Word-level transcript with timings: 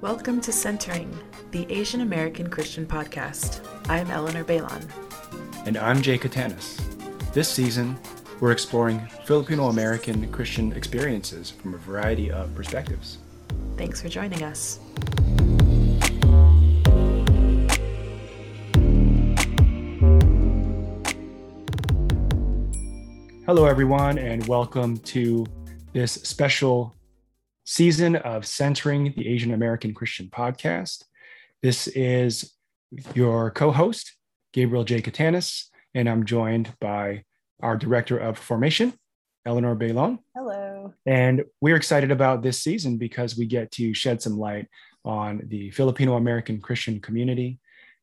Welcome 0.00 0.40
to 0.40 0.50
Centering, 0.50 1.14
the 1.50 1.70
Asian 1.70 2.00
American 2.00 2.48
Christian 2.48 2.86
podcast. 2.86 3.60
I'm 3.86 4.10
Eleanor 4.10 4.44
Baylon. 4.44 4.88
And 5.66 5.76
I'm 5.76 6.00
Jay 6.00 6.16
Katanis. 6.16 6.80
This 7.34 7.50
season, 7.50 7.98
we're 8.40 8.52
exploring 8.52 9.06
Filipino 9.26 9.68
American 9.68 10.32
Christian 10.32 10.72
experiences 10.72 11.50
from 11.50 11.74
a 11.74 11.76
variety 11.76 12.30
of 12.30 12.54
perspectives. 12.54 13.18
Thanks 13.76 14.00
for 14.00 14.08
joining 14.08 14.42
us. 14.42 14.80
Hello, 23.44 23.66
everyone, 23.66 24.16
and 24.16 24.46
welcome 24.48 24.96
to 25.00 25.44
this 25.92 26.12
special 26.12 26.94
season 27.64 28.16
of 28.16 28.46
Centering 28.46 29.14
the 29.16 29.28
Asian 29.28 29.52
American 29.52 29.94
Christian 29.94 30.28
podcast. 30.28 31.04
This 31.62 31.86
is 31.88 32.52
your 33.14 33.50
co 33.50 33.70
host, 33.70 34.14
Gabriel 34.52 34.84
J. 34.84 35.02
Katanis, 35.02 35.66
and 35.94 36.08
I'm 36.08 36.24
joined 36.24 36.72
by 36.80 37.24
our 37.62 37.76
Director 37.76 38.18
of 38.18 38.38
Formation, 38.38 38.94
Eleanor 39.44 39.76
Baylon. 39.76 40.18
Hello. 40.34 40.94
And 41.06 41.44
we're 41.60 41.76
excited 41.76 42.10
about 42.10 42.42
this 42.42 42.62
season 42.62 42.96
because 42.96 43.36
we 43.36 43.46
get 43.46 43.70
to 43.72 43.94
shed 43.94 44.22
some 44.22 44.38
light 44.38 44.66
on 45.04 45.42
the 45.46 45.70
Filipino 45.70 46.16
American 46.16 46.60
Christian 46.60 47.00
community 47.00 47.58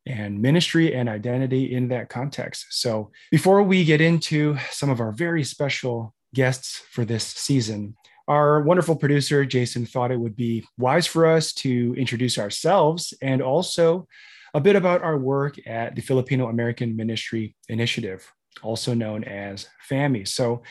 and 0.05 0.41
ministry 0.41 0.93
and 0.93 1.09
identity 1.09 1.73
in 1.73 1.89
that 1.89 2.09
context. 2.09 2.67
So, 2.69 3.11
before 3.29 3.61
we 3.61 3.83
get 3.83 4.01
into 4.01 4.57
some 4.71 4.89
of 4.89 5.01
our 5.01 5.11
very 5.11 5.43
special 5.43 6.15
guests 6.33 6.81
for 6.89 7.03
this 7.03 7.25
season, 7.25 7.95
our 8.27 8.61
wonderful 8.61 8.95
producer, 8.95 9.45
Jason, 9.45 9.85
thought 9.85 10.11
it 10.11 10.19
would 10.19 10.35
be 10.35 10.65
wise 10.77 11.07
for 11.07 11.25
us 11.25 11.53
to 11.53 11.95
introduce 11.97 12.37
ourselves 12.37 13.13
and 13.21 13.41
also 13.41 14.07
a 14.53 14.59
bit 14.59 14.75
about 14.75 15.01
our 15.01 15.17
work 15.17 15.55
at 15.67 15.95
the 15.95 16.01
Filipino 16.01 16.47
American 16.47 16.95
Ministry 16.95 17.55
Initiative, 17.69 18.31
also 18.61 18.93
known 18.93 19.23
as 19.23 19.67
FAMI. 19.89 20.27
So 20.27 20.63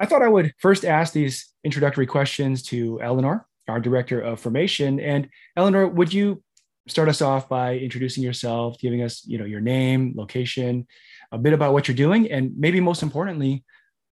I 0.00 0.06
thought 0.06 0.22
I 0.22 0.28
would 0.28 0.52
first 0.58 0.84
ask 0.84 1.12
these 1.12 1.52
introductory 1.62 2.06
questions 2.06 2.62
to 2.64 3.00
Eleanor, 3.02 3.46
our 3.68 3.80
Director 3.80 4.20
of 4.20 4.40
Formation. 4.40 5.00
And 5.00 5.28
Eleanor, 5.56 5.86
would 5.88 6.12
you 6.12 6.42
start 6.86 7.08
us 7.08 7.22
off 7.22 7.48
by 7.48 7.78
introducing 7.78 8.22
yourself, 8.22 8.78
giving 8.78 9.02
us 9.02 9.26
you 9.26 9.38
know, 9.38 9.44
your 9.44 9.60
name, 9.60 10.14
location, 10.16 10.86
a 11.32 11.38
bit 11.38 11.52
about 11.52 11.72
what 11.72 11.88
you're 11.88 11.96
doing, 11.96 12.30
and 12.30 12.52
maybe 12.56 12.80
most 12.80 13.02
importantly, 13.02 13.64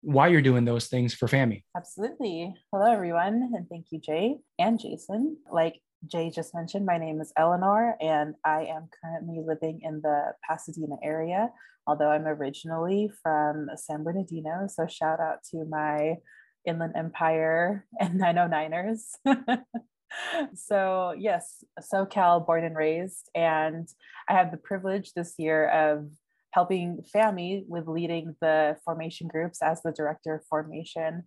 why 0.03 0.29
you're 0.29 0.43
doing 0.43 0.65
those 0.65 0.87
things 0.87 1.15
for 1.15 1.27
FAMI. 1.27 1.65
Absolutely. 1.77 2.55
Hello, 2.73 2.91
everyone. 2.91 3.51
And 3.55 3.69
thank 3.69 3.87
you, 3.91 3.99
Jay 3.99 4.37
and 4.59 4.79
Jason. 4.79 5.39
Like 5.51 5.81
Jay 6.07 6.31
just 6.31 6.55
mentioned, 6.55 6.87
my 6.87 6.99
name 6.99 7.21
is 7.21 7.33
Eleanor, 7.37 7.97
and 8.01 8.35
I 8.45 8.67
am 8.67 8.89
currently 9.03 9.43
living 9.45 9.81
in 9.83 10.01
the 10.01 10.33
Pasadena 10.49 10.97
area, 11.03 11.51
although 11.87 12.11
I'm 12.11 12.27
originally 12.27 13.11
from 13.23 13.69
San 13.77 14.05
Bernardino. 14.05 14.69
So, 14.69 14.87
shout 14.87 15.19
out 15.21 15.39
to 15.51 15.65
my 15.65 16.19
Inland 16.65 16.93
Empire 16.97 17.87
and 17.99 18.21
909ers. 18.21 19.01
so, 20.55 21.15
yes, 21.19 21.65
SoCal 21.81 22.47
born 22.47 22.65
and 22.65 22.77
raised. 22.77 23.29
And 23.35 23.89
I 24.29 24.35
have 24.35 24.53
the 24.53 24.57
privilege 24.57 25.13
this 25.15 25.35
year 25.39 25.69
of 25.69 26.09
helping 26.51 27.03
FAMI 27.15 27.65
with 27.69 27.87
leading 27.87 28.35
the 28.41 28.77
formation 28.85 29.29
groups 29.29 29.63
as 29.63 29.83
the 29.83 29.93
director 29.93 30.35
of 30.35 30.47
formation. 30.47 31.25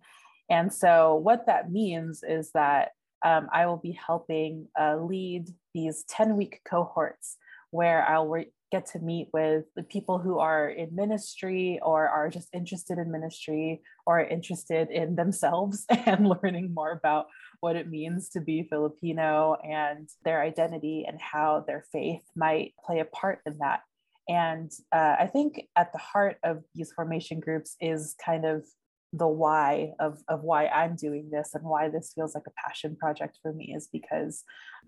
And 0.50 0.72
so, 0.72 1.14
what 1.16 1.46
that 1.46 1.70
means 1.70 2.22
is 2.26 2.50
that 2.52 2.90
um, 3.24 3.48
I 3.52 3.66
will 3.66 3.76
be 3.76 3.98
helping 4.06 4.68
uh, 4.78 4.96
lead 4.96 5.48
these 5.74 6.04
10 6.08 6.36
week 6.36 6.60
cohorts 6.68 7.36
where 7.70 8.06
I'll 8.06 8.28
re- 8.28 8.52
get 8.72 8.86
to 8.86 8.98
meet 8.98 9.28
with 9.32 9.64
the 9.76 9.82
people 9.82 10.18
who 10.18 10.38
are 10.38 10.68
in 10.68 10.94
ministry 10.94 11.78
or 11.82 12.08
are 12.08 12.30
just 12.30 12.48
interested 12.54 12.98
in 12.98 13.12
ministry 13.12 13.82
or 14.06 14.24
interested 14.24 14.90
in 14.90 15.14
themselves 15.14 15.84
and 16.06 16.26
learning 16.26 16.72
more 16.74 16.90
about 16.90 17.26
what 17.60 17.76
it 17.76 17.88
means 17.88 18.30
to 18.30 18.40
be 18.40 18.66
Filipino 18.68 19.56
and 19.62 20.08
their 20.24 20.42
identity 20.42 21.04
and 21.06 21.20
how 21.20 21.62
their 21.66 21.84
faith 21.92 22.22
might 22.34 22.74
play 22.84 22.98
a 23.00 23.04
part 23.04 23.40
in 23.46 23.58
that. 23.58 23.82
And 24.28 24.70
uh, 24.92 25.16
I 25.18 25.26
think 25.26 25.66
at 25.76 25.92
the 25.92 25.98
heart 25.98 26.36
of 26.44 26.62
youth 26.74 26.92
formation 26.94 27.40
groups 27.40 27.76
is 27.80 28.14
kind 28.24 28.44
of 28.44 28.64
the 29.12 29.28
why 29.28 29.92
of, 30.00 30.22
of 30.28 30.42
why 30.42 30.66
I'm 30.68 30.96
doing 30.96 31.28
this 31.30 31.50
and 31.54 31.64
why 31.64 31.88
this 31.88 32.12
feels 32.14 32.34
like 32.34 32.46
a 32.46 32.66
passion 32.66 32.96
project 32.96 33.38
for 33.42 33.52
me 33.52 33.74
is 33.76 33.88
because 33.92 34.44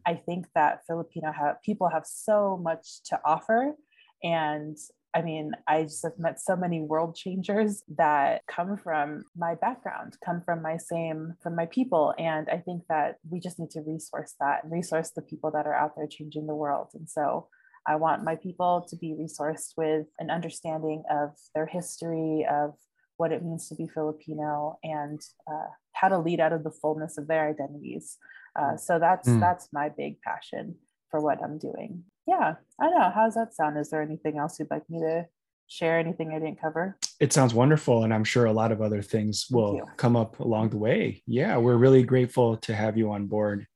I 0.07 0.15
think 0.15 0.47
that 0.55 0.81
Filipino 0.87 1.31
have, 1.33 1.61
people 1.63 1.91
have 1.91 2.07
so 2.07 2.59
much 2.63 3.03
to 3.07 3.21
offer. 3.25 3.75
And 4.23 4.79
I 5.15 5.23
mean, 5.23 5.53
I 5.69 5.83
just 5.83 6.03
have 6.03 6.19
met 6.19 6.41
so 6.41 6.57
many 6.57 6.81
world 6.81 7.15
changers 7.15 7.83
that 7.97 8.43
come 8.49 8.77
from 8.77 9.25
my 9.37 9.55
background, 9.55 10.17
come 10.25 10.43
from 10.45 10.63
my 10.63 10.77
same, 10.77 11.35
from 11.41 11.55
my 11.55 11.67
people. 11.67 12.15
And 12.19 12.49
I 12.49 12.59
think 12.59 12.83
that 12.89 13.17
we 13.29 13.39
just 13.39 13.59
need 13.59 13.71
to 13.71 13.83
resource 13.83 14.35
that 14.41 14.65
and 14.65 14.73
resource 14.73 15.11
the 15.15 15.23
people 15.23 15.51
that 15.53 15.67
are 15.67 15.75
out 15.75 15.93
there 15.97 16.09
changing 16.09 16.47
the 16.47 16.55
world. 16.55 16.89
And 16.95 17.09
so 17.09 17.49
I 17.87 17.97
want 17.97 18.25
my 18.25 18.37
people 18.37 18.87
to 18.89 18.97
be 18.97 19.15
resourced 19.19 19.73
with 19.77 20.07
an 20.19 20.31
understanding 20.31 21.03
of 21.11 21.31
their 21.55 21.67
history, 21.67 22.47
of 22.51 22.75
what 23.17 23.33
it 23.33 23.45
means 23.45 23.69
to 23.69 23.75
be 23.75 23.87
Filipino, 23.87 24.79
and 24.83 25.21
uh, 25.51 25.69
how 25.93 26.09
to 26.09 26.19
lead 26.19 26.41
out 26.41 26.53
of 26.53 26.65
the 26.65 26.71
fullness 26.71 27.19
of 27.19 27.29
their 27.29 27.49
identities. 27.49 28.17
Uh, 28.59 28.77
so 28.77 28.99
that's 28.99 29.29
mm. 29.29 29.41
that's 29.41 29.69
my 29.73 29.89
big 29.89 30.21
passion 30.23 30.77
for 31.11 31.21
what 31.21 31.43
I'm 31.43 31.59
doing. 31.59 32.05
Yeah, 32.27 32.55
I 32.81 32.91
know. 32.91 33.13
How's 33.15 33.35
that 33.35 33.55
sound? 33.55 33.79
Is 33.79 33.91
there 33.91 34.03
anything 34.03 34.39
else 34.39 34.59
you'd 34.59 34.71
like 34.71 34.89
me 34.89 35.01
to 35.01 35.27
share? 35.67 35.99
Anything 35.99 36.33
I 36.33 36.39
didn't 36.39 36.61
cover? 36.61 36.97
It 37.21 37.33
sounds 37.33 37.55
wonderful, 37.55 38.05
and 38.05 38.15
I'm 38.15 38.25
sure 38.25 38.47
a 38.47 38.53
lot 38.53 38.73
of 38.73 38.81
other 38.81 39.03
things 39.03 39.47
will 39.51 39.81
come 39.97 40.17
up 40.17 40.41
along 40.41 40.71
the 40.71 40.79
way. 40.79 41.23
Yeah, 41.27 41.59
we're 41.59 41.77
really 41.77 42.03
grateful 42.03 42.57
to 42.59 42.75
have 42.75 42.97
you 42.97 43.13
on 43.13 43.27
board, 43.27 43.67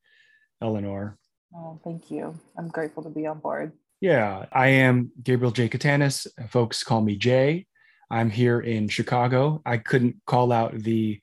Eleanor. 0.62 1.18
Oh, 1.54 1.80
thank 1.84 2.10
you. 2.10 2.38
I'm 2.58 2.68
grateful 2.68 3.02
to 3.04 3.10
be 3.10 3.26
on 3.26 3.38
board. 3.40 3.72
Yeah, 4.00 4.46
I 4.52 4.68
am 4.68 5.10
Gabriel 5.20 5.50
J. 5.50 5.68
Katanis. 5.68 6.28
Folks 6.50 6.84
call 6.84 7.00
me 7.00 7.16
Jay. 7.16 7.66
I'm 8.08 8.30
here 8.30 8.60
in 8.60 8.88
Chicago. 8.88 9.60
I 9.66 9.78
couldn't 9.78 10.16
call 10.24 10.52
out 10.52 10.78
the 10.78 11.20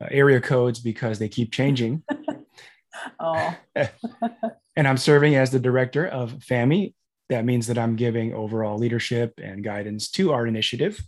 uh, 0.00 0.06
area 0.08 0.40
codes 0.40 0.78
because 0.78 1.18
they 1.18 1.28
keep 1.28 1.52
changing. 1.52 2.04
oh. 3.20 3.56
and 4.76 4.86
I'm 4.88 4.98
serving 4.98 5.34
as 5.34 5.50
the 5.50 5.58
director 5.58 6.06
of 6.06 6.34
FAMI. 6.34 6.94
That 7.28 7.44
means 7.44 7.66
that 7.66 7.78
I'm 7.78 7.96
giving 7.96 8.32
overall 8.34 8.78
leadership 8.78 9.34
and 9.42 9.64
guidance 9.64 10.08
to 10.12 10.32
our 10.32 10.46
initiative 10.46 11.02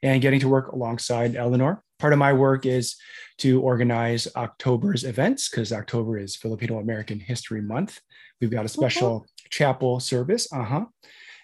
and 0.00 0.22
getting 0.22 0.40
to 0.40 0.48
work 0.48 0.70
alongside 0.70 1.34
Eleanor. 1.34 1.82
Part 1.98 2.12
of 2.12 2.20
my 2.20 2.32
work 2.32 2.66
is 2.66 2.96
to 3.38 3.60
organize 3.62 4.28
October's 4.36 5.02
events 5.02 5.48
because 5.48 5.72
October 5.72 6.18
is 6.18 6.36
Filipino 6.36 6.78
American 6.78 7.18
History 7.18 7.62
Month. 7.62 8.00
We've 8.40 8.50
got 8.50 8.64
a 8.64 8.68
special 8.68 9.26
chapel 9.52 10.00
service, 10.00 10.52
uh-huh, 10.52 10.86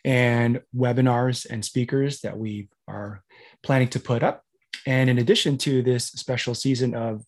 and 0.04 0.60
webinars 0.74 1.46
and 1.48 1.64
speakers 1.64 2.20
that 2.22 2.36
we 2.36 2.69
are 2.88 3.22
planning 3.62 3.88
to 3.88 4.00
put 4.00 4.22
up. 4.24 4.42
And 4.86 5.10
in 5.10 5.19
addition 5.19 5.58
to 5.58 5.82
this 5.82 6.06
special 6.06 6.54
season 6.54 6.94
of 6.94 7.22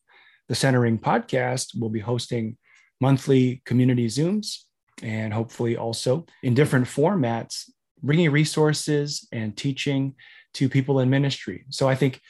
the 0.48 0.54
Centering 0.54 0.98
podcast, 0.98 1.78
we'll 1.78 1.90
be 1.90 2.00
hosting 2.00 2.56
monthly 3.00 3.62
community 3.64 4.06
Zooms 4.06 4.64
and 5.02 5.32
hopefully 5.32 5.76
also 5.76 6.26
in 6.42 6.54
different 6.54 6.86
formats, 6.86 7.70
bringing 8.02 8.30
resources 8.30 9.28
and 9.30 9.56
teaching 9.56 10.14
to 10.54 10.68
people 10.68 11.00
in 11.00 11.10
ministry. 11.10 11.64
So 11.70 11.88
I 11.88 11.94
think 11.94 12.20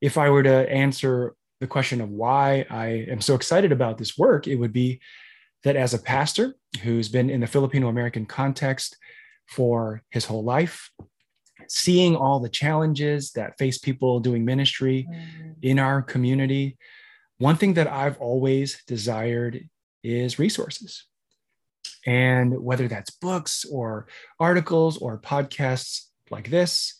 if 0.00 0.18
I 0.18 0.30
were 0.30 0.42
to 0.42 0.70
answer 0.72 1.34
the 1.60 1.66
question 1.66 2.00
of 2.00 2.08
why 2.08 2.64
I 2.70 3.06
am 3.10 3.20
so 3.20 3.34
excited 3.34 3.70
about 3.70 3.98
this 3.98 4.16
work, 4.16 4.46
it 4.46 4.56
would 4.56 4.72
be 4.72 5.00
that 5.64 5.76
as 5.76 5.94
a 5.94 5.98
pastor 5.98 6.54
who's 6.82 7.08
been 7.08 7.30
in 7.30 7.40
the 7.40 7.46
Filipino 7.46 7.88
American 7.88 8.26
context 8.26 8.96
for 9.46 10.02
his 10.10 10.24
whole 10.24 10.44
life, 10.44 10.90
seeing 11.68 12.16
all 12.16 12.40
the 12.40 12.48
challenges 12.48 13.32
that 13.32 13.58
face 13.58 13.78
people 13.78 14.20
doing 14.20 14.44
ministry 14.44 15.06
mm. 15.10 15.54
in 15.62 15.78
our 15.78 16.02
community, 16.02 16.76
one 17.38 17.56
thing 17.56 17.74
that 17.74 17.88
I've 17.88 18.18
always 18.18 18.82
desired 18.86 19.68
is 20.02 20.38
resources. 20.38 21.04
And 22.06 22.62
whether 22.62 22.88
that's 22.88 23.10
books 23.10 23.64
or 23.70 24.06
articles 24.38 24.98
or 24.98 25.18
podcasts 25.18 26.06
like 26.30 26.50
this, 26.50 26.96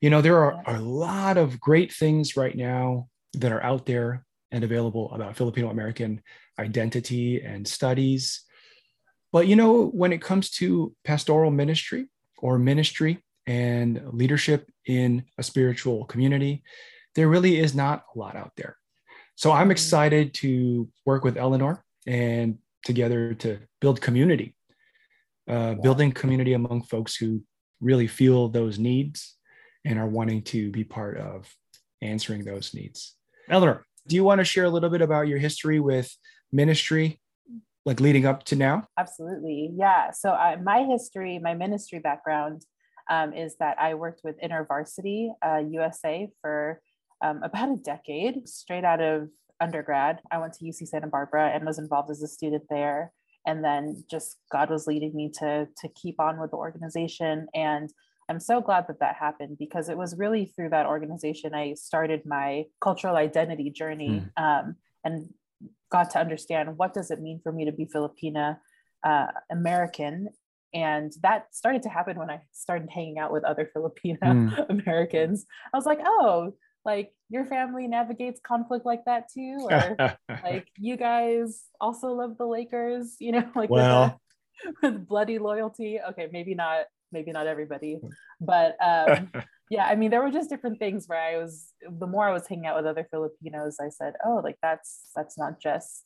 you 0.00 0.10
know, 0.10 0.20
there 0.20 0.38
are 0.42 0.62
a 0.66 0.80
lot 0.80 1.36
of 1.36 1.60
great 1.60 1.92
things 1.92 2.36
right 2.36 2.56
now 2.56 3.08
that 3.34 3.52
are 3.52 3.62
out 3.62 3.86
there 3.86 4.24
and 4.50 4.64
available 4.64 5.12
about 5.12 5.36
Filipino 5.36 5.70
American 5.70 6.22
identity 6.58 7.40
and 7.42 7.66
studies. 7.66 8.42
But 9.32 9.46
you 9.46 9.56
know, 9.56 9.86
when 9.86 10.12
it 10.12 10.22
comes 10.22 10.50
to 10.52 10.94
pastoral 11.04 11.50
ministry 11.50 12.06
or 12.38 12.58
ministry 12.58 13.22
and 13.46 14.00
leadership 14.12 14.70
in 14.86 15.24
a 15.38 15.42
spiritual 15.42 16.04
community, 16.06 16.62
there 17.14 17.28
really 17.28 17.58
is 17.58 17.74
not 17.74 18.04
a 18.14 18.18
lot 18.18 18.36
out 18.36 18.52
there. 18.56 18.76
So 19.34 19.52
I'm 19.52 19.64
mm-hmm. 19.64 19.72
excited 19.72 20.34
to 20.34 20.88
work 21.04 21.24
with 21.24 21.36
Eleanor 21.36 21.84
and 22.06 22.58
together 22.84 23.34
to 23.34 23.60
build 23.80 24.00
community, 24.00 24.56
uh, 25.48 25.74
building 25.74 26.12
community 26.12 26.54
among 26.54 26.82
folks 26.84 27.14
who 27.16 27.42
really 27.80 28.06
feel 28.06 28.48
those 28.48 28.78
needs 28.78 29.36
and 29.84 29.98
are 29.98 30.08
wanting 30.08 30.42
to 30.42 30.70
be 30.70 30.84
part 30.84 31.18
of 31.18 31.52
answering 32.02 32.44
those 32.44 32.74
needs. 32.74 33.14
Eleanor, 33.48 33.86
do 34.08 34.16
you 34.16 34.24
want 34.24 34.40
to 34.40 34.44
share 34.44 34.64
a 34.64 34.70
little 34.70 34.90
bit 34.90 35.02
about 35.02 35.28
your 35.28 35.38
history 35.38 35.78
with 35.78 36.10
ministry, 36.50 37.20
like 37.84 38.00
leading 38.00 38.26
up 38.26 38.42
to 38.44 38.56
now? 38.56 38.88
Absolutely. 38.98 39.70
Yeah. 39.76 40.10
So, 40.10 40.30
uh, 40.30 40.56
my 40.62 40.84
history, 40.84 41.38
my 41.38 41.54
ministry 41.54 41.98
background 41.98 42.62
um, 43.10 43.32
is 43.32 43.56
that 43.60 43.78
I 43.78 43.94
worked 43.94 44.22
with 44.24 44.40
InterVarsity 44.40 45.30
uh, 45.44 45.62
USA 45.70 46.28
for 46.40 46.80
um, 47.22 47.42
about 47.42 47.70
a 47.70 47.76
decade, 47.76 48.48
straight 48.48 48.84
out 48.84 49.00
of 49.00 49.28
undergrad. 49.60 50.20
I 50.30 50.38
went 50.38 50.54
to 50.54 50.64
UC 50.64 50.88
Santa 50.88 51.06
Barbara 51.06 51.50
and 51.54 51.64
was 51.64 51.78
involved 51.78 52.10
as 52.10 52.22
a 52.22 52.28
student 52.28 52.64
there. 52.70 53.12
And 53.46 53.64
then 53.64 54.04
just 54.10 54.36
God 54.52 54.70
was 54.70 54.86
leading 54.86 55.14
me 55.14 55.30
to, 55.38 55.68
to 55.80 55.88
keep 56.00 56.20
on 56.20 56.38
with 56.38 56.50
the 56.50 56.56
organization. 56.56 57.46
And 57.54 57.90
I'm 58.28 58.40
so 58.40 58.60
glad 58.60 58.86
that 58.88 59.00
that 59.00 59.16
happened 59.16 59.56
because 59.58 59.88
it 59.88 59.96
was 59.96 60.16
really 60.16 60.46
through 60.46 60.70
that 60.70 60.86
organization 60.86 61.54
I 61.54 61.74
started 61.74 62.22
my 62.26 62.64
cultural 62.80 63.16
identity 63.16 63.70
journey 63.70 64.22
mm. 64.38 64.42
um, 64.42 64.76
and 65.04 65.28
got 65.90 66.10
to 66.10 66.18
understand 66.18 66.76
what 66.76 66.92
does 66.92 67.10
it 67.10 67.20
mean 67.20 67.40
for 67.42 67.52
me 67.52 67.64
to 67.64 67.72
be 67.72 67.86
Filipina 67.86 68.58
uh, 69.04 69.26
American. 69.50 70.28
And 70.74 71.12
that 71.22 71.54
started 71.54 71.82
to 71.84 71.88
happen 71.88 72.18
when 72.18 72.30
I 72.30 72.42
started 72.52 72.90
hanging 72.90 73.18
out 73.18 73.32
with 73.32 73.44
other 73.44 73.70
Filipina 73.76 74.18
mm. 74.20 74.70
Americans. 74.70 75.46
I 75.72 75.76
was 75.76 75.86
like, 75.86 76.00
oh, 76.04 76.52
like 76.84 77.12
your 77.28 77.44
family 77.44 77.86
navigates 77.86 78.40
conflict 78.42 78.86
like 78.86 79.04
that 79.04 79.30
too 79.32 79.58
or 79.70 80.16
like 80.42 80.66
you 80.78 80.96
guys 80.96 81.64
also 81.80 82.08
love 82.12 82.38
the 82.38 82.46
lakers 82.46 83.16
you 83.20 83.32
know 83.32 83.44
like 83.54 83.68
well. 83.68 84.20
with, 84.64 84.74
with, 84.82 85.08
bloody 85.08 85.38
loyalty 85.38 86.00
okay 86.08 86.28
maybe 86.32 86.54
not 86.54 86.86
maybe 87.12 87.32
not 87.32 87.46
everybody 87.46 88.00
but 88.40 88.76
um 88.82 89.30
yeah 89.70 89.86
i 89.86 89.94
mean 89.94 90.10
there 90.10 90.22
were 90.22 90.30
just 90.30 90.50
different 90.50 90.78
things 90.78 91.06
where 91.06 91.20
i 91.20 91.36
was 91.36 91.72
the 91.98 92.06
more 92.06 92.28
i 92.28 92.32
was 92.32 92.46
hanging 92.46 92.66
out 92.66 92.76
with 92.76 92.86
other 92.86 93.06
filipinos 93.10 93.76
i 93.80 93.88
said 93.88 94.14
oh 94.24 94.40
like 94.42 94.56
that's 94.62 95.10
that's 95.14 95.38
not 95.38 95.60
just 95.60 96.04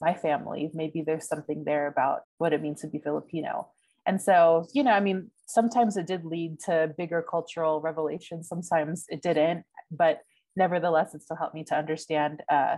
my 0.00 0.14
family 0.14 0.70
maybe 0.74 1.02
there's 1.02 1.28
something 1.28 1.64
there 1.64 1.86
about 1.86 2.20
what 2.38 2.52
it 2.52 2.62
means 2.62 2.80
to 2.80 2.88
be 2.88 2.98
filipino 2.98 3.68
and 4.06 4.20
so 4.20 4.66
you 4.72 4.82
know 4.82 4.92
i 4.92 5.00
mean 5.00 5.30
sometimes 5.46 5.96
it 5.96 6.06
did 6.06 6.24
lead 6.24 6.58
to 6.58 6.92
bigger 6.96 7.24
cultural 7.28 7.80
revelations 7.80 8.48
sometimes 8.48 9.04
it 9.08 9.22
didn't 9.22 9.64
but 9.90 10.20
nevertheless, 10.56 11.14
it 11.14 11.22
still 11.22 11.36
helped 11.36 11.54
me 11.54 11.64
to 11.64 11.74
understand 11.76 12.42
uh, 12.50 12.76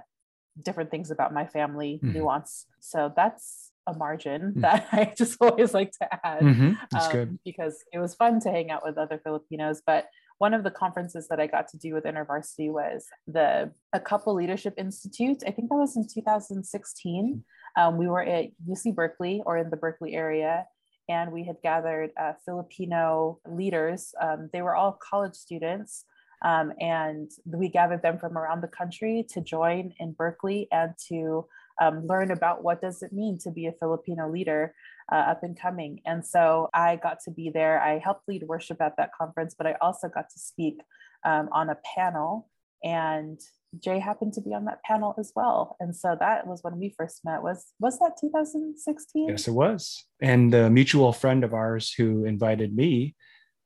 different 0.63 0.91
things 0.91 1.11
about 1.11 1.35
my 1.35 1.47
family 1.47 2.01
mm-hmm. 2.03 2.19
nuance. 2.19 2.67
So 2.81 3.13
that's 3.15 3.71
a 3.87 3.95
margin 3.95 4.43
mm-hmm. 4.43 4.61
that 4.61 4.89
I 4.93 5.13
just 5.17 5.37
always 5.41 5.75
like 5.75 5.93
to 5.93 6.27
add 6.27 6.43
mm-hmm. 6.43 6.97
um, 6.97 7.39
because 7.45 7.77
it 7.93 7.99
was 7.99 8.15
fun 8.15 8.41
to 8.41 8.51
hang 8.51 8.71
out 8.71 8.85
with 8.85 8.99
other 8.99 9.21
Filipinos. 9.23 9.83
But 9.87 10.07
one 10.39 10.55
of 10.55 10.65
the 10.65 10.71
conferences 10.71 11.29
that 11.29 11.41
I 11.41 11.47
got 11.47 11.69
to 11.69 11.79
do 11.79 11.95
with 11.95 12.05
InterVarsity 12.05 12.71
was 12.71 13.07
the 13.27 13.71
Kapwa 13.95 14.35
leadership 14.35 14.75
institute. 14.77 15.43
I 15.47 15.51
think 15.51 15.69
that 15.71 15.77
was 15.77 15.97
in 15.97 16.07
2016. 16.13 17.45
Um, 17.77 17.97
we 17.97 18.07
were 18.07 18.23
at 18.23 18.47
UC 18.69 18.95
Berkeley 18.95 19.43
or 19.47 19.59
in 19.59 19.71
the 19.71 19.77
Berkeley 19.77 20.15
area, 20.15 20.67
and 21.09 21.33
we 21.33 21.45
had 21.45 21.57
gathered 21.63 22.11
uh, 22.21 22.33
Filipino 22.45 23.39
leaders. 23.47 24.13
Um, 24.21 24.51
they 24.53 24.63
were 24.63 24.75
all 24.75 24.99
college 25.01 25.35
students 25.35 26.05
um, 26.45 26.73
and 26.79 27.31
we 27.47 27.69
gathered 27.69 28.03
them 28.03 28.19
from 28.19 28.37
around 28.37 28.61
the 28.61 28.69
country 28.69 29.27
to 29.31 29.41
join 29.41 29.95
in 29.99 30.13
Berkeley 30.13 30.69
and 30.71 30.93
to 31.09 31.47
um, 31.81 32.07
learn 32.07 32.31
about 32.31 32.63
what 32.63 32.81
does 32.81 33.03
it 33.03 33.13
mean 33.13 33.39
to 33.39 33.51
be 33.51 33.67
a 33.67 33.73
Filipino 33.73 34.31
leader 34.31 34.75
uh, 35.13 35.17
up 35.17 35.43
and 35.43 35.59
coming. 35.59 36.01
And 36.07 36.25
so 36.25 36.69
I 36.73 36.97
got 36.97 37.19
to 37.25 37.31
be 37.31 37.51
there. 37.51 37.81
I 37.81 37.99
helped 37.99 38.29
lead 38.29 38.45
worship 38.45 38.81
at 38.81 38.97
that 38.97 39.11
conference, 39.17 39.55
but 39.57 39.67
I 39.67 39.77
also 39.81 40.09
got 40.09 40.31
to 40.31 40.39
speak 40.39 40.81
um, 41.25 41.49
on 41.53 41.71
a 41.71 41.79
panel. 41.95 42.49
And 42.83 43.41
Jay 43.81 43.99
happened 43.99 44.33
to 44.35 44.41
be 44.41 44.55
on 44.55 44.67
that 44.67 44.83
panel 44.85 45.15
as 45.19 45.33
well. 45.35 45.77
And 45.81 45.97
so 45.97 46.17
that 46.21 46.47
was 46.47 46.63
when 46.63 46.79
we 46.79 46.95
first 46.97 47.25
met. 47.25 47.43
Was 47.43 47.73
was 47.81 47.99
that 47.99 48.13
2016? 48.21 49.29
Yes, 49.29 49.49
it 49.49 49.53
was. 49.53 50.05
And 50.21 50.55
a 50.55 50.71
mutual 50.71 51.13
friend 51.13 51.45
of 51.45 51.55
ours 51.55 51.93
who 51.93 52.25
invited 52.25 52.75
me 52.75 53.15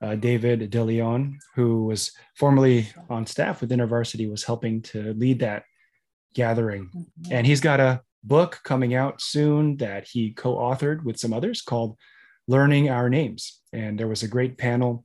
uh, 0.01 0.15
David 0.15 0.71
DeLeon, 0.71 1.35
who 1.55 1.87
was 1.87 2.13
formerly 2.37 2.89
on 3.11 3.27
staff 3.27 3.61
with 3.61 3.71
InterVarsity, 3.71 4.31
was 4.31 4.45
helping 4.45 4.81
to 4.83 5.13
lead 5.15 5.41
that 5.41 5.65
gathering. 6.39 6.85
Mm-hmm. 6.87 7.33
And 7.33 7.47
he's 7.47 7.61
got 7.61 7.81
a 7.81 8.01
book 8.23 8.61
coming 8.63 8.95
out 8.95 9.21
soon 9.21 9.77
that 9.79 10.07
he 10.09 10.31
co 10.31 10.55
authored 10.55 11.03
with 11.03 11.19
some 11.19 11.33
others 11.33 11.61
called 11.61 11.99
Learning 12.47 12.89
Our 12.89 13.11
Names. 13.11 13.61
And 13.73 13.99
there 13.99 14.07
was 14.07 14.23
a 14.23 14.29
great 14.29 14.57
panel 14.57 15.05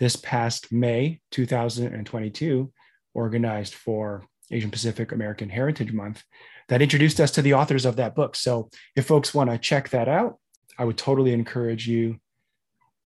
this 0.00 0.16
past 0.16 0.72
May 0.72 1.20
2022, 1.30 2.72
organized 3.14 3.74
for 3.74 4.26
Asian 4.50 4.72
Pacific 4.72 5.12
American 5.12 5.48
Heritage 5.48 5.92
Month, 5.92 6.24
that 6.68 6.82
introduced 6.82 7.20
us 7.20 7.30
to 7.30 7.42
the 7.42 7.54
authors 7.54 7.86
of 7.86 7.96
that 7.96 8.16
book. 8.16 8.34
So 8.34 8.68
if 8.96 9.06
folks 9.06 9.32
want 9.32 9.50
to 9.50 9.58
check 9.58 9.90
that 9.90 10.08
out, 10.08 10.38
I 10.76 10.84
would 10.84 10.98
totally 10.98 11.32
encourage 11.32 11.86
you 11.86 12.18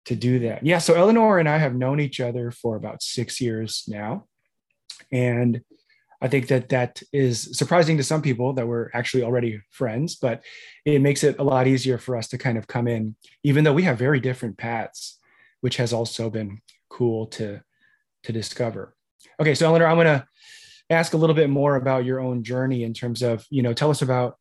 to 0.07 0.17
do 0.17 0.39
that. 0.39 0.65
Yeah. 0.65 0.79
So 0.79 0.95
Eleanor 0.95 1.39
and 1.39 1.49
I 1.49 1.59
have 1.59 1.75
known 1.75 2.01
each 2.01 2.21
other 2.21 2.51
for 2.51 2.77
about 2.77 3.03
six 3.03 3.39
years 3.39 3.85
now. 3.87 4.25
And 5.13 5.61
I 6.21 6.29
think 6.29 6.49
that 6.49 6.69
that 6.71 7.03
is 7.13 7.57
surprising 7.57 7.97
to 7.99 8.03
some 8.03 8.23
people 8.23 8.53
that 8.55 8.67
we're 8.67 8.91
actually 8.95 9.23
already 9.23 9.61
friends, 9.71 10.17
but 10.17 10.43
it 10.85 11.01
makes 11.01 11.25
it 11.25 11.39
a 11.39 11.45
lot 11.45 11.67
easier 11.67 11.99
for 11.99 12.17
us 12.17 12.29
to 12.29 12.39
kind 12.39 12.57
of 12.57 12.67
come 12.67 12.89
in, 12.89 13.17
even 13.45 13.65
though 13.65 13.73
we 13.73 13.83
have 13.83 13.99
very 13.99 14.21
different 14.21 14.57
paths, 14.57 15.19
which 15.61 15.77
has 15.77 15.93
also 15.93 16.31
been 16.31 16.61
cool 16.89 17.27
to, 17.27 17.63
to 18.23 18.33
discover. 18.33 18.95
Okay. 19.41 19.55
So 19.55 19.67
Eleanor, 19.67 19.87
I'm 19.87 19.97
going 19.97 20.07
to 20.07 20.27
ask 20.89 21.13
a 21.13 21.17
little 21.17 21.35
bit 21.35 21.51
more 21.51 21.77
about 21.77 22.05
your 22.05 22.21
own 22.21 22.43
journey 22.43 22.85
in 22.85 22.95
terms 22.95 23.23
of, 23.23 23.45
you 23.51 23.63
know, 23.63 23.75
tell 23.75 23.91
us 23.91 24.03
about 24.03 24.39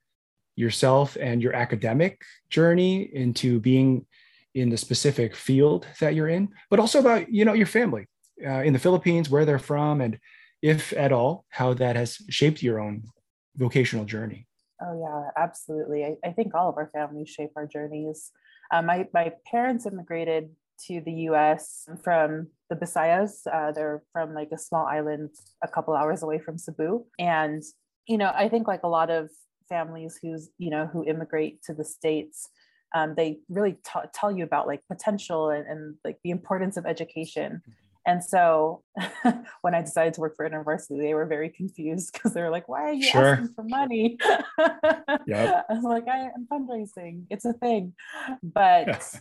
yourself 0.56 1.18
and 1.20 1.42
your 1.42 1.54
academic 1.54 2.22
journey 2.50 3.10
into 3.14 3.60
being 3.60 4.06
in 4.54 4.70
the 4.70 4.78
specific 4.78 5.36
field 5.36 5.86
that 6.00 6.16
you're 6.16 6.30
in, 6.30 6.50
but 6.70 6.80
also 6.80 7.00
about 7.00 7.32
you 7.32 7.46
know 7.46 7.54
your 7.54 7.68
family 7.68 8.08
uh, 8.46 8.64
in 8.64 8.74
the 8.74 8.80
Philippines, 8.80 9.30
where 9.30 9.46
they're 9.46 9.60
from, 9.60 10.02
and 10.02 10.18
if 10.66 10.94
at 10.94 11.12
all, 11.12 11.46
how 11.50 11.76
that 11.76 11.96
has 11.96 12.18
shaped 12.28 12.64
your 12.64 12.80
own 12.80 13.04
vocational 13.56 14.04
journey. 14.04 14.48
Oh 14.82 15.00
yeah, 15.00 15.30
absolutely. 15.38 16.04
I, 16.04 16.16
I 16.28 16.32
think 16.32 16.56
all 16.56 16.70
of 16.70 16.78
our 16.78 16.90
families 16.92 17.30
shape 17.30 17.52
our 17.56 17.68
journeys. 17.68 18.32
Uh, 18.72 18.82
my 18.82 19.08
my 19.14 19.32
parents 19.46 19.86
immigrated 19.86 20.50
to 20.88 21.02
the 21.06 21.14
U.S. 21.30 21.88
from 22.04 22.48
the 22.72 22.76
Visayas. 22.76 23.46
Uh, 23.46 23.72
they're 23.74 24.02
from 24.12 24.34
like 24.34 24.50
a 24.52 24.58
small 24.58 24.88
island 24.88 25.30
a 25.64 25.68
couple 25.68 25.96
hours 25.96 26.24
away 26.24 26.40
from 26.40 26.58
Cebu, 26.58 27.06
and 27.20 27.62
you 28.08 28.18
know 28.18 28.32
I 28.34 28.50
think 28.50 28.68
like 28.68 28.84
a 28.84 28.90
lot 29.00 29.12
of 29.12 29.30
families 29.70 30.18
who's 30.20 30.50
you 30.58 30.72
know 30.72 30.88
who 30.88 31.06
immigrate 31.06 31.62
to 31.64 31.76
the 31.76 31.86
states 31.86 32.50
um, 32.96 33.14
they 33.16 33.40
really 33.50 33.74
t- 33.74 34.10
tell 34.14 34.32
you 34.32 34.44
about 34.44 34.68
like 34.68 34.82
potential 34.88 35.50
and, 35.50 35.68
and 35.68 35.96
like 36.06 36.18
the 36.24 36.30
importance 36.30 36.78
of 36.78 36.86
education 36.86 37.54
mm-hmm. 37.54 37.72
And 38.06 38.24
so 38.24 38.84
when 39.62 39.74
I 39.74 39.82
decided 39.82 40.14
to 40.16 40.22
work 40.22 40.36
for 40.36 40.50
InterVarsity, 40.50 41.00
they 41.00 41.14
were 41.14 41.26
very 41.26 41.50
confused 41.50 42.14
because 42.14 42.34
they 42.34 42.42
were 42.42 42.50
like, 42.50 42.70
why 42.70 42.84
are 42.84 42.94
you 42.94 43.04
sure. 43.04 43.34
asking 43.34 43.54
for 43.56 43.64
money? 43.64 44.18
yep. 45.28 45.66
I 45.70 45.74
was 45.74 45.84
like, 45.84 46.08
I, 46.08 46.30
am 46.36 46.48
fundraising. 46.52 47.24
It's 47.30 47.46
a 47.46 47.54
thing. 47.54 47.94
But 48.44 49.20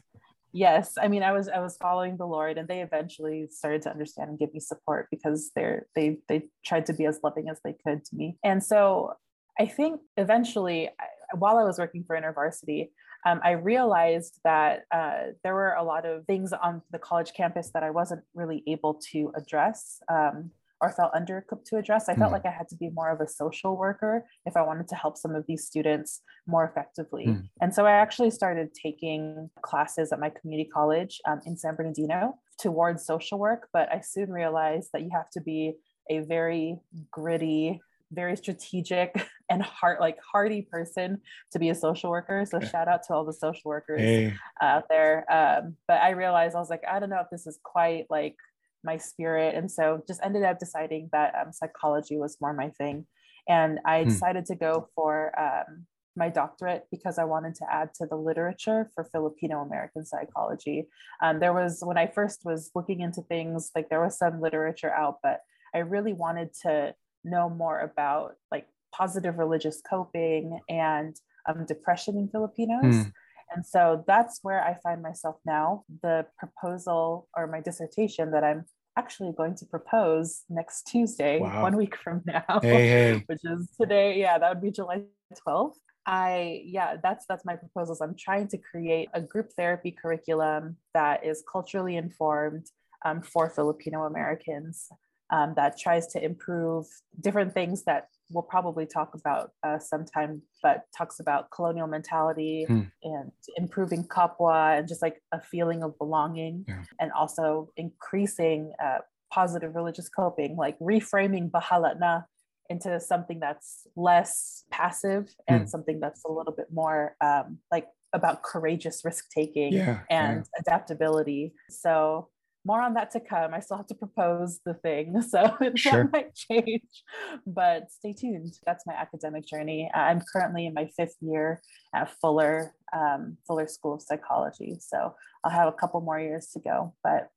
yes, 0.52 0.94
I 1.00 1.08
mean, 1.08 1.22
I 1.22 1.32
was 1.32 1.48
I 1.48 1.60
was 1.60 1.76
following 1.76 2.16
the 2.16 2.26
Lord 2.26 2.58
and 2.58 2.68
they 2.68 2.82
eventually 2.82 3.48
started 3.50 3.82
to 3.82 3.90
understand 3.90 4.30
and 4.30 4.38
give 4.38 4.52
me 4.52 4.60
support 4.60 5.08
because 5.10 5.50
they're 5.56 5.86
they 5.94 6.18
they 6.28 6.44
tried 6.64 6.86
to 6.86 6.92
be 6.92 7.06
as 7.06 7.20
loving 7.22 7.48
as 7.48 7.60
they 7.64 7.74
could 7.86 8.04
to 8.04 8.16
me. 8.16 8.36
And 8.44 8.62
so 8.62 9.14
I 9.58 9.66
think 9.66 10.00
eventually 10.16 10.90
while 11.32 11.58
I 11.58 11.64
was 11.64 11.78
working 11.78 12.04
for 12.04 12.16
InterVarsity, 12.20 12.90
um, 13.24 13.40
I 13.42 13.52
realized 13.52 14.40
that 14.44 14.84
uh, 14.92 15.32
there 15.42 15.54
were 15.54 15.74
a 15.74 15.82
lot 15.82 16.04
of 16.04 16.24
things 16.26 16.52
on 16.52 16.82
the 16.90 16.98
college 16.98 17.32
campus 17.34 17.70
that 17.72 17.82
I 17.82 17.90
wasn't 17.90 18.22
really 18.34 18.62
able 18.66 19.00
to 19.12 19.32
address 19.36 20.00
um, 20.10 20.50
or 20.80 20.92
felt 20.92 21.14
underequipped 21.14 21.64
to 21.66 21.76
address. 21.76 22.08
I 22.08 22.14
felt 22.14 22.30
mm. 22.30 22.34
like 22.34 22.46
I 22.46 22.50
had 22.50 22.68
to 22.68 22.76
be 22.76 22.90
more 22.90 23.10
of 23.10 23.20
a 23.20 23.28
social 23.28 23.76
worker 23.76 24.26
if 24.44 24.56
I 24.56 24.62
wanted 24.62 24.88
to 24.88 24.94
help 24.94 25.16
some 25.16 25.34
of 25.34 25.44
these 25.46 25.66
students 25.66 26.20
more 26.46 26.64
effectively. 26.64 27.26
Mm. 27.26 27.48
And 27.60 27.74
so 27.74 27.86
I 27.86 27.92
actually 27.92 28.30
started 28.30 28.74
taking 28.74 29.50
classes 29.62 30.12
at 30.12 30.20
my 30.20 30.30
community 30.30 30.68
college 30.68 31.20
um, 31.26 31.40
in 31.46 31.56
San 31.56 31.76
Bernardino 31.76 32.38
towards 32.60 33.06
social 33.06 33.38
work, 33.38 33.68
but 33.72 33.90
I 33.90 34.00
soon 34.00 34.30
realized 34.30 34.90
that 34.92 35.02
you 35.02 35.10
have 35.14 35.30
to 35.30 35.40
be 35.40 35.74
a 36.10 36.20
very 36.20 36.78
gritty 37.10 37.80
very 38.14 38.36
strategic 38.36 39.26
and 39.50 39.62
heart 39.62 40.00
like 40.00 40.16
hearty 40.32 40.62
person 40.62 41.20
to 41.52 41.58
be 41.58 41.68
a 41.70 41.74
social 41.74 42.10
worker. 42.10 42.44
So 42.46 42.60
shout 42.60 42.88
out 42.88 43.02
to 43.04 43.14
all 43.14 43.24
the 43.24 43.32
social 43.32 43.68
workers 43.68 44.00
hey. 44.00 44.34
out 44.60 44.84
there. 44.88 45.24
Um, 45.30 45.76
but 45.86 46.00
I 46.00 46.10
realized 46.10 46.56
I 46.56 46.60
was 46.60 46.70
like, 46.70 46.82
I 46.90 46.98
don't 46.98 47.10
know 47.10 47.20
if 47.20 47.30
this 47.30 47.46
is 47.46 47.58
quite 47.62 48.06
like 48.10 48.36
my 48.82 48.96
spirit, 48.98 49.54
and 49.54 49.70
so 49.70 50.02
just 50.06 50.20
ended 50.22 50.42
up 50.42 50.58
deciding 50.58 51.08
that 51.12 51.34
um, 51.34 51.52
psychology 51.52 52.16
was 52.16 52.36
more 52.40 52.52
my 52.52 52.70
thing. 52.70 53.06
And 53.48 53.80
I 53.84 54.02
hmm. 54.02 54.08
decided 54.08 54.46
to 54.46 54.54
go 54.54 54.88
for 54.94 55.38
um, 55.38 55.86
my 56.16 56.28
doctorate 56.28 56.84
because 56.90 57.18
I 57.18 57.24
wanted 57.24 57.54
to 57.56 57.66
add 57.70 57.92
to 57.94 58.06
the 58.06 58.16
literature 58.16 58.90
for 58.94 59.04
Filipino 59.04 59.60
American 59.62 60.04
psychology. 60.04 60.86
Um, 61.22 61.40
there 61.40 61.52
was, 61.52 61.80
when 61.82 61.98
I 61.98 62.06
first 62.06 62.40
was 62.44 62.70
looking 62.74 63.00
into 63.00 63.22
things, 63.22 63.70
like 63.74 63.88
there 63.88 64.02
was 64.02 64.18
some 64.18 64.40
literature 64.40 64.92
out, 64.92 65.18
but 65.22 65.40
I 65.74 65.78
really 65.78 66.12
wanted 66.12 66.50
to 66.62 66.94
know 67.24 67.48
more 67.48 67.80
about 67.80 68.34
like 68.50 68.66
positive 68.96 69.38
religious 69.38 69.82
coping 69.88 70.58
and 70.68 71.16
um, 71.48 71.64
depression 71.66 72.16
in 72.16 72.28
Filipinos. 72.28 72.84
Mm. 72.84 73.12
And 73.54 73.66
so 73.66 74.04
that's 74.06 74.40
where 74.42 74.62
I 74.62 74.76
find 74.82 75.02
myself 75.02 75.36
now. 75.44 75.84
The 76.02 76.26
proposal 76.38 77.28
or 77.36 77.46
my 77.46 77.60
dissertation 77.60 78.30
that 78.32 78.42
I'm 78.42 78.64
actually 78.96 79.32
going 79.36 79.54
to 79.56 79.66
propose 79.66 80.42
next 80.48 80.84
Tuesday, 80.84 81.40
wow. 81.40 81.62
one 81.62 81.76
week 81.76 81.96
from 81.96 82.22
now, 82.26 82.60
hey, 82.62 82.88
hey. 82.88 83.24
which 83.26 83.40
is 83.44 83.68
today. 83.80 84.18
Yeah, 84.18 84.38
that 84.38 84.48
would 84.48 84.62
be 84.62 84.70
July 84.70 85.02
12th. 85.46 85.74
I 86.06 86.62
yeah, 86.66 86.96
that's 87.02 87.24
that's 87.26 87.46
my 87.46 87.56
proposals. 87.56 88.02
I'm 88.02 88.14
trying 88.14 88.48
to 88.48 88.58
create 88.58 89.08
a 89.14 89.22
group 89.22 89.50
therapy 89.56 89.90
curriculum 89.90 90.76
that 90.92 91.24
is 91.24 91.42
culturally 91.50 91.96
informed 91.96 92.66
um, 93.06 93.22
for 93.22 93.48
Filipino 93.48 94.04
Americans 94.04 94.88
um, 95.34 95.54
that 95.56 95.76
tries 95.76 96.06
to 96.06 96.24
improve 96.24 96.86
different 97.20 97.52
things 97.52 97.82
that 97.84 98.06
we'll 98.30 98.42
probably 98.42 98.86
talk 98.86 99.14
about 99.14 99.50
uh, 99.64 99.80
sometime, 99.80 100.42
but 100.62 100.82
talks 100.96 101.18
about 101.18 101.50
colonial 101.50 101.88
mentality 101.88 102.64
hmm. 102.68 102.82
and 103.02 103.32
improving 103.56 104.04
kapwa 104.04 104.78
and 104.78 104.86
just 104.86 105.02
like 105.02 105.20
a 105.32 105.40
feeling 105.40 105.82
of 105.82 105.98
belonging 105.98 106.64
yeah. 106.68 106.84
and 107.00 107.10
also 107.12 107.68
increasing 107.76 108.72
uh, 108.82 108.98
positive 109.32 109.74
religious 109.74 110.08
coping, 110.08 110.56
like 110.56 110.78
reframing 110.78 111.50
bahala 111.50 111.98
na 111.98 112.22
into 112.70 113.00
something 113.00 113.40
that's 113.40 113.88
less 113.96 114.62
passive 114.70 115.34
and 115.48 115.62
hmm. 115.62 115.66
something 115.66 115.98
that's 115.98 116.24
a 116.24 116.30
little 116.30 116.54
bit 116.54 116.68
more 116.72 117.16
um, 117.20 117.58
like 117.72 117.88
about 118.12 118.44
courageous 118.44 119.04
risk 119.04 119.24
taking 119.30 119.72
yeah, 119.72 120.02
and 120.08 120.46
yeah. 120.46 120.60
adaptability. 120.60 121.52
So 121.68 122.28
more 122.64 122.80
on 122.80 122.94
that 122.94 123.10
to 123.12 123.20
come. 123.20 123.52
I 123.52 123.60
still 123.60 123.76
have 123.76 123.86
to 123.88 123.94
propose 123.94 124.60
the 124.64 124.74
thing, 124.74 125.20
so 125.28 125.56
sure. 125.74 126.04
that 126.04 126.12
might 126.12 126.34
change. 126.34 127.02
But 127.46 127.90
stay 127.90 128.12
tuned. 128.12 128.54
That's 128.66 128.86
my 128.86 128.94
academic 128.94 129.46
journey. 129.46 129.90
I'm 129.94 130.22
currently 130.32 130.66
in 130.66 130.74
my 130.74 130.88
fifth 130.96 131.16
year 131.20 131.60
at 131.94 132.10
Fuller 132.20 132.74
um, 132.92 133.36
Fuller 133.46 133.66
School 133.66 133.94
of 133.94 134.02
Psychology, 134.02 134.78
so 134.80 135.14
I'll 135.42 135.50
have 135.50 135.68
a 135.68 135.72
couple 135.72 136.00
more 136.00 136.18
years 136.18 136.48
to 136.54 136.60
go. 136.60 136.94
But 137.02 137.28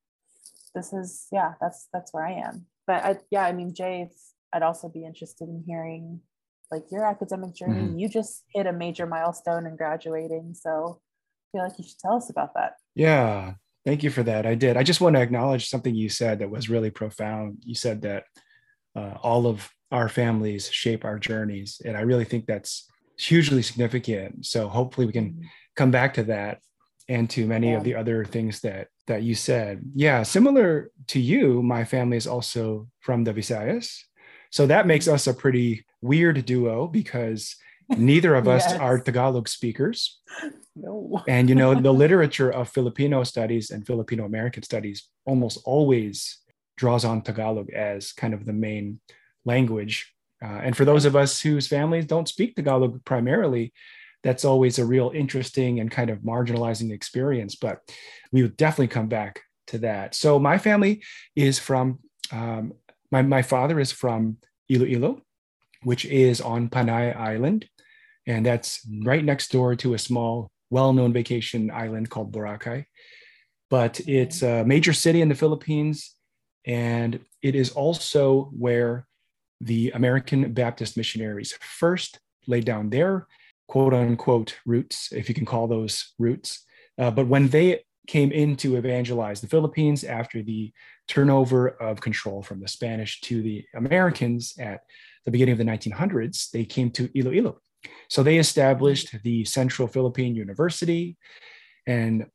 this 0.73 0.93
is 0.93 1.27
yeah, 1.31 1.53
that's 1.59 1.87
that's 1.91 2.13
where 2.13 2.25
I 2.25 2.33
am. 2.33 2.65
But 2.85 3.03
I, 3.03 3.17
yeah, 3.31 3.43
I 3.43 3.51
mean, 3.51 3.73
Jay, 3.73 4.09
I'd 4.53 4.63
also 4.63 4.87
be 4.87 5.05
interested 5.05 5.49
in 5.49 5.63
hearing 5.67 6.21
like 6.71 6.83
your 6.91 7.05
academic 7.05 7.55
journey. 7.55 7.81
Mm-hmm. 7.81 7.99
You 7.99 8.09
just 8.09 8.43
hit 8.53 8.67
a 8.67 8.73
major 8.73 9.05
milestone 9.05 9.65
in 9.65 9.75
graduating, 9.75 10.53
so 10.53 11.01
I 11.01 11.57
feel 11.57 11.63
like 11.67 11.77
you 11.77 11.85
should 11.85 11.99
tell 11.99 12.15
us 12.15 12.29
about 12.29 12.53
that. 12.55 12.73
Yeah, 12.95 13.55
Thank 13.87 14.03
you 14.03 14.09
for 14.09 14.23
that. 14.23 14.45
I 14.45 14.53
did. 14.53 14.75
I 14.75 14.83
just 14.83 14.99
want 14.99 15.15
to 15.15 15.21
acknowledge 15.21 15.69
something 15.69 15.95
you 15.95 16.09
said 16.09 16.39
that 16.39 16.49
was 16.49 16.69
really 16.69 16.91
profound. 16.91 17.59
You 17.63 17.73
said 17.73 18.01
that 18.01 18.25
uh, 18.97 19.13
all 19.23 19.47
of 19.47 19.69
our 19.93 20.09
families 20.09 20.69
shape 20.69 21.05
our 21.05 21.17
journeys. 21.17 21.81
And 21.85 21.95
I 21.95 22.01
really 22.01 22.25
think 22.25 22.47
that's 22.47 22.91
hugely 23.17 23.61
significant. 23.61 24.45
So 24.45 24.67
hopefully 24.67 25.07
we 25.07 25.13
can 25.13 25.29
mm-hmm. 25.29 25.45
come 25.77 25.89
back 25.89 26.15
to 26.15 26.23
that 26.23 26.59
and 27.07 27.29
to 27.29 27.47
many 27.47 27.69
yeah. 27.69 27.77
of 27.77 27.85
the 27.85 27.95
other 27.95 28.25
things 28.25 28.59
that 28.59 28.89
that 29.05 29.23
you 29.23 29.35
said. 29.35 29.83
Yeah, 29.95 30.23
similar 30.23 30.91
to 31.07 31.21
you, 31.21 31.63
my 31.63 31.85
family 31.85 32.17
is 32.17 32.27
also 32.27 32.89
from 32.99 33.23
the 33.23 33.33
Visayas. 33.33 34.01
So 34.51 34.67
that 34.67 34.85
makes 34.85 35.07
us 35.07 35.27
a 35.27 35.33
pretty 35.33 35.85
weird 36.01 36.45
duo 36.45 36.87
because 36.87 37.55
neither 37.89 38.35
of 38.35 38.47
us 38.55 38.63
yes. 38.67 38.79
are 38.79 38.99
Tagalog 38.99 39.47
speakers. 39.47 40.19
No. 40.75 41.23
and 41.27 41.49
you 41.49 41.55
know, 41.55 41.73
the 41.73 41.91
literature 41.91 42.51
of 42.51 42.69
Filipino 42.69 43.23
studies 43.23 43.71
and 43.71 43.85
Filipino 43.85 44.25
American 44.25 44.61
studies 44.61 45.09
almost 45.25 45.59
always 45.65 46.37
draws 46.77 47.03
on 47.03 47.23
Tagalog 47.23 47.71
as 47.71 48.11
kind 48.11 48.33
of 48.33 48.45
the 48.45 48.53
main 48.53 48.99
language. 49.43 50.13
Uh, 50.43 50.59
and 50.63 50.77
for 50.77 50.85
those 50.85 51.05
of 51.05 51.15
us 51.15 51.41
whose 51.41 51.67
families 51.67 52.05
don't 52.05 52.29
speak 52.29 52.55
Tagalog 52.55 53.03
primarily, 53.05 53.73
that's 54.23 54.45
always 54.45 54.77
a 54.77 54.85
real 54.85 55.11
interesting 55.13 55.79
and 55.79 55.89
kind 55.89 56.09
of 56.09 56.19
marginalizing 56.19 56.91
experience. 56.91 57.55
But 57.55 57.79
we 58.31 58.43
would 58.43 58.57
definitely 58.57 58.89
come 58.89 59.07
back 59.07 59.41
to 59.67 59.79
that. 59.79 60.15
So 60.15 60.37
my 60.37 60.57
family 60.57 61.03
is 61.35 61.59
from 61.59 61.99
um, 62.31 62.73
my 63.11 63.21
my 63.21 63.41
father 63.41 63.79
is 63.79 63.91
from 63.91 64.37
Iloilo, 64.69 65.21
which 65.83 66.05
is 66.05 66.41
on 66.41 66.69
Panay 66.69 67.13
Island, 67.13 67.67
and 68.27 68.45
that's 68.45 68.87
right 69.03 69.23
next 69.23 69.51
door 69.51 69.75
to 69.77 69.93
a 69.93 69.99
small 69.99 70.51
well-known 70.69 71.13
vacation 71.13 71.71
island 71.71 72.09
called 72.09 72.33
Boracay. 72.33 72.85
But 73.69 74.01
it's 74.01 74.43
a 74.43 74.63
major 74.65 74.93
city 74.93 75.21
in 75.21 75.29
the 75.29 75.35
Philippines, 75.35 76.13
and 76.65 77.19
it 77.41 77.55
is 77.55 77.71
also 77.71 78.51
where 78.57 79.07
the 79.61 79.91
American 79.91 80.53
Baptist 80.53 80.97
missionaries 80.97 81.53
first 81.61 82.19
laid 82.45 82.65
down 82.65 82.89
their 82.89 83.27
quote 83.67 83.93
unquote 83.93 84.57
roots, 84.65 85.11
if 85.11 85.27
you 85.27 85.35
can 85.35 85.45
call 85.45 85.67
those 85.67 86.13
roots. 86.19 86.63
Uh, 86.97 87.11
but 87.11 87.27
when 87.27 87.47
they 87.49 87.83
came 88.07 88.31
in 88.31 88.55
to 88.55 88.77
evangelize 88.77 89.41
the 89.41 89.47
Philippines 89.47 90.03
after 90.03 90.41
the 90.41 90.71
turnover 91.07 91.67
of 91.67 91.99
control 91.99 92.41
from 92.41 92.59
the 92.59 92.67
Spanish 92.67 93.19
to 93.21 93.41
the 93.41 93.65
Americans 93.75 94.53
at 94.59 94.81
the 95.25 95.31
beginning 95.31 95.51
of 95.51 95.57
the 95.57 95.65
1900s, 95.65 96.49
they 96.51 96.63
came 96.63 96.89
to 96.91 97.09
Iloilo. 97.17 97.59
So 98.09 98.23
they 98.23 98.37
established 98.37 99.15
the 99.23 99.45
Central 99.45 99.87
Philippine 99.87 100.35
University. 100.35 101.17
And 101.85 102.25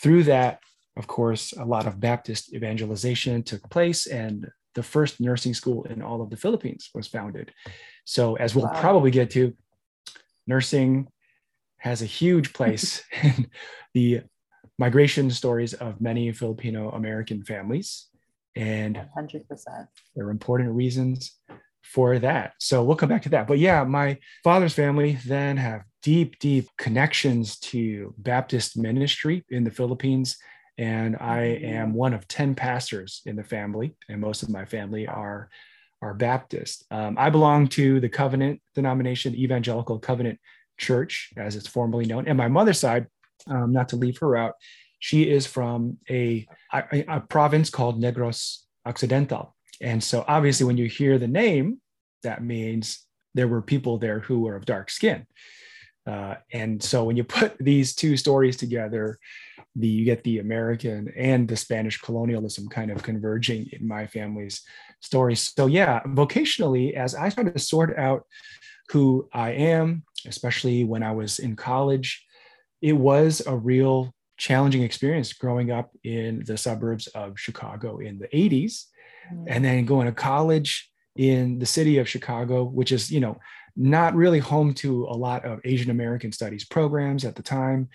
through 0.00 0.24
that, 0.24 0.60
of 0.96 1.06
course, 1.06 1.52
a 1.52 1.64
lot 1.64 1.86
of 1.86 2.00
Baptist 2.00 2.52
evangelization 2.54 3.42
took 3.42 3.68
place, 3.70 4.06
and 4.06 4.48
the 4.74 4.82
first 4.82 5.20
nursing 5.20 5.54
school 5.54 5.84
in 5.84 6.02
all 6.02 6.20
of 6.20 6.30
the 6.30 6.36
Philippines 6.36 6.90
was 6.94 7.06
founded. 7.06 7.52
So, 8.04 8.34
as 8.36 8.54
we'll 8.54 8.66
wow. 8.66 8.80
probably 8.80 9.10
get 9.10 9.30
to, 9.30 9.56
nursing 10.46 11.08
has 11.78 12.02
a 12.02 12.06
huge 12.06 12.52
place 12.52 13.02
in 13.22 13.48
the 13.94 14.22
migration 14.78 15.30
stories 15.30 15.74
of 15.74 16.00
many 16.00 16.32
Filipino 16.32 16.90
American 16.90 17.44
families. 17.44 18.08
And 18.56 19.00
100%. 19.16 19.44
There 20.16 20.26
are 20.26 20.30
important 20.30 20.70
reasons 20.72 21.38
for 21.82 22.18
that. 22.18 22.54
So 22.58 22.82
we'll 22.82 22.96
come 22.96 23.08
back 23.08 23.22
to 23.22 23.28
that. 23.30 23.46
But 23.46 23.58
yeah, 23.58 23.84
my 23.84 24.18
father's 24.44 24.74
family 24.74 25.18
then 25.26 25.56
have 25.56 25.84
deep, 26.02 26.38
deep 26.38 26.68
connections 26.76 27.58
to 27.58 28.14
Baptist 28.18 28.76
ministry 28.76 29.44
in 29.50 29.64
the 29.64 29.70
Philippines. 29.70 30.36
And 30.76 31.16
I 31.16 31.40
am 31.40 31.94
one 31.94 32.14
of 32.14 32.28
10 32.28 32.54
pastors 32.54 33.22
in 33.26 33.34
the 33.34 33.42
family, 33.42 33.96
and 34.08 34.20
most 34.20 34.44
of 34.44 34.48
my 34.48 34.64
family 34.64 35.08
are, 35.08 35.50
are 36.00 36.14
Baptist. 36.14 36.84
Um, 36.92 37.16
I 37.18 37.30
belong 37.30 37.66
to 37.68 37.98
the 37.98 38.08
Covenant 38.08 38.60
denomination, 38.76 39.34
Evangelical 39.34 39.98
Covenant 39.98 40.38
Church, 40.78 41.30
as 41.36 41.56
it's 41.56 41.66
formally 41.66 42.06
known. 42.06 42.28
And 42.28 42.38
my 42.38 42.46
mother's 42.46 42.78
side, 42.78 43.08
um, 43.48 43.72
not 43.72 43.88
to 43.88 43.96
leave 43.96 44.18
her 44.18 44.36
out, 44.36 44.54
she 45.00 45.28
is 45.28 45.46
from 45.46 45.98
a, 46.08 46.46
a, 46.72 47.04
a 47.08 47.20
province 47.20 47.70
called 47.70 48.00
Negros 48.00 48.58
Occidental, 48.86 49.56
and 49.80 50.02
so 50.02 50.24
obviously, 50.26 50.66
when 50.66 50.76
you 50.76 50.86
hear 50.86 51.18
the 51.18 51.28
name, 51.28 51.80
that 52.22 52.42
means 52.42 53.04
there 53.34 53.48
were 53.48 53.62
people 53.62 53.98
there 53.98 54.20
who 54.20 54.40
were 54.40 54.56
of 54.56 54.66
dark 54.66 54.90
skin. 54.90 55.26
Uh, 56.06 56.36
and 56.52 56.82
so 56.82 57.04
when 57.04 57.16
you 57.16 57.24
put 57.24 57.56
these 57.60 57.94
two 57.94 58.16
stories 58.16 58.56
together, 58.56 59.18
the, 59.76 59.86
you 59.86 60.04
get 60.04 60.24
the 60.24 60.38
American 60.38 61.12
and 61.16 61.46
the 61.46 61.56
Spanish 61.56 62.00
colonialism 62.00 62.68
kind 62.68 62.90
of 62.90 63.02
converging 63.02 63.68
in 63.72 63.86
my 63.86 64.06
family's 64.06 64.62
story. 65.00 65.36
So 65.36 65.66
yeah, 65.66 66.02
vocationally, 66.04 66.94
as 66.94 67.14
I 67.14 67.28
started 67.28 67.52
to 67.52 67.60
sort 67.60 67.96
out 67.96 68.24
who 68.88 69.28
I 69.32 69.50
am, 69.50 70.02
especially 70.26 70.84
when 70.84 71.02
I 71.02 71.12
was 71.12 71.38
in 71.38 71.54
college, 71.54 72.24
it 72.80 72.94
was 72.94 73.42
a 73.46 73.54
real 73.54 74.12
challenging 74.38 74.82
experience 74.82 75.32
growing 75.32 75.70
up 75.70 75.90
in 76.04 76.42
the 76.46 76.56
suburbs 76.56 77.06
of 77.08 77.38
Chicago 77.38 77.98
in 77.98 78.18
the 78.18 78.28
80s 78.28 78.84
and 79.46 79.64
then 79.64 79.84
going 79.84 80.06
to 80.06 80.12
college 80.12 80.90
in 81.16 81.58
the 81.58 81.66
city 81.66 81.98
of 81.98 82.08
Chicago, 82.08 82.64
which 82.64 82.92
is, 82.92 83.10
you 83.10 83.20
know, 83.20 83.38
not 83.76 84.14
really 84.14 84.38
home 84.38 84.74
to 84.74 85.04
a 85.04 85.16
lot 85.16 85.44
of 85.44 85.60
Asian 85.64 85.90
American 85.90 86.32
studies 86.32 86.64
programs 86.64 87.24
at 87.24 87.36
the 87.36 87.42
time. 87.42 87.88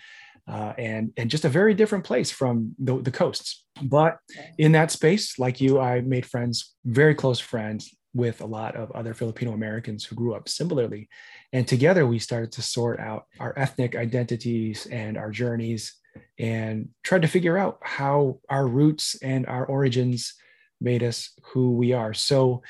Uh, 0.46 0.74
and 0.76 1.10
and 1.16 1.30
just 1.30 1.46
a 1.46 1.48
very 1.48 1.72
different 1.72 2.04
place 2.04 2.30
from 2.30 2.74
the, 2.78 3.00
the 3.00 3.10
coasts. 3.10 3.64
But 3.82 4.18
in 4.58 4.72
that 4.72 4.90
space, 4.90 5.38
like 5.38 5.58
you, 5.58 5.80
I 5.80 6.02
made 6.02 6.26
friends, 6.26 6.74
very 6.84 7.14
close 7.14 7.40
friends 7.40 7.94
with 8.14 8.40
a 8.40 8.46
lot 8.46 8.76
of 8.76 8.90
other 8.92 9.14
Filipino 9.14 9.52
Americans 9.52 10.04
who 10.04 10.14
grew 10.14 10.34
up 10.34 10.48
similarly. 10.48 11.08
And 11.52 11.66
together 11.66 12.06
we 12.06 12.18
started 12.18 12.52
to 12.52 12.62
sort 12.62 13.00
out 13.00 13.24
our 13.40 13.58
ethnic 13.58 13.96
identities 13.96 14.86
and 14.86 15.16
our 15.16 15.30
journeys 15.30 15.94
and 16.38 16.90
tried 17.02 17.22
to 17.22 17.28
figure 17.28 17.58
out 17.58 17.78
how 17.82 18.38
our 18.48 18.68
roots 18.68 19.16
and 19.22 19.46
our 19.46 19.66
origins 19.66 20.34
made 20.84 21.02
us 21.02 21.30
who 21.42 21.72
we 21.72 21.92
are. 21.92 22.14
So 22.14 22.62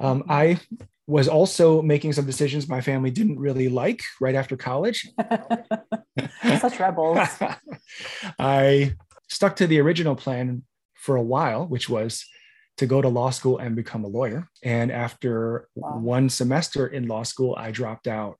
um, 0.00 0.22
mm-hmm. 0.22 0.32
I 0.32 0.60
was 1.06 1.28
also 1.28 1.82
making 1.82 2.12
some 2.12 2.26
decisions 2.26 2.68
my 2.68 2.80
family 2.80 3.10
didn't 3.10 3.38
really 3.38 3.68
like 3.68 4.02
right 4.20 4.34
after 4.34 4.56
college. 4.56 5.08
Such 6.60 6.78
rebels. 6.78 7.28
I 8.38 8.94
stuck 9.28 9.56
to 9.56 9.66
the 9.66 9.80
original 9.80 10.14
plan 10.14 10.62
for 10.94 11.16
a 11.16 11.22
while, 11.22 11.66
which 11.66 11.88
was 11.88 12.24
to 12.78 12.86
go 12.86 13.02
to 13.02 13.08
law 13.08 13.30
school 13.30 13.58
and 13.58 13.76
become 13.76 14.04
a 14.04 14.08
lawyer. 14.08 14.48
And 14.62 14.90
after 14.90 15.68
wow. 15.74 15.98
one 15.98 16.28
semester 16.28 16.86
in 16.86 17.08
law 17.08 17.22
school, 17.22 17.54
I 17.58 17.70
dropped 17.70 18.06
out. 18.06 18.38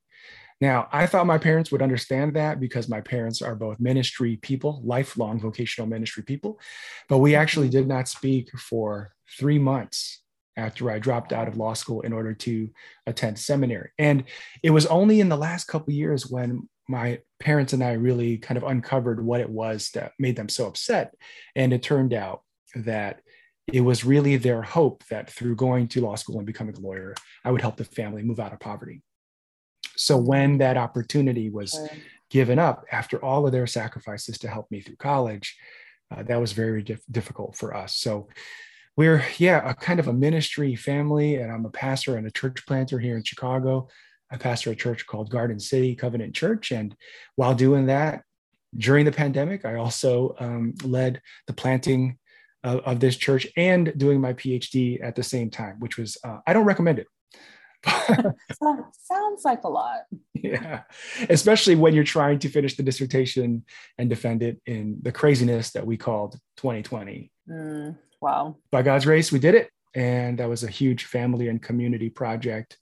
Now, 0.63 0.87
I 0.93 1.07
thought 1.07 1.27
my 1.27 1.39
parents 1.39 1.73
would 1.73 1.83
understand 1.83 2.35
that 2.35 2.61
because 2.61 2.89
my 2.89 3.01
parents 3.01 3.43
are 3.43 3.57
both 3.57 3.81
ministry 3.81 4.37
people, 4.37 4.81
lifelong 4.85 5.41
vocational 5.41 5.89
ministry 5.89 6.23
people. 6.23 6.61
But 7.09 7.19
we 7.19 7.35
actually 7.35 7.69
did 7.69 7.89
not 7.89 8.07
speak 8.07 8.49
for 8.57 9.13
three 9.37 9.59
months 9.59 10.23
after 10.57 10.89
I 10.89 11.01
dropped 11.01 11.33
out 11.33 11.49
of 11.49 11.57
law 11.57 11.75
school 11.75 12.03
in 12.03 12.13
order 12.13 12.33
to 12.33 12.71
attend 13.09 13.41
seminary. 13.41 13.91
And 13.99 14.23
it 14.63 14.71
was 14.71 14.87
only 14.87 15.19
in 15.19 15.29
the 15.29 15.37
last 15.37 15.65
couple 15.65 15.95
years 15.95 16.31
when 16.31 16.69
my 16.89 17.19
parents 17.41 17.73
and 17.73 17.83
I 17.83 17.95
really 17.95 18.39
kind 18.39 18.57
of 18.57 18.63
uncovered 18.63 19.25
what 19.25 19.41
it 19.41 19.51
was 19.51 19.91
that 19.95 20.13
made 20.21 20.37
them 20.37 20.49
so 20.49 20.69
upset. 20.69 21.13
And 21.57 21.73
it 21.73 21.83
turned 21.83 22.15
out 22.15 22.43
that 22.77 23.21
it 23.67 23.81
was 23.81 24.05
really 24.05 24.37
their 24.37 24.63
hope 24.63 25.03
that 25.11 25.29
through 25.29 25.57
going 25.57 25.89
to 25.89 26.03
law 26.03 26.15
school 26.15 26.37
and 26.37 26.47
becoming 26.47 26.77
a 26.77 26.81
lawyer, 26.81 27.17
I 27.45 27.51
would 27.51 27.63
help 27.63 27.79
the 27.79 27.85
family 27.85 28.23
move 28.23 28.39
out 28.39 28.53
of 28.53 28.61
poverty. 28.61 29.03
So 29.97 30.17
when 30.17 30.59
that 30.59 30.77
opportunity 30.77 31.51
was 31.51 31.79
given 32.31 32.59
up 32.59 32.85
after 32.91 33.23
all 33.23 33.47
of 33.47 33.53
their 33.53 33.67
sacrifices 33.67 34.39
to 34.39 34.49
help 34.49 34.71
me 34.71 34.81
through 34.81 34.97
college, 34.97 35.57
uh, 36.11 36.23
that 36.25 36.41
was 36.41 36.53
very 36.53 36.83
dif- 36.83 37.05
difficult 37.11 37.57
for 37.57 37.75
us. 37.75 37.95
So 37.95 38.29
we're 38.97 39.25
yeah 39.39 39.69
a 39.69 39.75
kind 39.75 40.01
of 40.01 40.09
a 40.09 40.13
ministry 40.13 40.75
family 40.75 41.37
and 41.37 41.51
i'm 41.51 41.65
a 41.65 41.71
pastor 41.71 42.17
and 42.17 42.27
a 42.27 42.31
church 42.31 42.65
planter 42.67 42.99
here 42.99 43.17
in 43.17 43.25
chicago. 43.25 43.89
I 44.31 44.37
pastor 44.39 44.71
a 44.71 44.77
church 44.77 45.07
called 45.07 45.31
garden 45.31 45.61
city 45.61 45.95
covenant 45.95 46.35
church 46.35 46.73
and 46.73 46.97
while 47.37 47.55
doing 47.55 47.87
that 47.87 48.23
during 48.77 49.05
the 49.05 49.13
pandemic 49.13 49.65
i 49.65 49.75
also 49.77 50.35
um, 50.39 50.75
led 50.85 51.21
the 51.47 51.53
planting 51.53 52.19
of, 52.65 52.81
of, 52.81 53.01
this 53.01 53.17
church 53.17 53.47
and 53.57 53.93
doing 53.97 54.21
my 54.21 54.33
phd 54.33 55.03
at 55.03 55.15
the 55.15 55.23
same 55.23 55.51
time 55.51 55.77
which 55.81 55.99
was 55.99 56.17
uh, 56.25 56.39
i 56.47 56.53
don't 56.53 56.65
recommend 56.65 56.99
it 56.99 57.07
sounds 59.03 59.45
like 59.45 59.65
a 59.65 59.69
lot 59.69 60.03
yeah 60.35 60.83
especially 61.31 61.75
when 61.75 61.95
you're 61.95 62.05
trying 62.05 62.39
to 62.39 62.49
finish 62.49 62.77
the 62.77 62.83
dissertation 62.83 63.65
and 63.99 64.09
defend 64.09 64.43
it 64.43 64.61
in 64.67 64.99
the 65.03 65.11
craziness 65.11 65.73
that 65.73 65.87
we 65.87 65.97
called 65.97 66.39
2020 66.57 67.31
mm. 67.51 67.97
Wow. 68.23 68.57
By 68.71 68.83
God's 68.83 69.05
grace, 69.05 69.33
we 69.33 69.41
did 69.41 69.57
it. 69.57 69.69
And 69.95 70.39
that 70.39 70.49
was 70.49 70.63
a 70.63 70.71
huge 70.71 71.05
family 71.05 71.49
and 71.49 71.61
community 71.61 72.09
project 72.09 72.79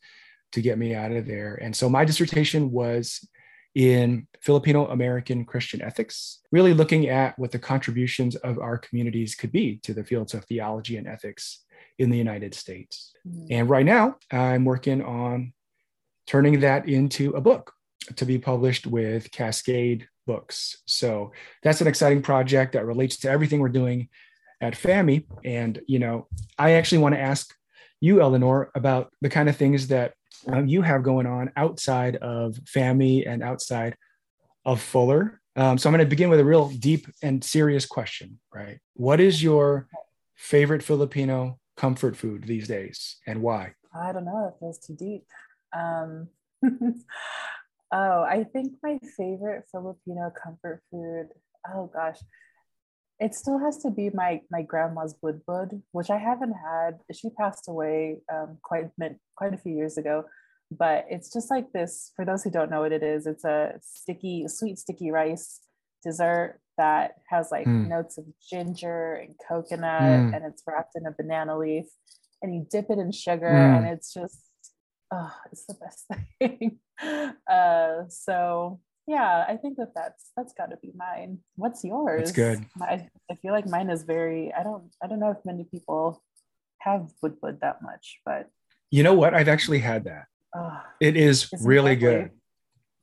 to 0.52 0.60
get 0.60 0.78
me 0.78 0.94
out 0.94 1.12
of 1.12 1.26
there. 1.26 1.54
And 1.54 1.74
so 1.74 1.88
my 1.88 2.04
dissertation 2.04 2.70
was 2.70 3.26
in 3.74 4.26
Filipino 4.40 4.86
American 4.86 5.44
Christian 5.44 5.80
ethics, 5.80 6.40
really 6.50 6.74
looking 6.74 7.08
at 7.08 7.38
what 7.38 7.52
the 7.52 7.58
contributions 7.58 8.34
of 8.36 8.58
our 8.58 8.78
communities 8.78 9.34
could 9.34 9.52
be 9.52 9.76
to 9.84 9.94
the 9.94 10.04
fields 10.04 10.34
of 10.34 10.44
theology 10.44 10.96
and 10.96 11.06
ethics 11.06 11.64
in 11.98 12.10
the 12.10 12.18
United 12.18 12.54
States. 12.54 13.12
Mm-hmm. 13.26 13.46
And 13.50 13.70
right 13.70 13.86
now, 13.86 14.16
I'm 14.32 14.64
working 14.64 15.02
on 15.02 15.52
turning 16.26 16.60
that 16.60 16.88
into 16.88 17.30
a 17.32 17.40
book 17.40 17.72
to 18.16 18.24
be 18.24 18.38
published 18.38 18.86
with 18.86 19.30
Cascade 19.30 20.08
Books. 20.26 20.78
So 20.86 21.32
that's 21.62 21.80
an 21.80 21.86
exciting 21.86 22.22
project 22.22 22.72
that 22.72 22.86
relates 22.86 23.18
to 23.18 23.30
everything 23.30 23.60
we're 23.60 23.68
doing 23.68 24.08
at 24.60 24.74
FAMI. 24.74 25.24
And, 25.44 25.80
you 25.86 25.98
know, 25.98 26.28
I 26.58 26.72
actually 26.72 26.98
want 26.98 27.14
to 27.14 27.20
ask 27.20 27.54
you, 28.00 28.20
Eleanor, 28.20 28.70
about 28.74 29.12
the 29.20 29.28
kind 29.28 29.48
of 29.48 29.56
things 29.56 29.88
that 29.88 30.14
um, 30.48 30.66
you 30.66 30.82
have 30.82 31.02
going 31.02 31.26
on 31.26 31.52
outside 31.56 32.16
of 32.16 32.54
FAMI 32.64 33.26
and 33.26 33.42
outside 33.42 33.96
of 34.64 34.80
Fuller. 34.80 35.40
Um, 35.56 35.78
so 35.78 35.88
I'm 35.88 35.94
going 35.94 36.04
to 36.04 36.08
begin 36.08 36.30
with 36.30 36.40
a 36.40 36.44
real 36.44 36.68
deep 36.68 37.06
and 37.22 37.42
serious 37.42 37.86
question, 37.86 38.38
right? 38.54 38.78
What 38.94 39.20
is 39.20 39.42
your 39.42 39.88
favorite 40.36 40.82
Filipino 40.82 41.58
comfort 41.76 42.16
food 42.16 42.44
these 42.44 42.68
days 42.68 43.16
and 43.26 43.42
why? 43.42 43.74
I 43.94 44.12
don't 44.12 44.24
know. 44.24 44.48
It 44.48 44.60
feels 44.60 44.78
too 44.78 44.94
deep. 44.94 45.24
Um, 45.72 46.28
oh, 46.64 48.22
I 48.22 48.44
think 48.52 48.74
my 48.82 48.98
favorite 49.16 49.64
Filipino 49.70 50.30
comfort 50.30 50.82
food, 50.90 51.28
oh 51.74 51.90
gosh, 51.92 52.18
it 53.20 53.34
still 53.34 53.58
has 53.58 53.78
to 53.78 53.90
be 53.90 54.10
my 54.14 54.40
my 54.50 54.62
grandma's 54.62 55.14
budbud, 55.22 55.82
which 55.92 56.10
I 56.10 56.16
haven't 56.16 56.54
had. 56.54 56.98
She 57.12 57.28
passed 57.30 57.68
away 57.68 58.18
um, 58.32 58.58
quite 58.62 58.90
quite 59.36 59.54
a 59.54 59.58
few 59.58 59.74
years 59.74 59.98
ago, 59.98 60.24
but 60.70 61.04
it's 61.10 61.32
just 61.32 61.50
like 61.50 61.70
this. 61.72 62.12
For 62.16 62.24
those 62.24 62.42
who 62.42 62.50
don't 62.50 62.70
know 62.70 62.80
what 62.80 62.92
it 62.92 63.02
is, 63.02 63.26
it's 63.26 63.44
a 63.44 63.74
sticky, 63.82 64.48
sweet 64.48 64.78
sticky 64.78 65.10
rice 65.10 65.60
dessert 66.02 66.60
that 66.78 67.16
has 67.28 67.50
like 67.50 67.66
mm. 67.66 67.88
notes 67.88 68.16
of 68.16 68.24
ginger 68.50 69.14
and 69.14 69.34
coconut, 69.46 70.00
mm. 70.00 70.34
and 70.34 70.44
it's 70.46 70.62
wrapped 70.66 70.96
in 70.96 71.06
a 71.06 71.12
banana 71.12 71.58
leaf, 71.58 71.86
and 72.40 72.54
you 72.54 72.66
dip 72.70 72.86
it 72.88 72.98
in 72.98 73.12
sugar, 73.12 73.50
mm. 73.50 73.76
and 73.76 73.86
it's 73.86 74.14
just 74.14 74.40
oh, 75.12 75.34
it's 75.52 75.66
the 75.66 75.74
best 75.74 76.06
thing. 76.38 76.78
uh, 77.50 78.04
so 78.08 78.80
yeah 79.10 79.44
i 79.48 79.56
think 79.56 79.76
that 79.76 79.92
that's 79.94 80.30
that's 80.36 80.52
got 80.52 80.68
to 80.70 80.78
be 80.84 80.90
mine. 80.94 81.38
What's 81.56 81.82
yours? 81.84 82.20
That's 82.20 82.32
good. 82.44 82.58
I, 82.80 83.08
I 83.30 83.34
feel 83.42 83.52
like 83.52 83.66
mine 83.66 83.90
is 83.90 84.02
very 84.04 84.52
i 84.58 84.62
don't 84.62 84.84
i 85.02 85.06
don't 85.08 85.20
know 85.20 85.30
if 85.30 85.40
many 85.44 85.64
people 85.64 86.22
have 86.86 87.02
budbud 87.22 87.60
that 87.60 87.82
much 87.82 88.20
but 88.24 88.48
you 88.90 89.02
know 89.04 89.14
what? 89.14 89.34
I've 89.34 89.48
actually 89.48 89.78
had 89.78 90.04
that. 90.04 90.24
Uh, 90.56 90.80
it 91.00 91.16
is 91.16 91.48
really 91.62 91.94
good. 91.94 92.30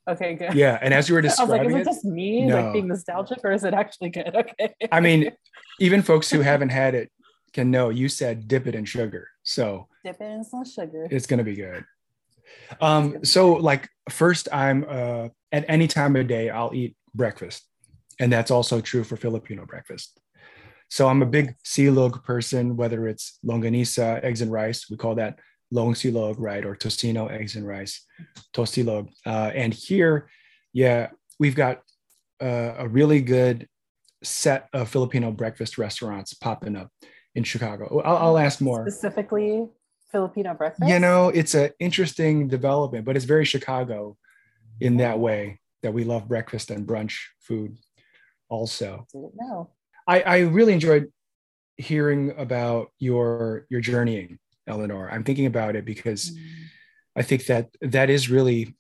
Okay 0.10 0.36
good. 0.36 0.54
Yeah 0.54 0.78
and 0.82 0.94
as 0.94 1.08
you 1.08 1.16
were 1.16 1.22
describing 1.22 1.56
I 1.60 1.64
was 1.64 1.74
like, 1.74 1.82
is 1.82 1.88
it, 1.88 1.92
just 1.92 2.06
me 2.06 2.46
no. 2.46 2.62
like 2.62 2.74
being 2.74 2.88
nostalgic 2.88 3.40
or 3.44 3.52
is 3.52 3.64
it 3.64 3.74
actually 3.74 4.10
good? 4.10 4.34
Okay. 4.36 4.74
I 4.92 5.00
mean 5.00 5.32
even 5.80 6.02
folks 6.02 6.30
who 6.30 6.42
haven't 6.52 6.70
had 6.70 6.96
it 6.96 7.12
can 7.54 7.72
know 7.72 7.90
you 7.90 8.08
said 8.08 8.48
dip 8.48 8.68
it 8.68 8.76
in 8.76 8.86
sugar 8.86 9.28
so 9.44 9.88
dip 10.06 10.20
it 10.22 10.32
in 10.32 10.44
some 10.44 10.66
sugar. 10.66 11.08
it's 11.10 11.28
going 11.28 11.40
to 11.40 11.44
be 11.44 11.56
good 11.56 11.84
um 12.82 13.24
so 13.24 13.54
like 13.54 13.88
first 14.10 14.48
i'm 14.52 14.86
uh 14.90 15.28
at 15.52 15.66
any 15.68 15.88
time 15.88 16.16
of 16.16 16.28
day, 16.28 16.50
I'll 16.50 16.74
eat 16.74 16.96
breakfast. 17.14 17.66
And 18.20 18.32
that's 18.32 18.52
also 18.52 18.82
true 18.82 19.04
for 19.04 19.16
Filipino 19.16 19.66
breakfast. 19.66 20.20
So 20.90 21.08
I'm 21.08 21.22
a 21.22 21.26
big 21.26 21.56
silog 21.66 22.24
person, 22.24 22.78
whether 22.78 23.08
it's 23.08 23.40
longanisa, 23.46 24.24
eggs 24.24 24.42
and 24.42 24.52
rice, 24.52 24.90
we 24.90 24.98
call 24.98 25.16
that 25.16 25.40
longsilog, 25.74 26.36
right? 26.38 26.66
Or 26.66 26.76
tocino, 26.76 27.30
eggs 27.30 27.56
and 27.56 27.68
rice, 27.68 28.06
tosilog. 28.54 29.10
Uh, 29.26 29.52
and 29.54 29.74
here, 29.74 30.30
yeah, 30.74 31.10
we've 31.40 31.56
got 31.56 31.82
uh, 32.42 32.74
a 32.78 32.88
really 32.88 33.22
good 33.22 33.68
set 34.24 34.70
of 34.74 34.90
Filipino 34.90 35.32
breakfast 35.32 35.78
restaurants 35.78 36.34
popping 36.34 36.76
up 36.76 36.90
in 37.36 37.44
Chicago. 37.44 38.02
I'll, 38.04 38.18
I'll 38.18 38.38
ask 38.38 38.62
more. 38.62 38.90
Specifically 38.90 39.68
Filipino 40.12 40.54
breakfast? 40.54 40.90
You 40.90 41.00
know, 41.00 41.30
it's 41.30 41.54
an 41.54 41.72
interesting 41.80 42.48
development, 42.48 43.06
but 43.06 43.16
it's 43.16 43.26
very 43.26 43.46
Chicago 43.46 44.18
in 44.80 44.98
that 44.98 45.20
way 45.20 45.60
that 45.84 45.94
we 45.94 46.04
love 46.04 46.28
breakfast 46.28 46.72
and 46.72 46.88
brunch 46.88 47.18
food 47.40 47.78
also. 48.50 49.06
No. 49.14 49.72
I, 50.08 50.22
I 50.22 50.38
really 50.40 50.74
enjoyed 50.74 51.12
hearing 51.78 52.34
about 52.38 52.90
your 53.00 53.68
your 53.70 53.82
journeying, 53.82 54.40
Eleanor. 54.66 55.10
I'm 55.12 55.24
thinking 55.24 55.46
about 55.46 55.76
it 55.76 55.86
because 55.86 56.32
mm. 56.32 56.44
I 57.16 57.22
think 57.22 57.46
that 57.46 57.70
that 57.82 58.10
is 58.10 58.30
really 58.30 58.76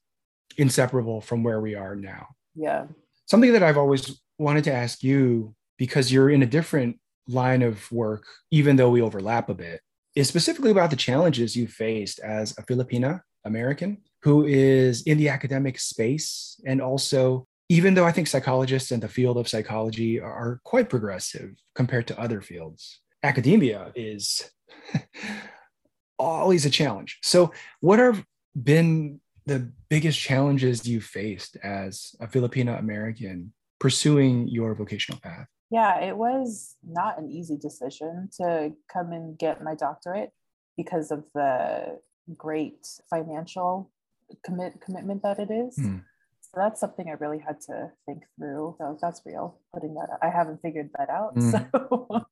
inseparable 0.57 1.21
from 1.21 1.43
where 1.43 1.61
we 1.61 1.75
are 1.75 1.95
now. 1.95 2.27
Yeah. 2.55 2.85
Something 3.25 3.53
that 3.53 3.63
I've 3.63 3.77
always 3.77 4.19
wanted 4.37 4.63
to 4.65 4.73
ask 4.73 5.03
you 5.03 5.55
because 5.77 6.11
you're 6.11 6.29
in 6.29 6.43
a 6.43 6.47
different 6.47 6.99
line 7.27 7.61
of 7.61 7.91
work, 7.91 8.25
even 8.51 8.75
though 8.77 8.89
we 8.89 9.01
overlap 9.01 9.49
a 9.49 9.53
bit, 9.53 9.81
is 10.17 10.27
specifically 10.27 10.71
about 10.71 10.89
the 10.89 10.95
challenges 10.95 11.55
you 11.55 11.67
faced 11.67 12.17
as 12.19 12.51
a 12.57 12.63
Filipina 12.63 13.21
American 13.45 13.99
who 14.23 14.45
is 14.47 15.03
in 15.03 15.19
the 15.19 15.29
academic 15.29 15.79
space. 15.79 16.59
And 16.65 16.81
also, 16.81 17.45
even 17.69 17.93
though 17.93 18.05
I 18.05 18.11
think 18.11 18.27
psychologists 18.27 18.89
and 18.89 19.03
the 19.03 19.07
field 19.07 19.37
of 19.37 19.47
psychology 19.47 20.19
are 20.19 20.59
quite 20.63 20.89
progressive 20.89 21.51
compared 21.75 22.07
to 22.07 22.19
other 22.19 22.41
fields, 22.41 22.99
academia 23.21 23.91
is 23.93 24.49
always 26.19 26.65
a 26.65 26.71
challenge. 26.71 27.19
So, 27.21 27.53
what 27.81 27.99
have 27.99 28.25
been 28.59 29.21
the 29.45 29.71
biggest 29.87 30.19
challenges 30.19 30.87
you 30.87 30.99
faced 30.99 31.57
as 31.63 32.15
a 32.19 32.27
Filipino 32.27 32.75
American 32.75 33.53
pursuing 33.79 34.47
your 34.47 34.73
vocational 34.73 35.19
path? 35.21 35.47
Yeah, 35.69 35.99
it 36.01 36.15
was 36.15 36.75
not 36.87 37.19
an 37.19 37.29
easy 37.29 37.57
decision 37.57 38.29
to 38.37 38.71
come 38.91 39.11
and 39.11 39.37
get 39.37 39.63
my 39.63 39.75
doctorate 39.75 40.31
because 40.77 41.11
of 41.11 41.25
the 41.33 41.99
great 42.35 42.87
financial 43.09 43.91
commit 44.45 44.79
commitment 44.81 45.23
that 45.23 45.39
it 45.39 45.51
is. 45.51 45.77
Mm. 45.77 46.03
So 46.41 46.51
that's 46.55 46.79
something 46.79 47.09
I 47.09 47.13
really 47.19 47.39
had 47.39 47.59
to 47.61 47.91
think 48.05 48.23
through. 48.37 48.75
So 48.77 48.97
that's 49.01 49.21
real. 49.25 49.59
Putting 49.73 49.95
that, 49.95 50.09
out. 50.11 50.19
I 50.21 50.29
haven't 50.29 50.61
figured 50.61 50.89
that 50.97 51.09
out. 51.09 51.35
Mm. 51.37 51.51
So 51.51 52.25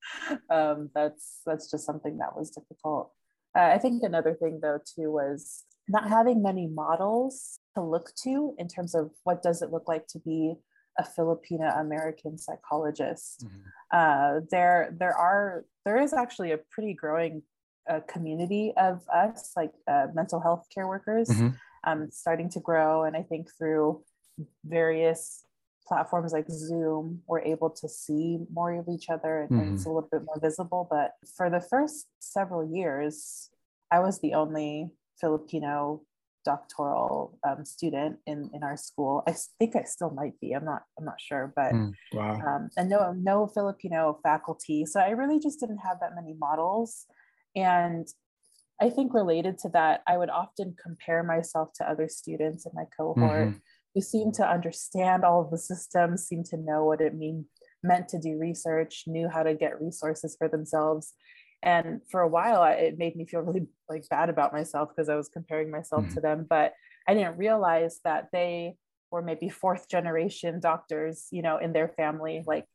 um, 0.49 0.89
that's 0.93 1.41
that's 1.45 1.69
just 1.69 1.85
something 1.85 2.17
that 2.19 2.35
was 2.37 2.51
difficult. 2.51 3.11
Uh, 3.57 3.71
I 3.73 3.77
think 3.77 4.03
another 4.03 4.33
thing 4.33 4.59
though 4.61 4.79
too 4.95 5.11
was 5.11 5.63
not 5.87 6.09
having 6.09 6.41
many 6.41 6.67
models 6.67 7.59
to 7.75 7.81
look 7.81 8.11
to 8.23 8.55
in 8.57 8.67
terms 8.67 8.95
of 8.95 9.11
what 9.23 9.43
does 9.43 9.61
it 9.61 9.71
look 9.71 9.87
like 9.87 10.07
to 10.07 10.19
be 10.19 10.55
a 10.97 11.03
Filipino 11.03 11.67
American 11.69 12.37
psychologist. 12.37 13.45
Mm-hmm. 13.45 13.59
Uh, 13.91 14.39
there, 14.51 14.95
there 14.97 15.15
are 15.15 15.65
there 15.85 16.01
is 16.01 16.13
actually 16.13 16.51
a 16.51 16.57
pretty 16.57 16.93
growing 16.93 17.43
uh, 17.89 17.99
community 18.07 18.73
of 18.77 19.07
us, 19.09 19.51
like 19.55 19.71
uh, 19.87 20.07
mental 20.13 20.39
health 20.39 20.65
care 20.73 20.87
workers, 20.87 21.29
mm-hmm. 21.29 21.49
um, 21.83 22.09
starting 22.11 22.49
to 22.49 22.59
grow, 22.59 23.03
and 23.03 23.15
I 23.15 23.21
think 23.21 23.47
through 23.57 24.03
various 24.65 25.43
platforms 25.87 26.33
like 26.33 26.49
Zoom, 26.49 27.21
we're 27.27 27.41
able 27.41 27.69
to 27.69 27.87
see 27.87 28.39
more 28.51 28.73
of 28.73 28.87
each 28.89 29.09
other 29.09 29.41
and, 29.41 29.51
mm-hmm. 29.51 29.59
and 29.59 29.75
it's 29.75 29.85
a 29.85 29.89
little 29.89 30.09
bit 30.11 30.23
more 30.25 30.39
visible. 30.39 30.87
But 30.89 31.11
for 31.37 31.49
the 31.49 31.61
first 31.61 32.07
several 32.19 32.65
years, 32.65 33.49
I 33.91 33.99
was 33.99 34.19
the 34.19 34.33
only 34.33 34.89
Filipino 35.21 36.01
doctoral 36.45 37.37
um, 37.47 37.65
student 37.65 38.17
in 38.25 38.49
in 38.53 38.63
our 38.63 38.77
school. 38.77 39.23
I 39.27 39.35
think 39.59 39.75
I 39.75 39.83
still 39.83 40.11
might 40.11 40.39
be. 40.39 40.53
I'm 40.53 40.65
not. 40.65 40.83
I'm 40.97 41.05
not 41.05 41.19
sure, 41.19 41.51
but 41.55 41.73
mm, 41.73 41.91
wow. 42.13 42.33
Um, 42.35 42.69
and 42.77 42.89
no 42.89 43.13
no 43.13 43.47
Filipino 43.47 44.19
faculty. 44.23 44.85
So 44.85 44.99
I 44.99 45.09
really 45.09 45.39
just 45.39 45.59
didn't 45.59 45.79
have 45.79 45.97
that 46.01 46.15
many 46.15 46.35
models, 46.39 47.05
and 47.55 48.07
I 48.81 48.89
think 48.89 49.13
related 49.13 49.57
to 49.59 49.69
that, 49.69 50.01
I 50.07 50.17
would 50.17 50.29
often 50.29 50.75
compare 50.81 51.23
myself 51.23 51.69
to 51.75 51.89
other 51.89 52.09
students 52.09 52.65
in 52.65 52.71
my 52.75 52.83
cohort 52.95 53.49
mm-hmm. 53.49 53.57
who 53.93 54.01
seemed 54.01 54.33
to 54.35 54.49
understand 54.49 55.23
all 55.23 55.41
of 55.41 55.51
the 55.51 55.57
systems, 55.57 56.25
seemed 56.25 56.45
to 56.47 56.57
know 56.57 56.83
what 56.83 57.01
it 57.01 57.15
mean 57.15 57.45
meant 57.83 58.09
to 58.09 58.19
do 58.19 58.37
research, 58.37 59.03
knew 59.07 59.29
how 59.29 59.43
to 59.43 59.53
get 59.53 59.79
resources 59.81 60.35
for 60.37 60.47
themselves, 60.49 61.13
and 61.63 62.01
for 62.09 62.21
a 62.21 62.27
while 62.27 62.63
it 62.63 62.97
made 62.97 63.15
me 63.15 63.25
feel 63.25 63.41
really 63.41 63.67
like 63.89 64.07
bad 64.09 64.29
about 64.29 64.53
myself 64.53 64.89
because 64.89 65.09
i 65.09 65.15
was 65.15 65.29
comparing 65.29 65.71
myself 65.71 66.03
mm-hmm. 66.03 66.13
to 66.13 66.21
them 66.21 66.45
but 66.49 66.73
i 67.07 67.13
didn't 67.13 67.37
realize 67.37 67.99
that 68.03 68.27
they 68.31 68.75
were 69.11 69.21
maybe 69.21 69.49
fourth 69.49 69.87
generation 69.89 70.59
doctors 70.59 71.27
you 71.31 71.41
know 71.41 71.57
in 71.57 71.73
their 71.73 71.89
family 71.89 72.43
like 72.45 72.65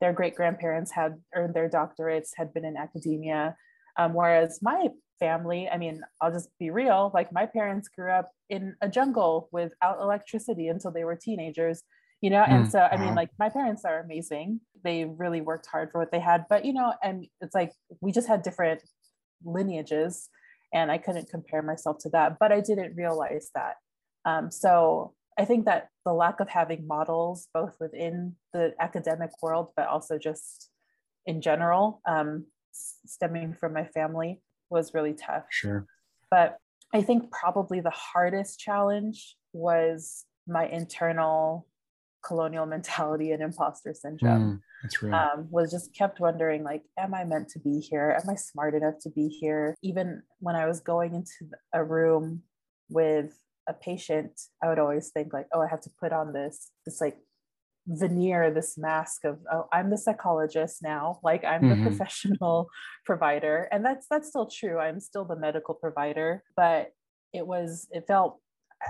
their 0.00 0.12
great 0.12 0.34
grandparents 0.34 0.92
had 0.92 1.14
earned 1.34 1.54
their 1.54 1.68
doctorates 1.68 2.30
had 2.36 2.52
been 2.52 2.64
in 2.64 2.76
academia 2.76 3.56
um, 3.98 4.12
whereas 4.12 4.58
my 4.62 4.88
family 5.18 5.68
i 5.68 5.78
mean 5.78 6.00
i'll 6.20 6.32
just 6.32 6.50
be 6.58 6.70
real 6.70 7.10
like 7.14 7.32
my 7.32 7.46
parents 7.46 7.88
grew 7.88 8.10
up 8.10 8.30
in 8.50 8.74
a 8.82 8.88
jungle 8.88 9.48
without 9.52 10.00
electricity 10.00 10.68
until 10.68 10.90
they 10.90 11.04
were 11.04 11.16
teenagers 11.16 11.82
you 12.20 12.30
know 12.30 12.42
and 12.42 12.66
mm, 12.66 12.70
so 12.70 12.80
i 12.80 12.96
mean 12.96 13.14
like 13.14 13.30
my 13.38 13.48
parents 13.48 13.84
are 13.84 14.00
amazing 14.00 14.60
they 14.84 15.04
really 15.04 15.40
worked 15.40 15.66
hard 15.66 15.90
for 15.90 15.98
what 15.98 16.10
they 16.12 16.20
had 16.20 16.44
but 16.48 16.64
you 16.64 16.72
know 16.72 16.92
and 17.02 17.26
it's 17.40 17.54
like 17.54 17.72
we 18.00 18.12
just 18.12 18.28
had 18.28 18.42
different 18.42 18.82
lineages 19.44 20.28
and 20.72 20.90
i 20.90 20.98
couldn't 20.98 21.28
compare 21.30 21.62
myself 21.62 21.98
to 21.98 22.08
that 22.08 22.36
but 22.38 22.52
i 22.52 22.60
didn't 22.60 22.96
realize 22.96 23.50
that. 23.54 23.74
Um, 24.24 24.50
so 24.50 25.14
i 25.38 25.44
think 25.44 25.66
that 25.66 25.88
the 26.04 26.12
lack 26.12 26.40
of 26.40 26.48
having 26.48 26.86
models 26.86 27.48
both 27.54 27.76
within 27.80 28.36
the 28.52 28.74
academic 28.80 29.30
world 29.42 29.68
but 29.76 29.86
also 29.86 30.18
just 30.18 30.70
in 31.26 31.40
general 31.40 32.00
um, 32.08 32.46
stemming 32.72 33.54
from 33.54 33.72
my 33.72 33.84
family 33.84 34.40
was 34.70 34.94
really 34.94 35.14
tough. 35.14 35.44
Sure. 35.50 35.86
But 36.30 36.58
i 36.94 37.02
think 37.02 37.30
probably 37.30 37.80
the 37.80 37.90
hardest 37.90 38.60
challenge 38.60 39.36
was 39.52 40.24
my 40.46 40.66
internal 40.66 41.66
colonial 42.24 42.66
mentality 42.76 43.32
and 43.32 43.42
imposter 43.42 43.94
syndrome. 43.94 44.62
That's 44.86 45.02
right. 45.02 45.32
Um, 45.32 45.48
was 45.50 45.70
just 45.70 45.94
kept 45.94 46.20
wondering, 46.20 46.62
like, 46.62 46.82
am 46.98 47.14
I 47.14 47.24
meant 47.24 47.48
to 47.50 47.58
be 47.58 47.80
here? 47.80 48.18
Am 48.20 48.28
I 48.28 48.34
smart 48.34 48.74
enough 48.74 48.98
to 49.02 49.10
be 49.10 49.28
here? 49.28 49.74
Even 49.82 50.22
when 50.40 50.56
I 50.56 50.66
was 50.66 50.80
going 50.80 51.14
into 51.14 51.52
a 51.72 51.82
room 51.82 52.42
with 52.88 53.38
a 53.68 53.74
patient, 53.74 54.40
I 54.62 54.68
would 54.68 54.78
always 54.78 55.10
think 55.10 55.32
like, 55.32 55.46
oh, 55.52 55.60
I 55.60 55.68
have 55.68 55.80
to 55.82 55.90
put 56.00 56.12
on 56.12 56.32
this 56.32 56.70
this 56.84 57.00
like 57.00 57.18
veneer, 57.86 58.50
this 58.50 58.76
mask 58.76 59.24
of 59.24 59.38
oh, 59.52 59.68
I'm 59.72 59.90
the 59.90 59.98
psychologist 59.98 60.82
now, 60.82 61.20
like 61.22 61.44
I'm 61.44 61.62
mm-hmm. 61.62 61.84
the 61.84 61.90
professional 61.90 62.68
provider, 63.04 63.68
and 63.72 63.84
that's 63.84 64.06
that's 64.08 64.28
still 64.28 64.46
true. 64.46 64.78
I'm 64.78 65.00
still 65.00 65.24
the 65.24 65.36
medical 65.36 65.74
provider, 65.74 66.42
but 66.56 66.92
it 67.32 67.46
was 67.46 67.88
it 67.90 68.04
felt 68.06 68.40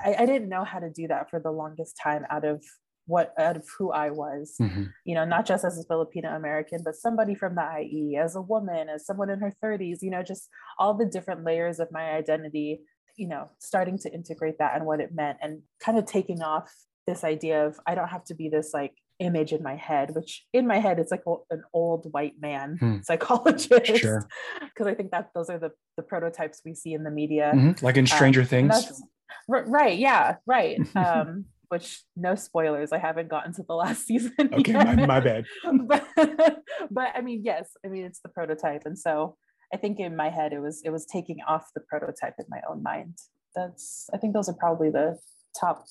I, 0.05 0.17
I, 0.21 0.27
didn't 0.27 0.49
know 0.49 0.65
how 0.65 0.79
to 0.79 0.91
do 0.91 1.09
that 1.09 1.31
for 1.31 1.41
the 1.41 1.51
longest 1.51 1.97
time 2.03 2.25
out 2.31 2.45
of 2.45 2.65
what 3.07 3.33
out 3.39 3.57
of 3.57 3.67
who 3.79 3.93
I 3.93 4.11
was, 4.11 4.57
mm-hmm. 4.61 4.85
you 5.05 5.15
know, 5.15 5.25
not 5.25 5.47
just 5.47 5.65
as 5.65 5.79
a 5.79 5.85
Filipino 5.85 6.35
American, 6.35 6.81
but 6.85 6.97
somebody 6.97 7.35
from 7.35 7.55
the 7.55 7.81
IE, 7.81 8.17
as 8.17 8.37
a 8.37 8.43
woman, 8.43 8.89
as 8.89 9.07
someone 9.07 9.31
in 9.31 9.41
her 9.41 9.53
30s, 9.63 9.99
you 10.03 10.11
know, 10.11 10.23
just 10.23 10.49
all 10.79 10.95
the 10.95 11.07
different 11.07 11.45
layers 11.45 11.79
of 11.79 11.89
my 11.93 12.11
identity, 12.11 12.81
you 13.17 13.29
know, 13.29 13.49
starting 13.59 13.99
to 13.99 14.13
integrate 14.13 14.59
that 14.59 14.77
and 14.77 14.85
what 14.85 15.01
it 15.01 15.15
meant 15.15 15.39
and 15.41 15.63
kind 15.81 15.99
of 15.99 16.07
taking 16.07 16.43
off 16.43 16.71
this 17.07 17.25
idea 17.25 17.67
of 17.67 17.79
I 17.87 17.95
don't 17.95 18.09
have 18.09 18.25
to 18.25 18.35
be 18.35 18.49
this 18.49 18.71
like 18.75 18.93
image 19.19 19.53
in 19.53 19.63
my 19.63 19.77
head, 19.77 20.15
which 20.15 20.45
in 20.53 20.67
my 20.67 20.79
head 20.79 20.99
it's 20.99 21.11
like 21.11 21.23
an 21.51 21.63
old 21.73 22.09
white 22.13 22.35
man 22.41 22.77
hmm. 22.79 22.97
psychologist. 23.03 23.97
Sure. 23.97 24.27
Because 24.61 24.93
I 24.93 24.95
think 24.95 25.11
that 25.13 25.31
those 25.35 25.49
are 25.49 25.59
the 25.59 25.71
the 25.97 26.03
prototypes 26.03 26.61
we 26.63 26.75
see 26.75 26.93
in 26.93 27.03
the 27.03 27.11
media. 27.11 27.53
Mm-hmm. 27.55 27.85
Like 27.85 27.97
in 27.97 28.07
Stranger 28.07 28.43
um, 28.43 28.47
Things. 28.47 29.03
Right. 29.49 29.99
Yeah. 29.99 30.37
Right. 30.47 30.79
Um, 30.97 31.47
which 31.69 32.03
no 32.17 32.35
spoilers 32.35 32.93
i 32.93 32.99
haven't 32.99 33.29
gotten 33.29 33.53
to 33.53 33.63
the 33.63 33.75
last 33.75 34.07
season 34.07 34.33
okay 34.53 34.73
my, 34.73 35.07
my, 35.07 35.21
bad. 35.21 35.45
But, 35.87 36.07
but 36.91 37.09
i 37.15 37.21
mean 37.21 37.43
yes 37.45 37.71
i 37.85 37.89
mean 37.89 38.05
it's 38.05 38.21
the 38.21 38.29
prototype 38.29 38.83
and 38.85 38.99
so 38.99 39.37
i 39.73 39.77
think 39.77 39.99
in 39.99 40.17
my 40.17 40.31
head 40.31 40.53
it 40.53 40.61
was 40.61 40.83
it 40.85 40.91
was 40.91 41.07
taking 41.07 41.39
off 41.47 41.71
the 41.75 41.81
prototype 41.81 42.35
in 42.39 42.47
my 42.49 42.61
own 42.69 42.83
mind. 42.83 43.19
That's 43.55 44.09
i 44.13 44.19
think 44.19 44.35
those 44.35 44.49
are 44.49 44.55
probably 44.55 44.91
the 44.91 45.19
top 45.59 45.87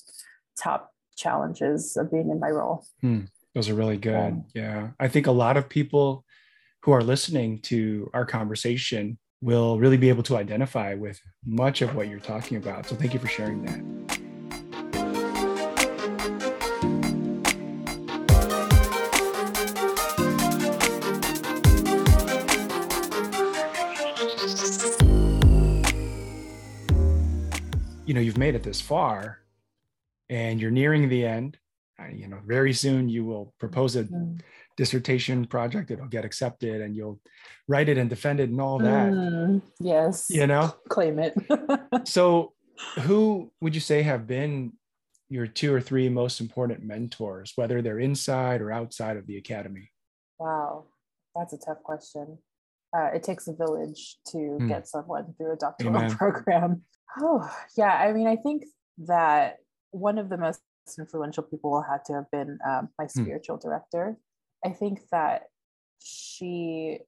top 0.58 0.92
challenges 1.16 1.96
of 1.96 2.10
being 2.10 2.30
in 2.30 2.38
my 2.38 2.50
role. 2.50 2.86
Hmm. 3.00 3.22
those 3.54 3.68
are 3.68 3.74
really 3.74 3.96
good. 3.96 4.14
Um, 4.14 4.44
yeah 4.54 4.90
i 5.00 5.08
think 5.08 5.26
a 5.26 5.32
lot 5.32 5.56
of 5.56 5.68
people 5.68 6.24
who 6.82 6.92
are 6.92 7.02
listening 7.02 7.60
to 7.62 8.08
our 8.14 8.24
conversation 8.24 9.18
will 9.42 9.78
really 9.78 9.96
be 9.96 10.08
able 10.08 10.22
to 10.22 10.36
identify 10.36 10.94
with 10.94 11.20
much 11.44 11.82
of 11.82 11.94
what 11.94 12.08
you're 12.08 12.20
talking 12.20 12.56
about 12.56 12.86
so 12.86 12.94
thank 12.94 13.12
you 13.12 13.20
for 13.20 13.28
sharing 13.28 13.64
that 13.64 14.25
you 28.06 28.14
know 28.14 28.20
you've 28.20 28.38
made 28.38 28.54
it 28.54 28.62
this 28.62 28.80
far 28.80 29.40
and 30.28 30.60
you're 30.60 30.70
nearing 30.70 31.08
the 31.08 31.24
end 31.24 31.58
uh, 32.00 32.08
you 32.12 32.28
know 32.28 32.38
very 32.46 32.72
soon 32.72 33.08
you 33.08 33.24
will 33.24 33.54
propose 33.58 33.96
a 33.96 34.04
mm. 34.04 34.40
dissertation 34.76 35.44
project 35.46 35.90
it'll 35.90 36.06
get 36.06 36.24
accepted 36.24 36.80
and 36.80 36.96
you'll 36.96 37.20
write 37.68 37.88
it 37.88 37.98
and 37.98 38.08
defend 38.08 38.40
it 38.40 38.50
and 38.50 38.60
all 38.60 38.78
that. 38.78 39.12
Mm, 39.12 39.62
yes. 39.80 40.26
You 40.30 40.46
know? 40.46 40.74
Claim 40.88 41.18
it. 41.18 41.34
So 42.04 42.52
who 43.00 43.50
would 43.60 43.74
you 43.74 43.80
say 43.80 44.02
have 44.02 44.26
been 44.26 44.74
your 45.28 45.46
two 45.46 45.74
or 45.74 45.80
three 45.80 46.08
most 46.08 46.40
important 46.40 46.84
mentors 46.84 47.52
whether 47.56 47.80
they're 47.80 47.98
inside 47.98 48.60
or 48.60 48.70
outside 48.70 49.16
of 49.16 49.26
the 49.26 49.38
academy? 49.38 49.90
Wow. 50.38 50.84
That's 51.34 51.52
a 51.52 51.58
tough 51.58 51.82
question. 51.82 52.38
Uh, 52.96 53.10
it 53.14 53.22
takes 53.22 53.48
a 53.48 53.54
village 53.54 54.18
to 54.28 54.36
mm. 54.36 54.68
get 54.68 54.86
someone 54.86 55.34
through 55.36 55.54
a 55.54 55.56
doctoral 55.56 55.96
Amen. 55.96 56.10
program 56.16 56.82
Oh, 57.20 57.50
yeah. 57.76 57.92
I 57.92 58.12
mean, 58.12 58.26
I 58.26 58.36
think 58.36 58.64
that 59.06 59.58
one 59.90 60.18
of 60.18 60.28
the 60.28 60.36
most 60.36 60.60
influential 60.98 61.42
people 61.42 61.82
had 61.82 62.04
to 62.06 62.14
have 62.14 62.30
been 62.30 62.58
um, 62.66 62.88
my 62.98 63.04
hmm. 63.04 63.22
spiritual 63.22 63.58
director. 63.58 64.16
I 64.64 64.70
think 64.70 65.00
that 65.12 65.44
she 66.02 66.98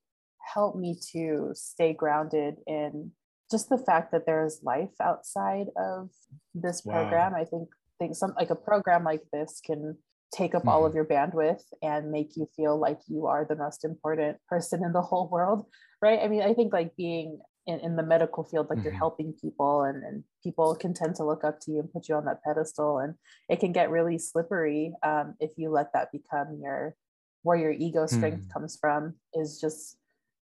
helped 0.40 0.78
me 0.78 0.98
to 1.12 1.50
stay 1.54 1.92
grounded 1.92 2.56
in 2.66 3.12
just 3.50 3.68
the 3.68 3.78
fact 3.78 4.12
that 4.12 4.26
there's 4.26 4.60
life 4.62 4.94
outside 5.00 5.66
of 5.76 6.10
this 6.54 6.82
wow. 6.84 6.94
program. 6.94 7.34
I 7.34 7.44
think 7.44 7.68
think 7.98 8.14
some 8.14 8.34
like 8.36 8.50
a 8.50 8.54
program 8.54 9.04
like 9.04 9.22
this 9.32 9.60
can 9.64 9.96
take 10.34 10.54
up 10.54 10.62
mm-hmm. 10.62 10.68
all 10.68 10.84
of 10.84 10.92
mm-hmm. 10.92 10.96
your 10.96 11.04
bandwidth 11.04 11.62
and 11.82 12.10
make 12.10 12.36
you 12.36 12.48
feel 12.56 12.78
like 12.78 13.00
you 13.08 13.26
are 13.26 13.46
the 13.48 13.56
most 13.56 13.84
important 13.84 14.36
person 14.48 14.84
in 14.84 14.92
the 14.92 15.00
whole 15.00 15.28
world 15.30 15.66
right 16.02 16.20
i 16.22 16.28
mean 16.28 16.42
i 16.42 16.52
think 16.52 16.72
like 16.72 16.94
being 16.96 17.38
in, 17.68 17.78
in 17.80 17.96
the 17.96 18.02
medical 18.02 18.42
field 18.42 18.66
like 18.68 18.78
mm-hmm. 18.78 18.86
you're 18.86 18.94
helping 18.94 19.34
people 19.40 19.82
and, 19.82 20.02
and 20.02 20.24
people 20.42 20.74
can 20.74 20.94
tend 20.94 21.14
to 21.14 21.24
look 21.24 21.44
up 21.44 21.60
to 21.60 21.70
you 21.70 21.80
and 21.80 21.92
put 21.92 22.08
you 22.08 22.14
on 22.14 22.24
that 22.24 22.42
pedestal 22.42 22.98
and 22.98 23.14
it 23.48 23.60
can 23.60 23.72
get 23.72 23.90
really 23.90 24.18
slippery 24.18 24.92
um, 25.02 25.34
if 25.38 25.52
you 25.56 25.70
let 25.70 25.92
that 25.92 26.10
become 26.10 26.58
your 26.60 26.96
where 27.42 27.58
your 27.58 27.70
ego 27.70 28.06
strength 28.06 28.48
mm. 28.48 28.52
comes 28.52 28.78
from 28.80 29.14
is 29.34 29.60
just 29.60 29.98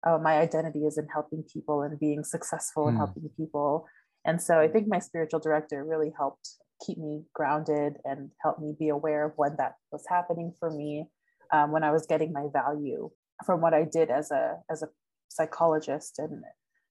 oh, 0.05 0.17
my 0.17 0.39
identity 0.39 0.79
is 0.79 0.97
in 0.97 1.07
helping 1.13 1.43
people 1.43 1.83
and 1.83 1.99
being 1.99 2.23
successful 2.23 2.87
and 2.87 2.97
mm. 2.97 2.99
helping 2.99 3.29
people 3.37 3.85
and 4.25 4.41
so 4.41 4.59
i 4.59 4.67
think 4.67 4.87
my 4.87 4.99
spiritual 4.99 5.39
director 5.39 5.85
really 5.85 6.11
helped 6.17 6.49
keep 6.85 6.97
me 6.97 7.21
grounded 7.35 7.97
and 8.03 8.31
help 8.41 8.59
me 8.59 8.73
be 8.77 8.89
aware 8.89 9.27
of 9.27 9.33
when 9.35 9.55
that 9.57 9.75
was 9.91 10.03
happening 10.09 10.51
for 10.59 10.71
me 10.71 11.05
um, 11.53 11.71
when 11.71 11.83
i 11.83 11.91
was 11.91 12.07
getting 12.07 12.33
my 12.33 12.47
value 12.51 13.11
from 13.45 13.61
what 13.61 13.75
i 13.75 13.83
did 13.83 14.09
as 14.09 14.31
a 14.31 14.55
as 14.71 14.81
a 14.81 14.89
psychologist 15.29 16.17
and 16.17 16.43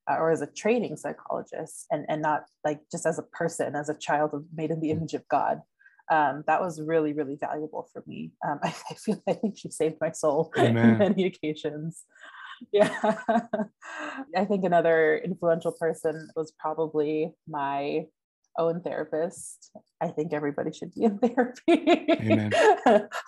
or 0.09 0.31
as 0.31 0.43
a 0.43 0.47
training 0.47 0.97
psychologist 0.97 1.87
and, 1.91 2.05
and 2.09 2.23
not 2.23 2.45
like 2.65 2.81
just 2.91 3.07
as 3.07 3.19
a 3.19 3.23
person, 3.23 3.75
as 3.77 3.89
a 3.89 3.99
child 3.99 4.45
made 4.55 4.71
in 4.71 4.81
the 4.81 4.91
image 4.91 5.15
of 5.15 5.27
God. 5.29 5.61
Um, 6.11 6.43
that 6.49 6.61
was 6.61 6.81
really, 6.81 7.13
really 7.13 7.37
valuable 7.37 7.89
for 7.93 8.03
me. 8.07 8.33
Um, 8.47 8.59
I, 8.65 8.75
I, 8.91 8.95
feel 8.95 9.23
I 9.29 9.35
think 9.35 9.59
she 9.59 9.71
saved 9.71 9.97
my 10.01 10.11
soul 10.11 10.53
Amen. 10.59 10.99
many 10.99 11.27
occasions. 11.27 12.05
Yeah. 12.73 12.95
I 14.37 14.45
think 14.45 14.65
another 14.65 15.19
influential 15.25 15.73
person 15.73 16.29
was 16.37 16.53
probably 16.59 17.33
my 17.49 18.07
own 18.59 18.83
therapist. 18.83 19.71
I 20.01 20.09
think 20.09 20.33
everybody 20.33 20.73
should 20.73 20.93
be 20.93 21.05
in 21.05 21.19
therapy. 21.19 22.51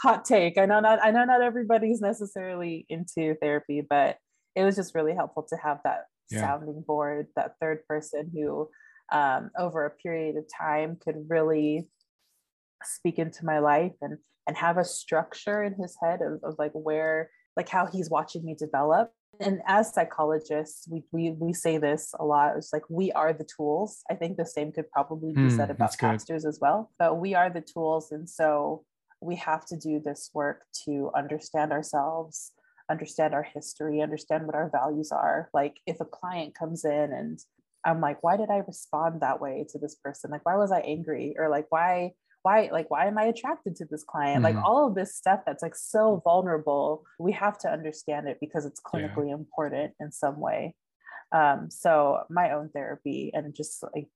Hot 0.02 0.24
take. 0.24 0.58
I 0.58 0.66
know 0.66 0.80
not 0.80 0.98
I 1.02 1.12
know 1.12 1.24
not 1.24 1.40
everybody's 1.40 2.00
necessarily 2.00 2.84
into 2.90 3.36
therapy, 3.40 3.82
but 3.88 4.18
it 4.54 4.64
was 4.64 4.76
just 4.76 4.94
really 4.94 5.14
helpful 5.14 5.46
to 5.48 5.56
have 5.56 5.78
that 5.84 6.06
yeah. 6.30 6.40
sounding 6.40 6.82
board, 6.86 7.28
that 7.36 7.54
third 7.60 7.86
person 7.86 8.30
who 8.32 8.68
um, 9.12 9.50
over 9.58 9.84
a 9.84 9.90
period 9.90 10.36
of 10.36 10.44
time 10.48 10.96
could 11.02 11.16
really 11.28 11.88
speak 12.84 13.18
into 13.18 13.44
my 13.44 13.58
life 13.58 13.92
and 14.00 14.18
and 14.46 14.56
have 14.56 14.76
a 14.76 14.84
structure 14.84 15.62
in 15.62 15.74
his 15.74 15.96
head 16.02 16.20
of, 16.20 16.40
of 16.42 16.56
like 16.58 16.72
where 16.72 17.30
like 17.56 17.68
how 17.68 17.86
he's 17.86 18.10
watching 18.10 18.44
me 18.44 18.56
develop 18.58 19.12
and 19.40 19.60
as 19.66 19.92
psychologists 19.94 20.88
we, 20.88 21.04
we 21.12 21.30
we 21.32 21.52
say 21.52 21.78
this 21.78 22.12
a 22.18 22.24
lot 22.24 22.56
it's 22.56 22.72
like 22.72 22.82
we 22.88 23.12
are 23.12 23.32
the 23.32 23.46
tools 23.56 24.02
i 24.10 24.14
think 24.14 24.36
the 24.36 24.44
same 24.44 24.72
could 24.72 24.90
probably 24.90 25.32
be 25.32 25.42
mm, 25.42 25.56
said 25.56 25.70
about 25.70 25.96
pastors 25.96 26.42
good. 26.42 26.48
as 26.48 26.58
well 26.60 26.90
but 26.98 27.18
we 27.18 27.34
are 27.34 27.50
the 27.50 27.60
tools 27.60 28.10
and 28.10 28.28
so 28.28 28.84
we 29.20 29.36
have 29.36 29.64
to 29.64 29.76
do 29.76 30.00
this 30.04 30.30
work 30.34 30.64
to 30.84 31.10
understand 31.14 31.72
ourselves 31.72 32.52
understand 32.90 33.34
our 33.34 33.42
history, 33.42 34.00
understand 34.00 34.46
what 34.46 34.54
our 34.54 34.70
values 34.70 35.12
are. 35.12 35.48
Like 35.52 35.76
if 35.86 36.00
a 36.00 36.04
client 36.04 36.54
comes 36.54 36.84
in 36.84 37.12
and 37.12 37.38
I'm 37.84 38.00
like, 38.00 38.22
why 38.22 38.36
did 38.36 38.50
I 38.50 38.62
respond 38.66 39.20
that 39.20 39.40
way 39.40 39.66
to 39.70 39.78
this 39.78 39.96
person? 39.96 40.30
Like, 40.30 40.44
why 40.44 40.56
was 40.56 40.70
I 40.70 40.80
angry? 40.80 41.34
Or 41.38 41.48
like, 41.48 41.66
why, 41.70 42.12
why, 42.42 42.68
like, 42.72 42.90
why 42.90 43.06
am 43.06 43.18
I 43.18 43.24
attracted 43.24 43.76
to 43.76 43.86
this 43.90 44.04
client? 44.04 44.44
Mm-hmm. 44.44 44.56
Like 44.56 44.64
all 44.64 44.86
of 44.86 44.94
this 44.94 45.16
stuff 45.16 45.40
that's 45.46 45.62
like 45.62 45.74
so 45.74 46.20
vulnerable, 46.24 47.04
we 47.18 47.32
have 47.32 47.58
to 47.58 47.68
understand 47.68 48.28
it 48.28 48.38
because 48.40 48.66
it's 48.66 48.80
clinically 48.80 49.28
yeah. 49.28 49.34
important 49.34 49.94
in 50.00 50.12
some 50.12 50.38
way. 50.38 50.74
Um, 51.32 51.70
so 51.70 52.20
my 52.28 52.52
own 52.52 52.68
therapy 52.68 53.30
and 53.32 53.54
just 53.54 53.82
like 53.94 54.06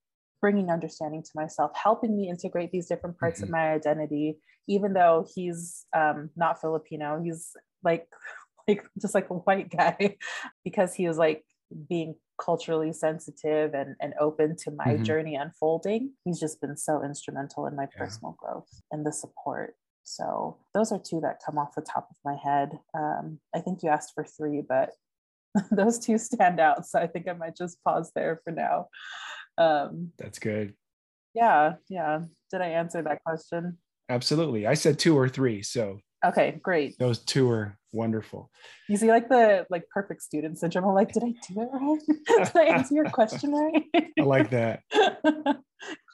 bringing 0.41 0.69
understanding 0.69 1.23
to 1.23 1.31
myself, 1.35 1.71
helping 1.75 2.15
me 2.15 2.29
integrate 2.29 2.71
these 2.71 2.87
different 2.87 3.17
parts 3.19 3.39
mm-hmm. 3.39 3.45
of 3.45 3.51
my 3.51 3.73
identity, 3.73 4.37
even 4.67 4.93
though 4.93 5.25
he's 5.33 5.85
um, 5.95 6.29
not 6.35 6.61
Filipino, 6.61 7.21
he's 7.23 7.55
like 7.83 8.07
like 8.67 8.83
just 9.01 9.15
like 9.15 9.29
a 9.29 9.33
white 9.33 9.69
guy 9.69 10.17
because 10.63 10.93
he 10.93 11.07
was 11.07 11.17
like 11.17 11.43
being 11.89 12.15
culturally 12.41 12.93
sensitive 12.93 13.73
and, 13.73 13.95
and 13.99 14.13
open 14.19 14.55
to 14.55 14.71
my 14.71 14.85
mm-hmm. 14.85 15.03
journey 15.03 15.35
unfolding. 15.35 16.13
He's 16.23 16.39
just 16.39 16.61
been 16.61 16.77
so 16.77 17.03
instrumental 17.03 17.65
in 17.65 17.75
my 17.75 17.83
yeah. 17.83 17.97
personal 17.97 18.35
growth 18.37 18.69
and 18.91 19.05
the 19.05 19.11
support. 19.11 19.75
So 20.03 20.57
those 20.73 20.91
are 20.91 20.99
two 20.99 21.19
that 21.21 21.41
come 21.45 21.57
off 21.57 21.75
the 21.75 21.81
top 21.81 22.07
of 22.09 22.15
my 22.23 22.35
head. 22.35 22.79
Um, 22.97 23.39
i 23.53 23.59
think 23.59 23.83
you 23.83 23.89
asked 23.89 24.13
for 24.13 24.23
three 24.23 24.61
but 24.67 24.91
those 25.71 25.99
two 25.99 26.17
stand 26.17 26.59
out 26.59 26.85
so 26.85 26.99
i 26.99 27.07
think 27.07 27.27
i 27.27 27.33
might 27.33 27.57
just 27.57 27.83
pause 27.83 28.11
there 28.15 28.39
for 28.43 28.51
now. 28.51 28.87
Um, 29.57 30.11
that's 30.17 30.39
good. 30.39 30.75
yeah 31.33 31.75
yeah. 31.89 32.21
Did 32.51 32.61
i 32.61 32.67
answer 32.67 33.01
that 33.01 33.23
question? 33.23 33.77
Absolutely. 34.09 34.65
I 34.65 34.75
said 34.75 34.99
two 34.99 35.17
or 35.17 35.27
three 35.27 35.61
so 35.63 35.99
Okay, 36.25 36.59
great. 36.63 36.97
Those 36.97 37.19
two 37.19 37.49
are 37.51 37.77
wonderful. 37.91 38.49
You 38.89 38.97
see, 38.97 39.07
like 39.07 39.29
the 39.29 39.65
like 39.69 39.83
perfect 39.89 40.21
student 40.21 40.57
syndrome. 40.57 40.85
I'm 40.85 40.95
like, 40.95 41.11
did 41.11 41.23
I 41.23 41.33
do 41.47 41.61
it 41.61 41.69
right? 41.71 42.45
did 42.53 42.55
I 42.55 42.63
answer 42.75 42.95
your 42.95 43.05
question 43.05 43.51
right? 43.51 43.83
I 43.95 44.23
like 44.23 44.49
that. 44.51 44.81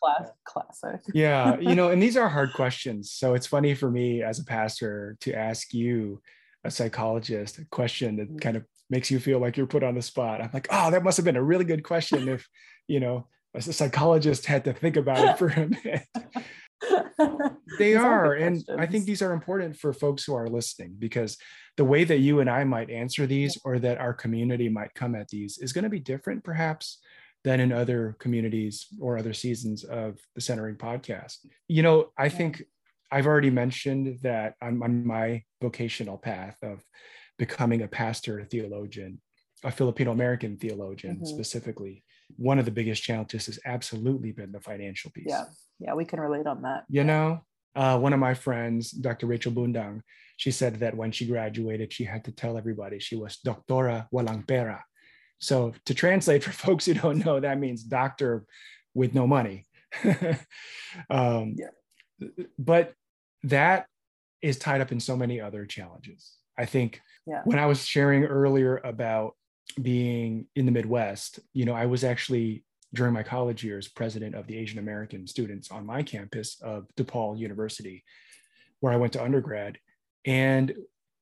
Class, 0.03 0.29
classic. 0.43 0.99
yeah, 1.13 1.57
you 1.57 1.75
know, 1.75 1.89
and 1.89 2.03
these 2.03 2.17
are 2.17 2.27
hard 2.27 2.51
questions. 2.55 3.11
So 3.13 3.33
it's 3.33 3.47
funny 3.47 3.73
for 3.73 3.89
me 3.89 4.21
as 4.21 4.37
a 4.37 4.43
pastor 4.43 5.15
to 5.21 5.33
ask 5.33 5.73
you, 5.73 6.21
a 6.65 6.71
psychologist, 6.71 7.57
a 7.59 7.65
question 7.65 8.17
that 8.17 8.27
mm-hmm. 8.27 8.37
kind 8.39 8.57
of 8.57 8.65
makes 8.89 9.09
you 9.09 9.19
feel 9.19 9.39
like 9.39 9.55
you're 9.55 9.65
put 9.65 9.83
on 9.83 9.95
the 9.95 10.01
spot. 10.01 10.41
I'm 10.41 10.49
like, 10.53 10.67
oh, 10.69 10.91
that 10.91 11.03
must 11.03 11.17
have 11.17 11.25
been 11.25 11.37
a 11.37 11.43
really 11.43 11.65
good 11.65 11.83
question 11.83 12.27
if, 12.27 12.47
you 12.87 12.99
know, 12.99 13.27
a 13.53 13.61
psychologist 13.61 14.45
had 14.45 14.65
to 14.65 14.73
think 14.73 14.97
about 14.97 15.19
it 15.19 15.37
for 15.37 15.47
a 15.47 15.67
minute 15.67 16.07
they 17.79 17.95
are 17.95 18.33
and 18.33 18.63
i 18.77 18.85
think 18.85 19.05
these 19.05 19.21
are 19.21 19.33
important 19.33 19.75
for 19.75 19.93
folks 19.93 20.23
who 20.23 20.33
are 20.33 20.47
listening 20.47 20.95
because 20.99 21.37
the 21.77 21.85
way 21.85 22.03
that 22.03 22.19
you 22.19 22.39
and 22.39 22.49
i 22.49 22.63
might 22.63 22.89
answer 22.89 23.25
these 23.25 23.57
or 23.63 23.79
that 23.79 23.97
our 23.97 24.13
community 24.13 24.69
might 24.69 24.93
come 24.93 25.15
at 25.15 25.27
these 25.29 25.57
is 25.57 25.73
going 25.73 25.83
to 25.83 25.89
be 25.89 25.99
different 25.99 26.43
perhaps 26.43 26.99
than 27.43 27.59
in 27.59 27.71
other 27.71 28.15
communities 28.19 28.87
or 29.01 29.17
other 29.17 29.33
seasons 29.33 29.83
of 29.83 30.17
the 30.33 30.41
centering 30.41 30.75
podcast. 30.75 31.39
You 31.67 31.83
know 31.83 32.11
i 32.17 32.29
think 32.29 32.63
i've 33.11 33.27
already 33.27 33.49
mentioned 33.49 34.19
that 34.23 34.55
i'm 34.61 34.81
on 34.83 35.05
my 35.05 35.43
vocational 35.61 36.17
path 36.17 36.57
of 36.63 36.83
becoming 37.37 37.81
a 37.81 37.87
pastor 37.87 38.39
a 38.39 38.45
theologian 38.45 39.19
a 39.63 39.71
filipino 39.71 40.11
american 40.11 40.57
theologian 40.57 41.15
mm-hmm. 41.15 41.25
specifically 41.25 42.03
one 42.37 42.59
of 42.59 42.65
the 42.65 42.71
biggest 42.71 43.03
challenges 43.03 43.45
has 43.45 43.59
absolutely 43.65 44.31
been 44.31 44.51
the 44.51 44.59
financial 44.59 45.11
piece 45.11 45.25
yeah 45.27 45.45
yeah 45.79 45.93
we 45.93 46.05
can 46.05 46.19
relate 46.19 46.47
on 46.47 46.61
that 46.61 46.83
you 46.89 47.03
know 47.03 47.41
uh, 47.75 47.97
one 47.97 48.13
of 48.13 48.19
my 48.19 48.33
friends, 48.33 48.91
Dr. 48.91 49.27
Rachel 49.27 49.51
Bundang, 49.51 50.01
she 50.37 50.51
said 50.51 50.79
that 50.79 50.95
when 50.95 51.11
she 51.11 51.25
graduated, 51.25 51.91
she 51.91 52.03
had 52.03 52.23
to 52.25 52.31
tell 52.31 52.57
everybody 52.57 52.99
she 52.99 53.15
was 53.15 53.39
doctora 53.45 54.07
walang 54.13 54.47
pera. 54.47 54.83
So 55.39 55.73
to 55.85 55.93
translate 55.93 56.43
for 56.43 56.51
folks 56.65 56.85
who 56.85 56.93
don't 56.93 57.25
know, 57.25 57.39
that 57.39 57.59
means 57.59 57.83
doctor 57.83 58.45
with 58.93 59.13
no 59.13 59.25
money. 59.25 59.65
um, 61.09 61.55
yeah. 61.57 62.27
But 62.59 62.93
that 63.43 63.87
is 64.41 64.57
tied 64.57 64.81
up 64.81 64.91
in 64.91 64.99
so 64.99 65.17
many 65.17 65.41
other 65.41 65.65
challenges. 65.65 66.33
I 66.57 66.65
think 66.65 67.01
yeah. 67.25 67.41
when 67.45 67.57
I 67.57 67.65
was 67.65 67.85
sharing 67.85 68.23
earlier 68.23 68.77
about 68.77 69.35
being 69.81 70.47
in 70.55 70.65
the 70.65 70.71
Midwest, 70.71 71.39
you 71.53 71.65
know, 71.65 71.73
I 71.73 71.85
was 71.85 72.03
actually 72.03 72.63
during 72.93 73.13
my 73.13 73.23
college 73.23 73.63
years, 73.63 73.87
president 73.87 74.35
of 74.35 74.47
the 74.47 74.57
Asian 74.57 74.79
American 74.79 75.25
students 75.25 75.71
on 75.71 75.85
my 75.85 76.03
campus 76.03 76.57
of 76.61 76.85
DePaul 76.95 77.37
University, 77.37 78.03
where 78.79 78.93
I 78.93 78.97
went 78.97 79.13
to 79.13 79.23
undergrad. 79.23 79.79
And 80.25 80.73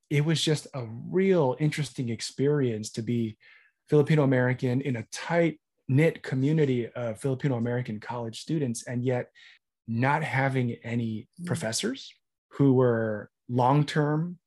it 0.09 0.25
was 0.25 0.41
just 0.41 0.67
a 0.73 0.85
real 1.09 1.55
interesting 1.59 2.09
experience 2.09 2.91
to 2.91 3.01
be 3.01 3.37
Filipino 3.89 4.23
American 4.23 4.81
in 4.81 4.97
a 4.97 5.05
tight 5.11 5.59
knit 5.87 6.21
community 6.23 6.87
of 6.87 7.19
Filipino 7.19 7.55
American 7.55 7.99
college 7.99 8.41
students, 8.41 8.83
and 8.87 9.03
yet 9.03 9.29
not 9.87 10.23
having 10.23 10.75
any 10.83 11.27
mm. 11.41 11.45
professors 11.45 12.13
who 12.51 12.73
were 12.73 13.29
long 13.49 13.85
term, 13.85 14.37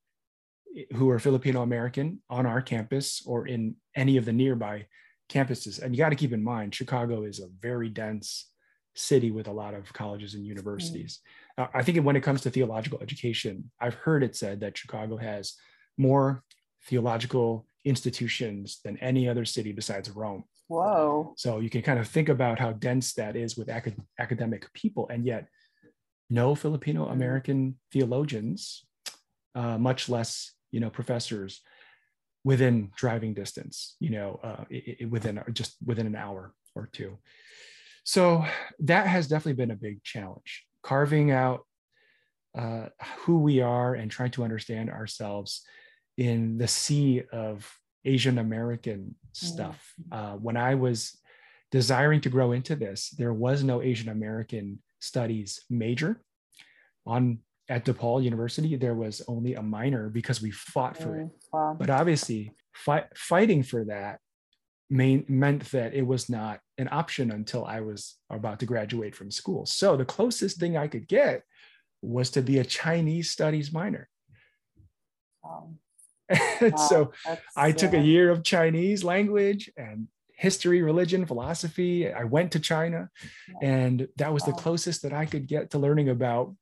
who 0.95 1.11
are 1.11 1.19
Filipino 1.19 1.63
American 1.63 2.21
on 2.29 2.47
our 2.47 2.61
campus 2.61 3.23
or 3.27 3.47
in 3.47 3.77
any 3.95 4.17
of 4.17 4.25
the 4.25 4.33
nearby 4.33 4.87
campuses. 5.29 5.81
And 5.81 5.95
you 5.95 5.99
got 5.99 6.11
to 6.11 6.17
keep 6.17 6.33
in 6.33 6.43
mind, 6.43 6.75
Chicago 6.75 7.25
is 7.25 7.41
a 7.41 7.49
very 7.61 7.89
dense 7.89 8.51
city 8.97 9.31
with 9.31 9.49
a 9.49 9.53
lot 9.53 9.75
of 9.75 9.93
colleges 9.93 10.35
and 10.35 10.47
universities. 10.47 11.21
Mm. 11.59 11.69
I 11.75 11.83
think 11.83 11.99
when 12.05 12.17
it 12.17 12.23
comes 12.23 12.43
to 12.43 12.51
theological 12.51 13.01
education, 13.01 13.71
I've 13.81 13.95
heard 13.95 14.23
it 14.23 14.37
said 14.37 14.61
that 14.61 14.77
Chicago 14.77 15.17
has 15.17 15.55
more 15.97 16.43
theological 16.87 17.67
institutions 17.85 18.81
than 18.85 18.97
any 18.99 19.29
other 19.29 19.45
city 19.45 19.73
besides 19.73 20.11
Rome. 20.11 20.45
Whoa. 20.69 21.35
So 21.37 21.61
you 21.61 21.71
can 21.71 21.83
kind 21.83 21.99
of 21.99 22.09
think 22.09 22.29
about 22.29 22.59
how 22.59 22.73
dense 22.73 23.15
that 23.15 23.37
is 23.37 23.57
with 23.57 23.69
acad- 23.69 24.03
academic 24.19 24.73
people, 24.73 25.09
and 25.09 25.27
yet 25.27 25.47
no 26.31 26.55
Filipino 26.55 27.07
American 27.07 27.79
theologians, 27.93 28.85
uh, 29.55 29.79
much 29.79 30.09
less 30.09 30.54
you 30.75 30.81
know 30.81 30.91
professors 30.91 31.61
within 32.43 32.91
driving 32.97 33.33
distance, 33.33 33.97
you 34.01 34.11
know, 34.11 34.41
uh, 34.43 34.65
it, 34.69 34.97
it, 35.01 35.11
within 35.11 35.41
just 35.53 35.77
within 35.85 36.07
an 36.07 36.17
hour 36.17 36.53
or 36.75 36.89
two. 36.93 37.17
So 38.03 38.45
that 38.81 39.07
has 39.07 39.29
definitely 39.29 39.55
been 39.55 39.71
a 39.71 39.77
big 39.77 40.03
challenge, 40.03 40.67
carving 40.83 41.31
out 41.31 41.61
uh, 42.59 42.89
who 43.21 43.39
we 43.39 43.61
are 43.61 43.95
and 43.95 44.11
trying 44.11 44.33
to 44.33 44.45
understand 44.45 44.91
ourselves 44.91 45.63
in 46.19 46.59
the 46.59 46.69
sea 46.69 47.23
of 47.33 47.73
Asian 48.05 48.39
American 48.39 49.15
stuff. 49.33 49.95
Uh, 50.13 50.33
when 50.33 50.57
I 50.57 50.75
was 50.75 51.17
desiring 51.71 52.21
to 52.23 52.29
grow 52.29 52.53
into 52.53 52.77
this, 52.77 53.11
there 53.17 53.33
was 53.33 53.65
no 53.65 53.81
Asian 53.81 54.11
American 54.11 54.81
studies 55.01 55.63
major 55.71 56.21
on 57.07 57.39
at 57.69 57.85
DePaul 57.85 58.23
University, 58.23 58.77
there 58.77 58.95
was 58.95 59.23
only 59.27 59.55
a 59.55 59.63
minor 59.63 60.09
because 60.09 60.43
we 60.43 60.51
fought 60.51 60.97
for 60.97 61.17
it. 61.17 61.27
Mm, 61.27 61.31
wow. 61.53 61.77
But 61.79 61.91
obviously, 61.91 62.53
fight, 62.75 63.07
fighting 63.17 63.63
for 63.63 63.85
that 63.85 64.21
main, 64.91 65.25
meant 65.29 65.71
that 65.71 65.95
it 65.95 66.07
was 66.07 66.29
not 66.29 66.61
an 66.77 66.89
option 66.91 67.31
until 67.31 67.65
I 67.65 67.81
was 67.81 68.17
about 68.29 68.61
to 68.61 68.67
graduate 68.67 69.15
from 69.15 69.31
school. 69.31 69.65
So 69.65 69.97
the 69.97 70.05
closest 70.05 70.59
thing 70.59 70.77
I 70.77 70.89
could 70.89 71.09
get 71.09 71.43
was 72.03 72.31
to 72.31 72.43
be 72.43 72.59
a 72.59 72.65
Chinese 72.65 73.31
studies 73.31 73.73
minor. 73.73 74.09
Wow. 75.43 75.75
wow. 76.61 76.77
so 76.77 77.13
I 77.57 77.73
took 77.73 77.93
yeah. 77.93 78.01
a 78.01 78.03
year 78.03 78.31
of 78.31 78.45
Chinese 78.45 79.05
language 79.05 79.71
and 79.77 80.09
history, 80.37 80.83
religion, 80.83 81.25
philosophy. 81.25 82.13
I 82.13 82.25
went 82.25 82.53
to 82.53 82.61
China, 82.61 83.09
Yeah. 83.49 83.69
and 83.69 84.09
that 84.17 84.33
was 84.33 84.43
the 84.45 84.53
closest 84.53 85.03
that 85.03 85.13
I 85.13 85.27
could 85.27 85.47
get 85.47 85.71
to 85.71 85.79
learning 85.79 86.09
about 86.09 86.55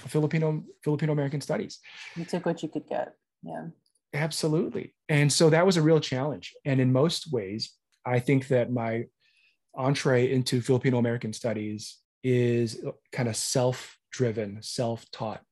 Filipino 0.00 0.64
Filipino 0.82 1.12
American 1.12 1.40
studies. 1.40 1.78
You 2.14 2.24
took 2.24 2.46
what 2.46 2.62
you 2.62 2.68
could 2.68 2.86
get. 2.86 3.14
Yeah. 3.42 3.66
Absolutely. 4.14 4.94
And 5.08 5.32
so 5.32 5.50
that 5.50 5.66
was 5.66 5.76
a 5.76 5.82
real 5.82 6.00
challenge. 6.00 6.54
And 6.64 6.80
in 6.80 6.92
most 6.92 7.32
ways, 7.32 7.72
I 8.04 8.18
think 8.18 8.48
that 8.48 8.72
my 8.72 9.06
entree 9.74 10.32
into 10.32 10.62
Filipino 10.62 10.98
American 10.98 11.32
studies 11.32 11.98
is 12.24 12.82
kind 13.12 13.28
of 13.28 13.36
self 13.36 13.98
driven, 14.10 14.62
self 14.62 15.04
taught 15.10 15.42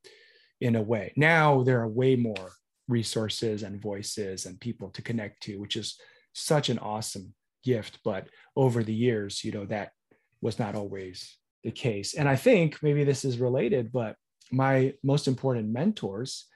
in 0.61 0.77
a 0.77 0.83
way. 0.83 1.13
Now 1.17 1.63
there 1.63 1.81
are 1.81 1.89
way 1.89 2.17
more 2.17 2.53
resources 2.89 3.63
and 3.63 3.81
voices 3.81 4.47
and 4.47 4.61
people 4.61 4.91
to 4.91 5.03
connect 5.03 5.43
to, 5.43 5.61
which 5.61 5.77
is 5.77 5.99
such 6.33 6.69
an 6.69 6.79
awesome 6.79 7.35
gift. 7.63 7.99
But 8.05 8.29
over 8.57 8.83
the 8.83 8.95
years, 8.95 9.45
you 9.45 9.53
know, 9.53 9.67
that 9.67 9.93
was 10.41 10.59
not 10.59 10.75
always 10.75 11.37
the 11.63 11.71
case. 11.71 12.15
And 12.15 12.29
I 12.29 12.37
think 12.37 12.83
maybe 12.83 13.05
this 13.05 13.25
is 13.25 13.39
related, 13.39 13.93
but 13.93 14.17
my 14.53 14.95
most 15.03 15.29
important 15.29 15.69
mentors 15.73 16.47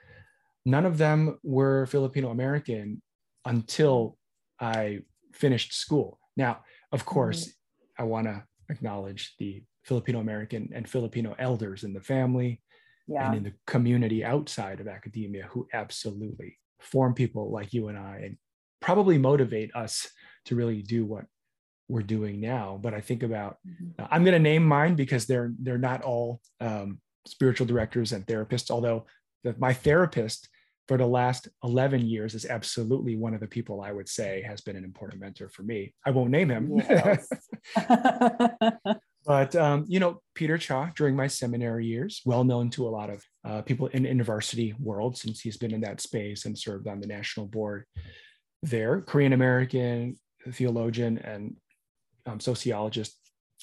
none 0.65 0.85
of 0.85 0.97
them 0.97 1.39
were 1.43 1.85
Filipino 1.87 2.29
American 2.29 3.01
until 3.45 4.17
I 4.59 4.99
finished 5.33 5.73
school. 5.73 6.19
Now, 6.35 6.63
of 6.91 7.05
course, 7.05 7.53
I 7.97 8.03
want 8.03 8.27
to 8.27 8.43
acknowledge 8.69 9.35
the 9.39 9.63
Filipino 9.83 10.19
American 10.19 10.69
and 10.73 10.87
Filipino 10.87 11.35
elders 11.39 11.83
in 11.83 11.93
the 11.93 12.01
family 12.01 12.61
Yeah. 13.07 13.25
and 13.25 13.35
in 13.37 13.43
the 13.43 13.53
community 13.65 14.23
outside 14.23 14.79
of 14.81 14.87
academia 14.87 15.47
who 15.47 15.67
absolutely 15.73 16.59
form 16.79 17.13
people 17.13 17.51
like 17.51 17.73
you 17.73 17.87
and 17.87 17.97
I 17.97 18.17
and 18.25 18.37
probably 18.81 19.17
motivate 19.17 19.73
us 19.75 20.11
to 20.45 20.55
really 20.55 20.81
do 20.83 21.05
what 21.05 21.25
we're 21.87 22.03
doing 22.03 22.39
now. 22.39 22.77
But 22.81 22.93
I 22.93 23.01
think 23.01 23.23
about 23.23 23.57
Mhm. 23.67 23.93
uh, 23.99 24.07
I'm 24.11 24.23
going 24.23 24.33
to 24.33 24.39
name 24.51 24.63
mine 24.65 24.95
because 24.95 25.25
they're 25.25 25.53
they're 25.57 25.77
not 25.91 26.01
all 26.03 26.41
um, 26.59 27.01
spiritual 27.27 27.67
directors 27.67 28.11
and 28.11 28.25
therapists. 28.25 28.71
Although 28.71 29.05
the, 29.43 29.55
my 29.57 29.73
therapist 29.73 30.49
for 30.87 30.97
the 30.97 31.05
last 31.05 31.47
11 31.63 32.01
years 32.01 32.33
is 32.33 32.47
absolutely 32.47 33.15
one 33.15 33.35
of 33.35 33.39
the 33.39 33.47
people 33.47 33.81
I 33.81 33.91
would 33.91 34.09
say 34.09 34.41
has 34.41 34.61
been 34.61 34.75
an 34.75 34.83
important 34.83 35.21
mentor 35.21 35.47
for 35.47 35.61
me. 35.61 35.93
I 36.05 36.09
won't 36.09 36.31
name 36.31 36.49
him, 36.49 36.81
Yes. 36.89 37.29
but 39.25 39.55
um, 39.55 39.85
you 39.87 39.99
know 39.99 40.19
Peter 40.33 40.57
Cha 40.57 40.91
during 40.95 41.15
my 41.15 41.27
seminary 41.27 41.85
years, 41.85 42.21
well 42.25 42.43
known 42.43 42.71
to 42.71 42.87
a 42.87 42.89
lot 42.89 43.11
of 43.11 43.23
uh, 43.45 43.61
people 43.61 43.87
in 43.87 44.03
the 44.03 44.09
university 44.09 44.73
world 44.79 45.15
since 45.15 45.41
he's 45.41 45.57
been 45.57 45.73
in 45.73 45.81
that 45.81 46.01
space 46.01 46.45
and 46.45 46.57
served 46.57 46.87
on 46.87 46.99
the 46.99 47.07
national 47.07 47.45
board 47.45 47.85
there. 48.63 49.01
Korean 49.01 49.33
American 49.33 50.17
theologian 50.51 51.19
and 51.19 51.55
um, 52.25 52.39
sociologist 52.39 53.15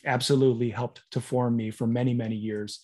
absolutely 0.04 0.70
helped 0.70 1.02
to 1.10 1.20
form 1.20 1.56
me 1.56 1.70
for 1.70 1.86
many, 1.86 2.14
many 2.14 2.36
years. 2.36 2.80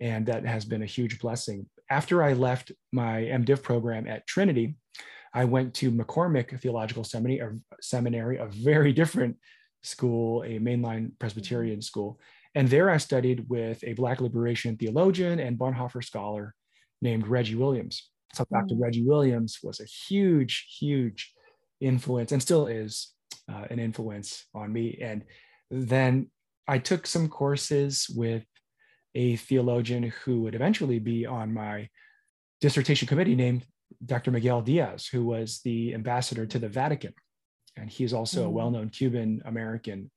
And 0.00 0.26
that 0.26 0.44
has 0.44 0.64
been 0.64 0.82
a 0.82 0.86
huge 0.86 1.18
blessing. 1.18 1.66
After 1.90 2.22
I 2.22 2.34
left 2.34 2.72
my 2.92 3.22
MDiv 3.22 3.62
program 3.62 4.06
at 4.06 4.26
Trinity, 4.26 4.76
I 5.34 5.44
went 5.44 5.74
to 5.74 5.90
McCormick 5.90 6.60
Theological 6.60 7.04
Seminary, 7.04 7.40
a 7.40 7.82
seminary, 7.82 8.38
a 8.38 8.46
very 8.46 8.92
different 8.92 9.36
school, 9.82 10.42
a 10.42 10.58
mainline 10.58 11.12
Presbyterian 11.18 11.82
school. 11.82 12.20
And 12.54 12.68
there 12.68 12.90
I 12.90 12.96
studied 12.96 13.48
with 13.48 13.82
a 13.84 13.92
Black 13.92 14.20
liberation 14.20 14.76
theologian 14.76 15.38
and 15.38 15.58
Bonhoeffer 15.58 16.04
scholar 16.04 16.54
named 17.02 17.26
Reggie 17.26 17.54
Williams. 17.54 18.10
So 18.34 18.44
Dr. 18.50 18.74
Mm. 18.74 18.80
Reggie 18.80 19.04
Williams 19.04 19.58
was 19.62 19.80
a 19.80 19.84
huge, 19.84 20.76
huge 20.78 21.32
influence 21.80 22.32
and 22.32 22.42
still 22.42 22.66
is 22.66 23.12
uh, 23.50 23.64
an 23.70 23.78
influence 23.78 24.46
on 24.54 24.72
me. 24.72 24.98
And 25.00 25.24
then 25.70 26.30
I 26.66 26.78
took 26.78 27.06
some 27.06 27.28
courses 27.28 28.06
with 28.14 28.44
a 29.14 29.36
theologian 29.36 30.04
who 30.24 30.42
would 30.42 30.54
eventually 30.54 30.98
be 30.98 31.26
on 31.26 31.52
my 31.52 31.88
dissertation 32.60 33.08
committee 33.08 33.34
named 33.34 33.64
Dr. 34.04 34.30
Miguel 34.30 34.62
Diaz, 34.62 35.06
who 35.06 35.24
was 35.24 35.60
the 35.64 35.94
ambassador 35.94 36.46
to 36.46 36.58
the 36.58 36.68
Vatican. 36.68 37.14
And 37.76 37.88
he's 37.90 38.12
also 38.12 38.46
a 38.46 38.50
Mm. 38.50 38.52
well 38.52 38.70
known 38.70 38.90
Cuban 38.90 39.42
American 39.44 40.10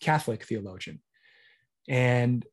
Catholic 0.00 0.44
theologian. 0.44 1.02
And 1.88 2.46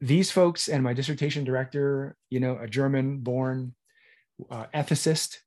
these 0.00 0.30
folks 0.30 0.68
and 0.68 0.84
my 0.84 0.92
dissertation 0.92 1.44
director, 1.44 2.16
you 2.30 2.38
know, 2.40 2.58
a 2.58 2.68
German 2.68 3.18
born 3.18 3.74
uh, 4.50 4.66
ethicist 4.74 5.38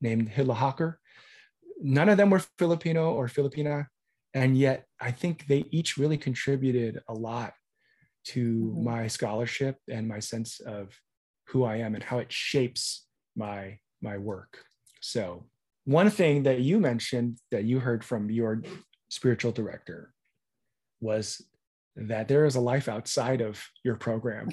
named 0.00 0.28
Hille 0.28 0.54
Haker, 0.54 0.98
none 1.80 2.08
of 2.08 2.16
them 2.16 2.30
were 2.30 2.42
Filipino 2.58 3.12
or 3.12 3.28
Filipina. 3.28 3.86
And 4.34 4.58
yet 4.58 4.86
I 5.00 5.12
think 5.12 5.46
they 5.46 5.64
each 5.70 5.96
really 5.96 6.18
contributed 6.18 7.00
a 7.08 7.14
lot 7.14 7.54
to 8.24 8.74
Mhm. 8.76 8.84
my 8.84 9.06
scholarship 9.06 9.78
and 9.88 10.06
my 10.08 10.20
sense 10.20 10.60
of 10.60 10.98
who 11.48 11.64
I 11.64 11.76
am 11.76 11.94
and 11.94 12.04
how 12.04 12.18
it 12.18 12.32
shapes 12.32 13.06
my 13.36 13.78
my 14.00 14.18
work. 14.18 14.64
So 15.00 15.48
one 15.84 16.10
thing 16.10 16.42
that 16.44 16.60
you 16.60 16.80
mentioned 16.80 17.38
that 17.50 17.64
you 17.64 17.78
heard 17.80 18.04
from 18.04 18.30
your 18.30 18.62
spiritual 19.10 19.52
director 19.52 20.12
was 21.00 21.40
that 21.96 22.26
there 22.28 22.44
is 22.46 22.56
a 22.56 22.60
life 22.60 22.88
outside 22.88 23.40
of 23.40 23.62
your 23.84 23.96
program. 23.96 24.48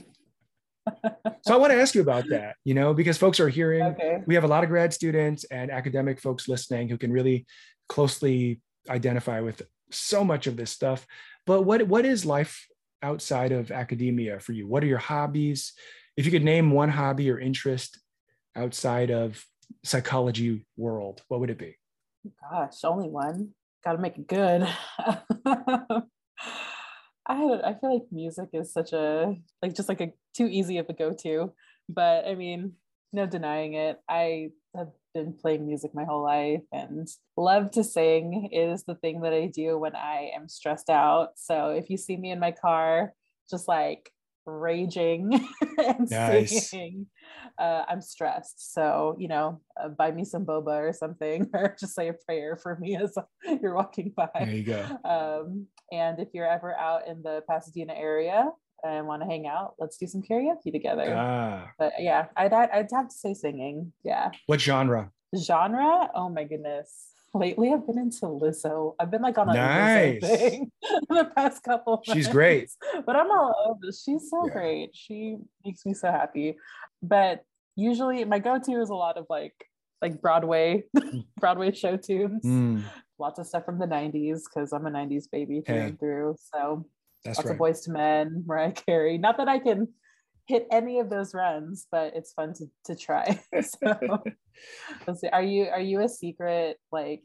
so 1.46 1.54
I 1.54 1.58
want 1.58 1.72
to 1.72 1.80
ask 1.82 1.96
you 1.96 2.02
about 2.02 2.28
that, 2.30 2.56
you 2.64 2.74
know, 2.74 2.94
because 2.94 3.18
folks 3.18 3.40
are 3.40 3.50
hearing 3.50 3.84
okay. 3.84 4.24
we 4.26 4.36
have 4.36 4.44
a 4.44 4.48
lot 4.48 4.64
of 4.64 4.70
grad 4.70 4.94
students 4.94 5.46
and 5.46 5.72
academic 5.72 6.20
folks 6.20 6.48
listening 6.48 6.90
who 6.90 6.98
can 6.98 7.12
really 7.12 7.46
closely 7.88 8.62
identify 8.90 9.40
with 9.40 9.62
so 9.92 10.24
much 10.24 10.48
of 10.48 10.58
this 10.58 10.72
stuff. 10.72 11.06
But 11.46 11.64
what 11.64 11.88
what 11.88 12.06
is 12.06 12.26
life 12.26 12.68
outside 13.02 13.52
of 13.52 13.72
academia 13.72 14.40
for 14.40 14.54
you? 14.54 14.68
What 14.68 14.84
are 14.84 14.88
your 14.88 14.98
hobbies? 14.98 15.74
If 16.18 16.26
you 16.26 16.32
could 16.32 16.44
name 16.44 16.72
one 16.72 16.90
hobby 16.90 17.30
or 17.32 17.40
interest 17.40 18.00
outside 18.56 19.12
of 19.12 19.44
psychology 19.84 20.66
world, 20.78 21.22
what 21.28 21.40
would 21.40 21.50
it 21.50 21.58
be? 21.58 21.78
Gosh, 22.52 22.84
only 22.84 23.08
one. 23.10 23.50
Got 23.84 23.94
to 23.94 23.98
make 24.00 24.18
it 24.18 24.28
good. 24.28 24.68
I 25.46 27.38
don't- 27.38 27.64
I 27.64 27.76
feel 27.80 27.94
like 27.94 28.04
music 28.12 28.50
is 28.54 28.74
such 28.74 28.92
a 28.94 29.36
like 29.62 29.76
just 29.76 29.88
like 29.90 30.02
a 30.02 30.12
too 30.36 30.48
easy 30.48 30.78
of 30.80 30.88
a 30.90 30.94
go-to, 30.94 31.54
but 31.88 32.28
I 32.28 32.36
mean, 32.36 32.74
no 33.14 33.26
denying 33.26 33.74
it. 33.74 33.98
I 34.10 34.50
have 34.76 34.90
been 35.14 35.34
playing 35.34 35.66
music 35.66 35.92
my 35.94 36.04
whole 36.04 36.24
life 36.24 36.62
and 36.72 37.08
love 37.36 37.72
to 37.72 37.84
sing 37.84 38.50
is 38.52 38.84
the 38.84 38.96
thing 38.96 39.22
that 39.22 39.34
I 39.34 39.48
do 39.48 39.78
when 39.78 39.96
I 39.96 40.32
am 40.36 40.48
stressed 40.48 40.90
out. 40.90 41.32
So 41.36 41.70
if 41.70 41.90
you 41.90 41.98
see 41.98 42.18
me 42.18 42.32
in 42.32 42.40
my 42.40 42.52
car, 42.52 43.14
just 43.50 43.68
like 43.68 44.12
raging 44.46 45.48
and 45.78 46.10
Nice. 46.10 46.70
singing, 46.70 47.08
uh, 47.58 47.84
I'm 47.88 48.02
stressed. 48.02 48.74
So, 48.74 49.16
you 49.20 49.28
know, 49.28 49.62
uh, 49.82 49.90
buy 49.90 50.12
me 50.12 50.26
some 50.26 50.46
boba 50.46 50.90
or 50.90 50.94
something, 50.94 51.50
or 51.54 51.76
just 51.80 51.96
say 51.96 52.10
a 52.10 52.14
prayer 52.14 52.56
for 52.56 52.78
me 52.78 52.96
as 52.96 53.16
you're 53.62 53.76
walking 53.76 54.14
by. 54.16 54.30
There 54.36 54.50
you 54.50 54.64
go. 54.64 54.86
Um, 55.04 55.68
and 55.92 56.20
if 56.20 56.30
you're 56.34 56.50
ever 56.50 56.76
out 56.78 57.08
in 57.08 57.22
the 57.24 57.44
Pasadena 57.50 57.94
area 57.94 58.50
and 58.86 59.08
want 59.08 59.22
to 59.22 59.28
hang 59.28 59.48
out, 59.48 59.76
let's 59.80 59.98
do 59.98 60.08
some 60.08 60.22
karaoke 60.22 60.72
together. 60.72 61.14
Ah, 61.16 61.70
but 61.78 61.94
yeah, 62.00 62.26
I'd, 62.36 62.54
I'd 62.54 62.70
I'd 62.72 62.88
have 62.92 63.10
to 63.10 63.16
say 63.16 63.34
singing. 63.34 63.92
Yeah. 64.04 64.32
what 64.48 64.60
genre? 64.62 65.12
Genre? 65.38 66.10
Oh 66.16 66.30
my 66.30 66.44
goodness. 66.44 67.08
Lately, 67.34 67.72
I've 67.72 67.86
been 67.86 68.00
into 68.00 68.26
Lizzo. 68.26 68.96
I've 69.00 69.12
been 69.12 69.22
like 69.22 69.38
on 69.38 69.50
a 69.50 69.54
Nice. 69.54 70.24
Lizzo 70.24 70.38
thing 70.50 70.72
the 71.10 71.32
past 71.36 71.62
couple. 71.64 72.02
She's 72.04 72.16
months. 72.26 72.28
great. 72.30 72.70
but 73.06 73.16
I'm 73.16 73.30
all 73.30 73.54
over. 73.70 73.92
She's 73.92 74.30
so 74.32 74.48
Yeah. 74.48 74.54
great. 74.54 74.90
She 74.96 75.38
makes 75.64 75.86
me 75.86 75.94
so 75.94 76.10
happy. 76.12 76.58
But 77.04 77.44
usually, 77.76 78.26
my 78.26 78.40
go-to 78.40 78.82
is 78.82 78.90
a 78.90 78.96
lot 78.96 79.18
of 79.18 79.28
like 79.30 79.54
like 80.02 80.22
Broadway, 80.22 80.86
Broadway 81.40 81.72
show 81.74 81.98
tunes. 81.98 82.44
Mm, 82.44 82.82
Lots 83.20 83.38
of 83.38 83.46
stuff 83.46 83.64
from 83.66 83.78
the 83.78 83.86
'90s 83.86 84.44
because 84.52 84.74
I'm 84.74 84.88
a 84.88 84.90
'90s 84.90 85.26
baby 85.32 85.62
through 85.62 85.76
Hey. 85.76 85.82
and 85.90 86.00
through. 86.00 86.36
So 86.56 86.88
that's 87.24 87.38
lots 87.40 87.50
right. 87.50 87.56
of 87.56 87.60
Boyz 87.60 87.88
II 87.88 87.94
Men, 87.94 88.44
Mariah 88.48 88.72
Carey. 88.72 89.18
Not 89.18 89.38
that 89.38 89.48
I 89.48 89.60
can 89.60 89.88
hit 90.50 90.68
any 90.72 91.00
of 91.00 91.10
those 91.10 91.34
runs, 91.34 91.88
but 91.92 92.14
it's 92.16 92.34
fun 92.34 92.54
to, 92.56 92.66
to 92.86 92.96
try. 92.96 93.40
so 93.62 94.24
let's 95.08 95.22
see. 95.22 95.30
Are 95.30 95.44
you 95.44 95.66
are 95.66 95.80
you 95.80 96.02
a 96.02 96.10
secret 96.10 96.78
like 96.92 97.22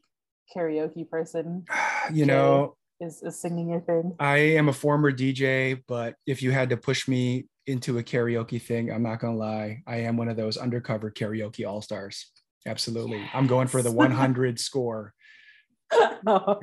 karaoke 0.54 1.08
person? 1.08 1.64
you 2.12 2.26
know, 2.26 2.76
Is 3.00 3.22
is 3.22 3.40
singing 3.40 3.70
your 3.70 3.80
thing? 3.80 4.14
I 4.20 4.38
am 4.38 4.68
a 4.68 4.72
former 4.72 5.12
DJ, 5.12 5.82
but 5.88 6.14
if 6.26 6.42
you 6.42 6.50
had 6.50 6.70
to 6.70 6.76
push 6.76 7.08
me 7.08 7.46
into 7.66 7.98
a 7.98 8.02
karaoke 8.02 8.60
thing, 8.60 8.92
I'm 8.92 9.02
not 9.02 9.20
gonna 9.20 9.36
lie, 9.36 9.82
I 9.86 9.96
am 9.96 10.16
one 10.16 10.28
of 10.28 10.36
those 10.36 10.56
undercover 10.56 11.10
karaoke 11.10 11.66
all 11.66 11.80
stars. 11.80 12.30
Absolutely, 12.66 13.22
I'm 13.32 13.46
going 13.46 13.68
for 13.68 13.82
the 13.82 13.92
100 13.92 14.58
score 14.58 15.14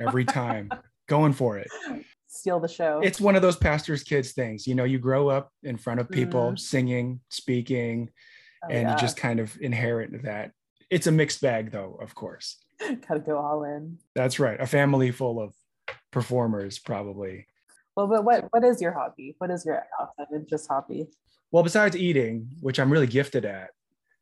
every 0.00 0.24
time. 0.24 0.70
going 1.08 1.32
for 1.32 1.58
it. 1.58 1.68
Steal 2.34 2.58
the 2.60 2.66
show. 2.68 2.98
It's 3.04 3.20
one 3.20 3.36
of 3.36 3.42
those 3.42 3.56
pastor's 3.56 4.02
kids 4.02 4.32
things. 4.32 4.66
You 4.66 4.74
know, 4.74 4.84
you 4.84 4.98
grow 4.98 5.28
up 5.28 5.52
in 5.64 5.76
front 5.76 6.00
of 6.00 6.08
people 6.08 6.52
Mhm. 6.52 6.58
singing, 6.58 7.20
speaking, 7.28 8.08
Oh, 8.64 8.68
and 8.70 8.88
yeah. 8.88 8.92
you 8.92 8.98
just 8.98 9.18
kind 9.18 9.38
of 9.38 9.54
inherit 9.60 10.22
that. 10.22 10.52
It's 10.88 11.06
a 11.06 11.12
mixed 11.12 11.42
bag, 11.42 11.72
though, 11.72 11.98
of 12.00 12.14
course. 12.14 12.56
Gotta 13.06 13.20
go 13.20 13.36
all 13.36 13.64
in. 13.64 13.98
That's 14.14 14.40
right. 14.40 14.58
A 14.58 14.66
family 14.66 15.10
full 15.10 15.42
of 15.42 15.54
performers, 16.10 16.78
probably. 16.78 17.48
Well, 17.96 18.06
but 18.06 18.24
what 18.24 18.48
what 18.50 18.64
is 18.64 18.80
your 18.80 18.92
hobby? 18.92 19.34
What 19.36 19.50
is 19.50 19.66
your 19.66 19.84
outside 20.00 20.28
interest 20.34 20.68
hobby? 20.68 21.08
Well, 21.50 21.62
besides 21.62 21.94
eating, 21.96 22.48
which 22.60 22.80
I'm 22.80 22.90
really 22.90 23.06
gifted 23.06 23.44
at, 23.44 23.72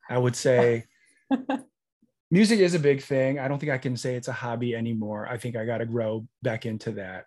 I 0.09 0.19
would 0.19 0.35
say 0.35 0.87
music 2.33 2.59
is 2.59 2.75
a 2.75 2.81
big 2.81 3.03
thing. 3.03 3.39
I 3.39 3.47
don't 3.47 3.61
think 3.61 3.71
I 3.71 3.79
can 3.79 3.97
say 3.97 4.17
it's 4.17 4.27
a 4.27 4.33
hobby 4.33 4.75
anymore. 4.75 5.29
I 5.29 5.37
think 5.39 5.55
I 5.55 5.65
got 5.65 5.79
to 5.79 5.87
grow 5.87 6.27
back 6.43 6.67
into 6.67 6.91
that. 6.93 7.27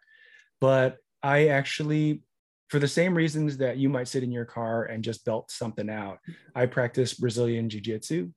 But 0.63 0.99
I 1.21 1.47
actually, 1.47 2.21
for 2.69 2.79
the 2.79 2.87
same 2.87 3.15
reasons 3.15 3.57
that 3.57 3.75
you 3.75 3.89
might 3.89 4.07
sit 4.07 4.23
in 4.23 4.31
your 4.31 4.45
car 4.45 4.85
and 4.85 5.03
just 5.03 5.25
belt 5.25 5.51
something 5.51 5.89
out, 5.89 6.19
I 6.55 6.67
practice 6.67 7.13
Brazilian 7.15 7.67
Jiu 7.67 7.81
Jitsu. 7.81 8.29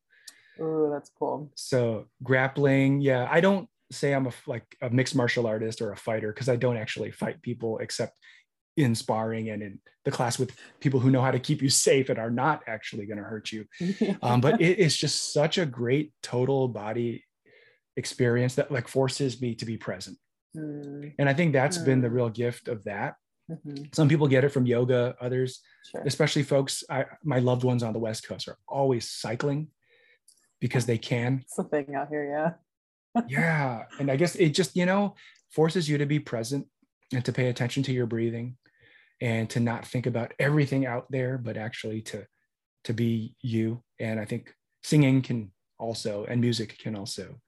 Oh, 0.60 0.90
that's 0.90 1.08
cool. 1.16 1.52
So 1.54 2.06
grappling, 2.24 3.00
yeah, 3.00 3.28
I 3.30 3.40
don't 3.40 3.68
say 3.92 4.12
I'm 4.12 4.26
a 4.26 4.32
like 4.48 4.64
a 4.82 4.90
mixed 4.90 5.14
martial 5.14 5.46
artist 5.46 5.80
or 5.80 5.92
a 5.92 5.96
fighter 5.96 6.32
because 6.32 6.48
I 6.48 6.56
don't 6.56 6.76
actually 6.76 7.12
fight 7.12 7.42
people 7.42 7.78
except 7.78 8.18
in 8.76 8.96
sparring 8.96 9.50
and 9.50 9.62
in 9.62 9.78
the 10.04 10.10
class 10.10 10.36
with 10.36 10.50
people 10.80 10.98
who 10.98 11.12
know 11.12 11.22
how 11.22 11.30
to 11.30 11.38
keep 11.38 11.62
you 11.62 11.70
safe 11.70 12.08
and 12.08 12.18
are 12.18 12.28
not 12.28 12.64
actually 12.66 13.06
going 13.06 13.18
to 13.18 13.22
hurt 13.22 13.52
you. 13.52 13.66
Um, 14.20 14.40
but 14.40 14.60
it 14.60 14.80
is 14.80 14.96
just 14.96 15.32
such 15.32 15.58
a 15.58 15.64
great 15.64 16.12
total 16.24 16.66
body 16.66 17.24
experience 17.96 18.56
that 18.56 18.72
like 18.72 18.88
forces 18.88 19.40
me 19.40 19.54
to 19.54 19.64
be 19.64 19.76
present. 19.76 20.18
Mm, 20.56 21.14
And 21.18 21.28
I 21.28 21.34
think 21.34 21.52
that's 21.52 21.78
been 21.78 22.00
the 22.00 22.08
Mm. 22.08 22.14
real 22.14 22.30
gift 22.30 22.68
of 22.68 22.84
that. 22.84 23.16
mhm, 23.50 23.94
Some 23.94 24.08
people 24.08 24.26
get 24.26 24.42
it 24.44 24.48
from 24.48 24.66
yoga, 24.66 25.14
others, 25.20 25.60
Sure. 25.90 26.02
especially 26.04 26.42
folks, 26.42 26.82
I, 26.90 27.04
my 27.22 27.38
loved 27.38 27.62
ones 27.62 27.82
on 27.82 27.92
the 27.92 27.98
West 28.00 28.26
Coast 28.26 28.48
are 28.48 28.58
always 28.66 29.08
cycling 29.08 29.68
because 30.60 30.86
they 30.86 30.98
can. 30.98 31.40
It's 31.46 31.56
the 31.56 31.64
thing 31.64 31.94
out 31.94 32.08
here, 32.08 32.26
yeah. 32.28 33.22
yeah 33.28 33.84
and 33.98 34.10
i 34.10 34.16
guess 34.16 34.34
it 34.36 34.50
just 34.50 34.76
you 34.76 34.84
know 34.84 35.14
forces 35.50 35.88
you 35.88 35.96
to 35.96 36.04
be 36.04 36.18
present 36.18 36.66
and 37.14 37.24
to 37.24 37.32
pay 37.32 37.48
attention 37.48 37.82
to 37.82 37.90
your 37.92 38.04
breathing 38.06 38.58
and 39.22 39.48
to 39.48 39.58
not 39.58 39.86
think 39.86 40.04
about 40.06 40.34
everything 40.38 40.84
out 40.84 41.06
there 41.10 41.38
but 41.38 41.56
actually 41.56 42.02
to 42.02 42.26
to 42.84 42.92
be 42.92 43.34
you 43.40 43.82
and 43.98 44.20
i 44.20 44.26
think 44.26 44.52
singing 44.82 45.22
can 45.22 45.50
also 45.78 46.26
and 46.28 46.42
music 46.42 46.76
can 46.78 46.94
also 46.94 47.40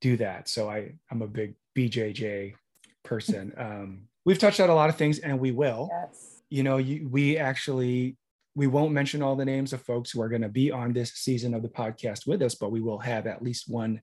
do 0.00 0.16
that. 0.16 0.48
So 0.48 0.68
i 0.68 0.92
i'm 1.10 1.22
a 1.22 1.26
big 1.26 1.54
bjj 1.76 2.54
person. 3.02 3.52
Um 3.58 4.08
we've 4.24 4.38
touched 4.38 4.60
on 4.60 4.70
a 4.70 4.74
lot 4.74 4.90
of 4.90 4.96
things 4.96 5.18
and 5.18 5.38
we 5.38 5.50
will. 5.50 5.88
Yes. 5.90 6.42
you 6.50 6.62
know 6.62 6.76
you, 6.78 7.08
we 7.08 7.36
actually 7.36 8.16
we 8.54 8.66
won't 8.66 8.92
mention 8.92 9.22
all 9.22 9.36
the 9.36 9.44
names 9.44 9.72
of 9.72 9.80
folks 9.82 10.10
who 10.10 10.20
are 10.20 10.28
going 10.28 10.42
to 10.42 10.48
be 10.48 10.72
on 10.72 10.92
this 10.92 11.12
season 11.12 11.54
of 11.54 11.62
the 11.62 11.68
podcast 11.68 12.26
with 12.26 12.42
us 12.42 12.54
but 12.54 12.72
we 12.72 12.80
will 12.80 12.98
have 12.98 13.26
at 13.26 13.42
least 13.42 13.64
one 13.68 14.00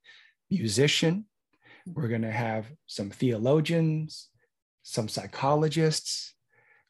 musician. 0.49 1.25
We're 1.85 2.07
going 2.07 2.21
to 2.23 2.31
have 2.31 2.65
some 2.85 3.09
theologians 3.09 4.29
some 4.87 5.09
psychologists. 5.09 6.33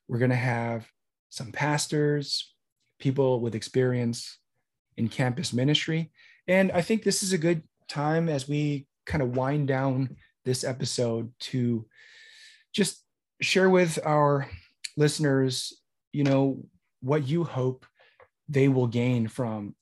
We're 0.08 0.20
going 0.20 0.30
to 0.30 0.36
have 0.36 0.88
some 1.30 1.52
pastors 1.52 2.54
people 3.00 3.40
with 3.42 3.56
experience 3.56 4.38
in 4.98 5.10
campus 5.10 5.52
ministry. 5.52 6.12
And 6.48 6.72
i 6.72 6.82
think 6.82 7.04
this 7.04 7.24
is 7.24 7.34
a 7.34 7.38
good 7.38 7.64
time 7.88 8.30
as 8.30 8.48
we 8.48 8.88
kind 9.08 9.22
of 9.22 9.36
wind 9.36 9.68
down 9.68 10.16
this 10.46 10.64
episode 10.64 11.32
to 11.40 11.86
just 12.74 13.04
share 13.42 13.70
with 13.70 13.98
our 14.06 14.50
listeners 14.96 15.74
you 16.14 16.24
know 16.24 16.64
what 17.02 17.28
you 17.28 17.44
hope 17.44 17.86
they 18.50 18.68
will 18.68 18.88
gain 18.88 19.28
from 19.28 19.76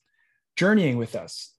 journeying 0.55 0.97
with 0.97 1.15
us 1.15 1.53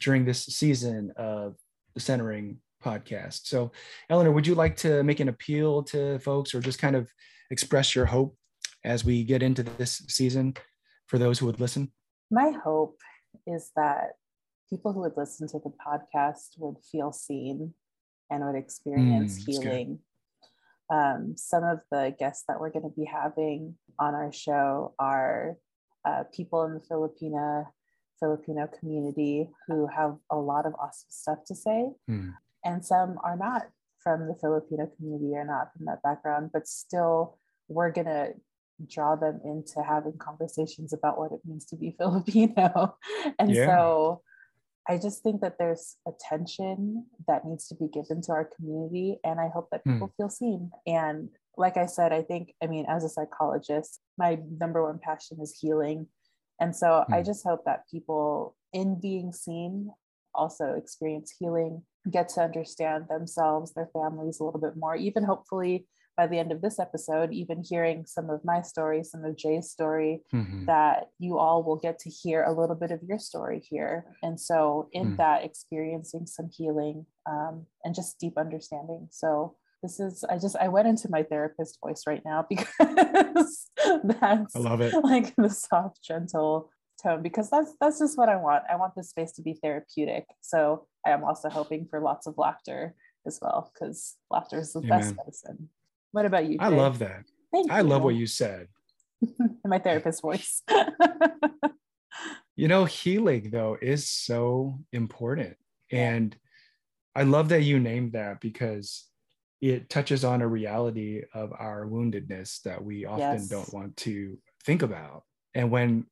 during 0.00 0.24
this 0.24 0.44
season 0.44 1.12
of 1.16 1.56
the 1.94 2.00
centering 2.00 2.58
podcast. 2.82 3.46
So 3.46 3.72
eleanor 4.10 4.32
would 4.32 4.46
you 4.46 4.54
like 4.54 4.76
to 4.78 5.02
make 5.02 5.20
an 5.20 5.28
appeal 5.28 5.82
to 5.84 6.18
folks 6.18 6.54
or 6.54 6.60
just 6.60 6.78
kind 6.78 6.96
of 6.96 7.10
express 7.50 7.94
your 7.94 8.06
hope 8.06 8.36
as 8.84 9.04
we 9.04 9.24
get 9.24 9.42
into 9.42 9.62
this 9.62 10.02
season 10.08 10.54
for 11.06 11.18
those 11.18 11.38
who 11.38 11.46
would 11.46 11.60
listen? 11.60 11.92
My 12.30 12.50
hope 12.50 12.98
is 13.46 13.70
that 13.76 14.12
people 14.72 14.90
who 14.94 15.00
would 15.00 15.18
listen 15.18 15.46
to 15.46 15.58
the 15.58 15.72
podcast 15.86 16.56
would 16.56 16.76
feel 16.90 17.12
seen 17.12 17.74
and 18.30 18.42
would 18.42 18.56
experience 18.56 19.38
Mm, 19.38 19.44
healing. 19.46 19.98
Um, 20.90 21.34
some 21.36 21.62
of 21.62 21.80
the 21.90 22.14
guests 22.18 22.44
that 22.48 22.58
we're 22.58 22.70
going 22.70 22.88
to 22.90 22.96
be 22.96 23.04
having 23.04 23.74
on 23.98 24.14
our 24.14 24.32
show 24.32 24.94
are 24.98 25.56
uh, 26.06 26.24
people 26.34 26.62
in 26.64 26.72
the 26.74 26.80
Filipina 26.80 27.66
Filipino 28.18 28.66
community 28.80 29.50
who 29.66 29.86
have 29.88 30.16
a 30.30 30.36
lot 30.36 30.64
of 30.64 30.72
awesome 30.80 31.10
stuff 31.10 31.38
to 31.48 31.54
say, 31.54 31.90
Hmm. 32.08 32.30
and 32.64 32.82
some 32.84 33.18
are 33.22 33.36
not 33.36 33.66
from 34.02 34.26
the 34.26 34.34
Filipino 34.40 34.90
community 34.96 35.32
or 35.34 35.44
not 35.44 35.72
from 35.76 35.84
that 35.86 36.02
background, 36.02 36.48
but 36.54 36.66
still 36.66 37.38
we're 37.68 37.90
going 37.92 38.06
to 38.06 38.32
draw 38.88 39.16
them 39.16 39.40
into 39.44 39.82
having 39.82 40.16
conversations 40.18 40.92
about 40.94 41.18
what 41.18 41.30
it 41.32 41.40
means 41.44 41.66
to 41.66 41.76
be 41.76 41.94
Filipino. 42.00 42.96
And 43.38 43.50
Yeah. 43.50 43.66
so 43.66 44.22
I 44.88 44.98
just 44.98 45.22
think 45.22 45.40
that 45.42 45.58
there's 45.58 45.96
attention 46.08 47.06
that 47.28 47.44
needs 47.44 47.68
to 47.68 47.74
be 47.74 47.88
given 47.88 48.20
to 48.22 48.32
our 48.32 48.44
community. 48.56 49.18
And 49.24 49.40
I 49.40 49.48
hope 49.48 49.68
that 49.70 49.82
Hmm. 49.84 49.92
people 49.92 50.12
feel 50.16 50.28
seen. 50.28 50.70
And 50.86 51.28
like 51.56 51.76
I 51.76 51.86
said, 51.86 52.12
I 52.12 52.22
think, 52.22 52.54
I 52.62 52.66
mean, 52.66 52.86
as 52.88 53.04
a 53.04 53.08
psychologist, 53.08 54.00
my 54.18 54.38
number 54.58 54.82
one 54.82 54.98
passion 54.98 55.38
is 55.40 55.56
healing. 55.58 56.08
And 56.60 56.74
so 56.74 57.04
I 57.12 57.18
Hmm. 57.18 57.26
just 57.26 57.44
hope 57.44 57.64
that 57.64 57.88
people, 57.88 58.56
in 58.72 59.00
being 59.00 59.32
seen, 59.32 59.92
also 60.34 60.72
experience 60.74 61.34
healing, 61.38 61.84
get 62.10 62.28
to 62.30 62.40
understand 62.42 63.06
themselves, 63.08 63.74
their 63.74 63.90
families 63.92 64.40
a 64.40 64.44
little 64.44 64.60
bit 64.60 64.76
more, 64.76 64.96
even 64.96 65.22
hopefully 65.24 65.86
by 66.16 66.26
the 66.26 66.38
end 66.38 66.52
of 66.52 66.60
this 66.60 66.78
episode, 66.78 67.32
even 67.32 67.62
hearing 67.62 68.04
some 68.06 68.28
of 68.30 68.44
my 68.44 68.60
story, 68.60 69.02
some 69.02 69.24
of 69.24 69.36
Jay's 69.36 69.70
story, 69.70 70.22
Mhm. 70.32 70.66
that 70.66 71.08
you 71.18 71.38
all 71.38 71.62
will 71.62 71.76
get 71.76 71.98
to 72.00 72.10
hear 72.10 72.42
a 72.44 72.52
little 72.52 72.76
bit 72.76 72.90
of 72.90 73.02
your 73.02 73.18
story 73.18 73.60
here. 73.60 74.04
And 74.22 74.38
so, 74.40 74.88
in 74.92 75.12
Mm. 75.12 75.16
that, 75.18 75.44
experiencing 75.44 76.26
some 76.26 76.50
healing 76.50 77.06
um, 77.26 77.66
and 77.84 77.94
just 77.94 78.18
deep 78.18 78.36
understanding. 78.36 79.08
So, 79.10 79.56
this 79.82 79.98
is, 79.98 80.22
I 80.24 80.38
just, 80.38 80.56
I 80.56 80.68
went 80.68 80.86
into 80.86 81.10
my 81.10 81.22
therapist 81.24 81.80
voice 81.80 82.02
right 82.06 82.22
now 82.24 82.46
because 82.48 82.68
that's 84.04 84.54
i 84.54 84.58
love 84.58 84.80
it 84.80 84.92
like 85.02 85.34
the 85.36 85.50
soft, 85.50 86.02
gentle 86.02 86.70
tone, 87.02 87.22
because 87.22 87.50
that's, 87.50 87.74
that's 87.80 87.98
just 87.98 88.16
what 88.16 88.28
I 88.28 88.36
want. 88.36 88.62
I 88.70 88.76
want 88.76 88.94
this 88.94 89.10
space 89.10 89.32
to 89.32 89.42
be 89.42 89.54
therapeutic. 89.54 90.26
So, 90.40 90.86
I 91.06 91.10
am 91.10 91.24
also 91.24 91.48
hoping 91.48 91.86
for 91.88 92.00
lots 92.00 92.26
of 92.26 92.34
laughter 92.36 92.94
as 93.26 93.38
well, 93.40 93.72
because 93.72 94.16
laughter 94.30 94.58
is 94.58 94.72
the 94.72 94.82
best 94.82 95.16
medicine. 95.16 95.70
What 96.12 96.26
about 96.26 96.46
you? 96.46 96.56
i 96.60 96.68
love 96.68 96.98
that 97.00 97.24
Thank 97.52 97.66
you. 97.68 97.74
i 97.74 97.80
love 97.80 98.02
what 98.04 98.14
you 98.14 98.26
said 98.26 98.68
in 99.22 99.58
my 99.64 99.78
therapist 99.78 100.20
voice. 100.22 100.62
You 102.54 102.68
know, 102.68 102.84
healing 102.84 103.48
though 103.50 103.78
is 103.80 104.06
so 104.08 104.78
important. 104.92 105.56
And 105.90 106.36
I 107.14 107.22
love 107.22 107.48
that 107.48 107.62
you 107.62 107.80
named 107.80 108.12
that 108.12 108.40
because 108.40 109.06
it 109.62 109.88
touches 109.88 110.22
on 110.22 110.42
a 110.42 110.46
reality 110.48 111.22
of 111.32 111.52
our 111.58 111.86
woundedness 111.86 112.60
that 112.62 112.84
we 112.84 113.06
often 113.06 113.40
Yes. 113.40 113.48
don't 113.48 113.72
want 113.72 113.96
to 113.98 114.38
think 114.66 114.82
about. 114.82 115.22
And 115.54 115.70
when 115.70 116.06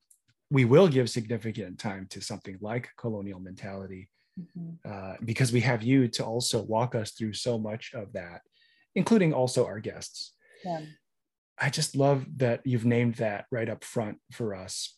we 0.50 0.64
will 0.64 0.88
give 0.88 1.10
significant 1.10 1.78
time 1.78 2.06
to 2.10 2.20
something 2.22 2.56
like 2.60 2.88
colonial 2.96 3.38
mentality, 3.40 4.08
Mhm. 4.38 4.78
uh, 4.84 5.16
because 5.24 5.52
we 5.52 5.60
have 5.60 5.82
you 5.82 6.08
to 6.08 6.24
also 6.24 6.62
walk 6.62 6.94
us 6.94 7.10
through 7.10 7.34
so 7.34 7.58
much 7.58 7.92
of 7.92 8.12
that, 8.14 8.40
including 8.94 9.32
also 9.32 9.66
our 9.66 9.80
guests. 9.80 10.34
Yeah. 10.64 10.80
I 11.58 11.70
just 11.70 11.94
love 11.94 12.26
that 12.38 12.60
you've 12.64 12.86
named 12.86 13.16
that 13.16 13.46
right 13.50 13.68
up 13.68 13.84
front 13.84 14.18
for 14.32 14.54
us 14.54 14.96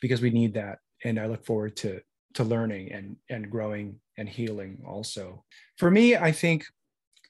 because 0.00 0.20
we 0.20 0.30
need 0.30 0.54
that. 0.54 0.78
And 1.04 1.18
I 1.18 1.26
look 1.26 1.44
forward 1.44 1.76
to 1.76 2.00
to 2.34 2.44
learning 2.44 2.92
and 2.92 3.16
and 3.28 3.50
growing 3.50 4.00
and 4.16 4.28
healing 4.28 4.82
also. 4.86 5.44
For 5.78 5.90
me, 5.90 6.16
I 6.16 6.32
think 6.32 6.64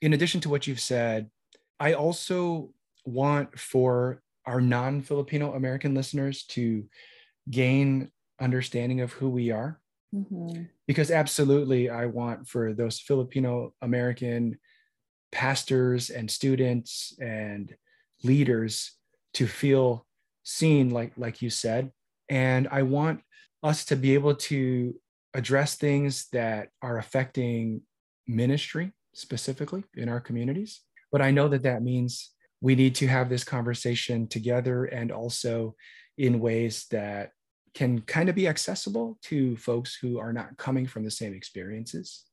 in 0.03 0.13
addition 0.13 0.41
to 0.43 0.49
what 0.49 0.67
you've 0.67 0.81
said, 0.81 1.31
I 1.79 1.93
also 1.95 2.73
want 3.05 3.59
for 3.59 4.23
our 4.47 4.61
non-Filipino 4.61 5.55
American 5.55 5.95
listeners 5.95 6.45
to 6.45 6.87
gain 7.51 8.11
understanding 8.41 9.01
of 9.01 9.13
who 9.13 9.29
we 9.29 9.51
are 9.51 9.81
Mhm. 10.15 10.69
because 10.89 11.11
absolutely 11.11 11.89
i 11.89 12.05
want 12.07 12.49
for 12.49 12.73
those 12.73 12.99
filipino 12.99 13.73
american 13.81 14.59
pastors 15.33 16.11
and 16.11 16.31
students 16.31 17.15
and 17.21 17.75
leaders 18.23 18.93
to 19.35 19.47
feel 19.47 20.07
seen 20.43 20.91
like 20.91 21.13
like 21.17 21.43
you 21.43 21.51
said. 21.51 21.93
And 22.29 22.69
i 22.71 22.83
want 22.83 23.21
us 23.63 23.85
to 23.87 23.97
be 23.97 24.15
able 24.15 24.35
to 24.35 24.95
address 25.35 25.77
things 25.77 26.29
that 26.33 26.69
are 26.83 26.99
affecting 26.99 27.83
ministry 28.27 28.93
specifically 29.15 29.85
in 29.97 30.09
our 30.09 30.21
communities. 30.21 30.81
But 31.13 31.23
i 31.23 31.31
know 31.31 31.49
that 31.49 31.63
that 31.63 31.83
means 31.83 32.31
we 32.61 32.75
need 32.75 32.95
to 32.97 33.07
have 33.07 33.29
this 33.29 33.45
conversation 33.45 34.27
together 34.27 34.85
and 34.85 35.11
also 35.11 35.75
in 36.19 36.41
ways 36.41 36.87
that 36.91 37.33
can 37.75 38.01
kind 38.03 38.29
of 38.29 38.35
be 38.35 38.49
accessible 38.49 39.19
to 39.23 39.57
folks 39.57 39.95
who 39.95 40.19
are 40.19 40.33
not 40.33 40.57
coming 40.57 40.87
from 40.87 41.05
the 41.05 41.11
same 41.11 41.33
experiences. 41.33 42.25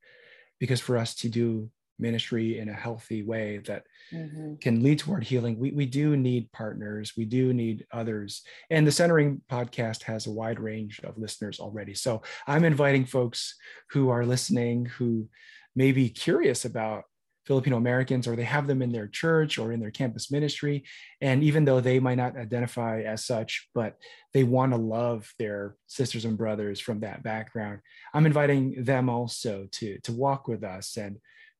Because 0.59 0.81
for 0.81 0.97
us 0.97 1.15
to 1.15 1.29
do 1.29 1.69
ministry 1.99 2.59
in 2.59 2.69
a 2.69 2.73
healthy 2.73 3.23
way 3.23 3.59
that 3.65 3.83
Mm-hmm. 4.13 4.55
can 4.61 4.81
lead 4.81 4.99
toward 4.99 5.25
healing, 5.25 5.59
we, 5.59 5.71
we 5.71 5.85
do 5.85 6.15
need 6.15 6.49
partners, 6.53 7.11
we 7.17 7.25
do 7.25 7.53
need 7.53 7.85
others. 7.91 8.41
And 8.69 8.87
the 8.87 8.91
Centering 8.91 9.41
podcast 9.51 10.03
has 10.03 10.27
a 10.27 10.31
wide 10.31 10.61
range 10.61 11.01
of 11.03 11.17
listeners 11.17 11.59
already. 11.59 11.93
So 11.93 12.21
I'm 12.47 12.63
inviting 12.63 13.03
folks 13.03 13.55
who 13.89 14.07
are 14.07 14.25
listening 14.25 14.85
who 14.85 15.27
may 15.75 15.91
be 15.91 16.09
curious 16.09 16.63
about 16.63 17.03
Filipino 17.45 17.75
Americans 17.75 18.29
or 18.29 18.37
they 18.37 18.43
have 18.43 18.65
them 18.65 18.81
in 18.81 18.93
their 18.93 19.09
church 19.09 19.57
or 19.57 19.73
in 19.73 19.81
their 19.81 19.91
campus 19.91 20.31
ministry. 20.31 20.85
And 21.19 21.43
even 21.43 21.65
though 21.65 21.81
they 21.81 21.99
might 21.99 22.15
not 22.15 22.37
identify 22.37 23.01
as 23.01 23.25
such, 23.25 23.67
but 23.75 23.97
they 24.33 24.45
want 24.45 24.71
to 24.71 24.77
love 24.77 25.29
their 25.37 25.75
sisters 25.87 26.23
and 26.23 26.37
brothers 26.37 26.79
from 26.79 27.01
that 27.01 27.23
background, 27.23 27.79
I'm 28.13 28.25
inviting 28.25 28.85
them 28.85 29.09
also 29.09 29.67
to, 29.71 29.99
to 29.99 30.13
walk 30.13 30.47
with 30.47 30.63
us 30.63 30.95
and 30.95 31.17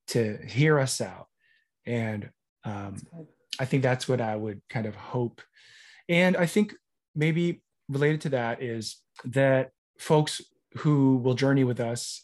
to 0.07 0.37
hear 0.45 0.79
us 0.79 1.01
out. 1.01 1.27
And 1.85 2.29
um, 2.63 2.97
I 3.59 3.65
think 3.65 3.83
that's 3.83 4.07
what 4.07 4.21
I 4.21 4.35
would 4.35 4.61
kind 4.69 4.85
of 4.85 4.95
hope. 4.95 5.41
And 6.09 6.35
I 6.37 6.45
think 6.45 6.73
maybe 7.15 7.61
related 7.89 8.21
to 8.21 8.29
that 8.29 8.61
is 8.61 8.97
that 9.25 9.71
folks 9.99 10.41
who 10.77 11.17
will 11.17 11.33
journey 11.33 11.63
with 11.63 11.79
us 11.79 12.23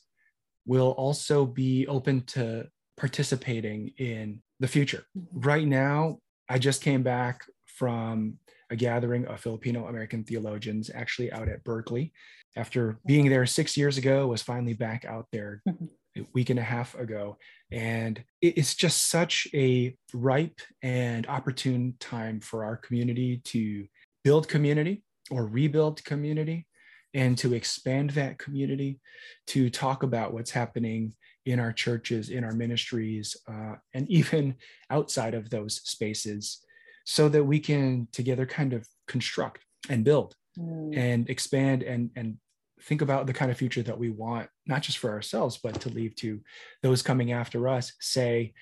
will 0.66 0.92
also 0.92 1.46
be 1.46 1.88
open 1.88 2.22
to 2.26 2.68
participating 2.98 3.92
in 3.98 4.42
the 4.60 4.68
future. 4.68 5.04
Mhm. 5.18 5.28
Right 5.32 5.68
now, 5.68 6.20
I 6.50 6.60
just 6.60 6.82
came 6.82 7.04
back 7.04 7.42
from 7.66 8.38
a 8.70 8.76
gathering 8.76 9.26
of 9.26 9.40
Filipino 9.40 9.88
American 9.88 10.24
theologians 10.24 10.90
actually 10.94 11.32
out 11.32 11.50
at 11.50 11.64
Berkeley. 11.64 12.14
After 12.56 13.00
being 13.06 13.30
there 13.30 13.46
six 13.46 13.76
years 13.76 13.98
ago, 13.98 14.28
was 14.28 14.42
finally 14.42 14.74
back 14.74 15.06
out 15.06 15.28
there 15.32 15.62
Mhm. 15.68 15.90
a 16.18 16.22
week 16.34 16.50
and 16.50 16.60
a 16.60 16.64
half 16.64 16.96
ago. 16.96 17.38
And 17.74 18.24
it's 18.42 18.76
just 18.76 19.08
such 19.10 19.48
a 19.54 19.96
ripe 20.14 20.60
and 20.82 21.26
opportune 21.28 21.96
time 22.00 22.40
for 22.40 22.64
our 22.64 22.78
community 22.78 23.42
to 23.46 23.88
build 24.24 24.48
community 24.48 25.04
or 25.32 25.48
rebuild 25.48 26.04
community 26.06 26.68
and 27.14 27.38
to 27.38 27.54
expand 27.54 28.12
that 28.12 28.38
community, 28.40 29.00
to 29.48 29.70
talk 29.70 30.04
about 30.04 30.34
what's 30.34 30.52
happening 30.52 31.14
in 31.46 31.60
our 31.60 31.74
churches, 31.74 32.30
in 32.30 32.44
our 32.44 32.54
ministries, 32.54 33.36
uh, 33.48 33.76
and 33.94 34.10
even 34.20 34.56
outside 34.90 35.34
of 35.34 35.50
those 35.50 35.82
spaces, 35.84 36.60
so 37.06 37.28
that 37.30 37.44
we 37.44 37.60
can 37.60 38.08
together 38.12 38.46
kind 38.46 38.74
of 38.74 38.88
construct 39.08 39.64
and 39.90 40.04
build 40.04 40.36
Mm. 40.60 40.96
and 40.96 41.30
expand 41.32 41.82
and 41.82 42.12
and 42.16 42.38
think 42.84 43.02
about 43.02 43.28
the 43.28 43.34
kind 43.34 43.50
of 43.52 43.58
future 43.58 43.84
that 43.84 43.98
we 43.98 44.10
want 44.10 44.50
not 44.66 44.82
just 44.82 44.98
for 44.98 45.12
ourselves 45.12 45.60
but 45.64 45.80
to 45.82 45.90
leave 45.90 46.16
to 46.16 46.42
those 46.82 47.02
coming 47.02 47.32
after 47.32 47.68
us. 47.68 47.94
Say 48.00 48.54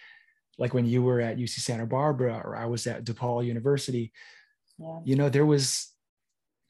like 0.57 0.73
when 0.73 0.85
you 0.85 1.01
were 1.01 1.21
at 1.21 1.37
uc 1.37 1.49
santa 1.49 1.85
barbara 1.85 2.41
or 2.43 2.55
i 2.55 2.65
was 2.65 2.85
at 2.85 3.03
depaul 3.05 3.45
university 3.45 4.11
Yeah. 4.77 4.99
you 5.05 5.15
know 5.15 5.29
there 5.29 5.45
was 5.45 5.91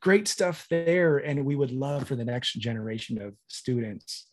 great 0.01 0.27
stuff 0.27 0.65
there 0.69 1.17
and 1.17 1.45
we 1.45 1.55
would 1.55 1.71
love 1.71 2.07
for 2.07 2.15
the 2.15 2.25
next 2.25 2.53
generation 2.53 3.21
of 3.21 3.33
students 3.47 4.27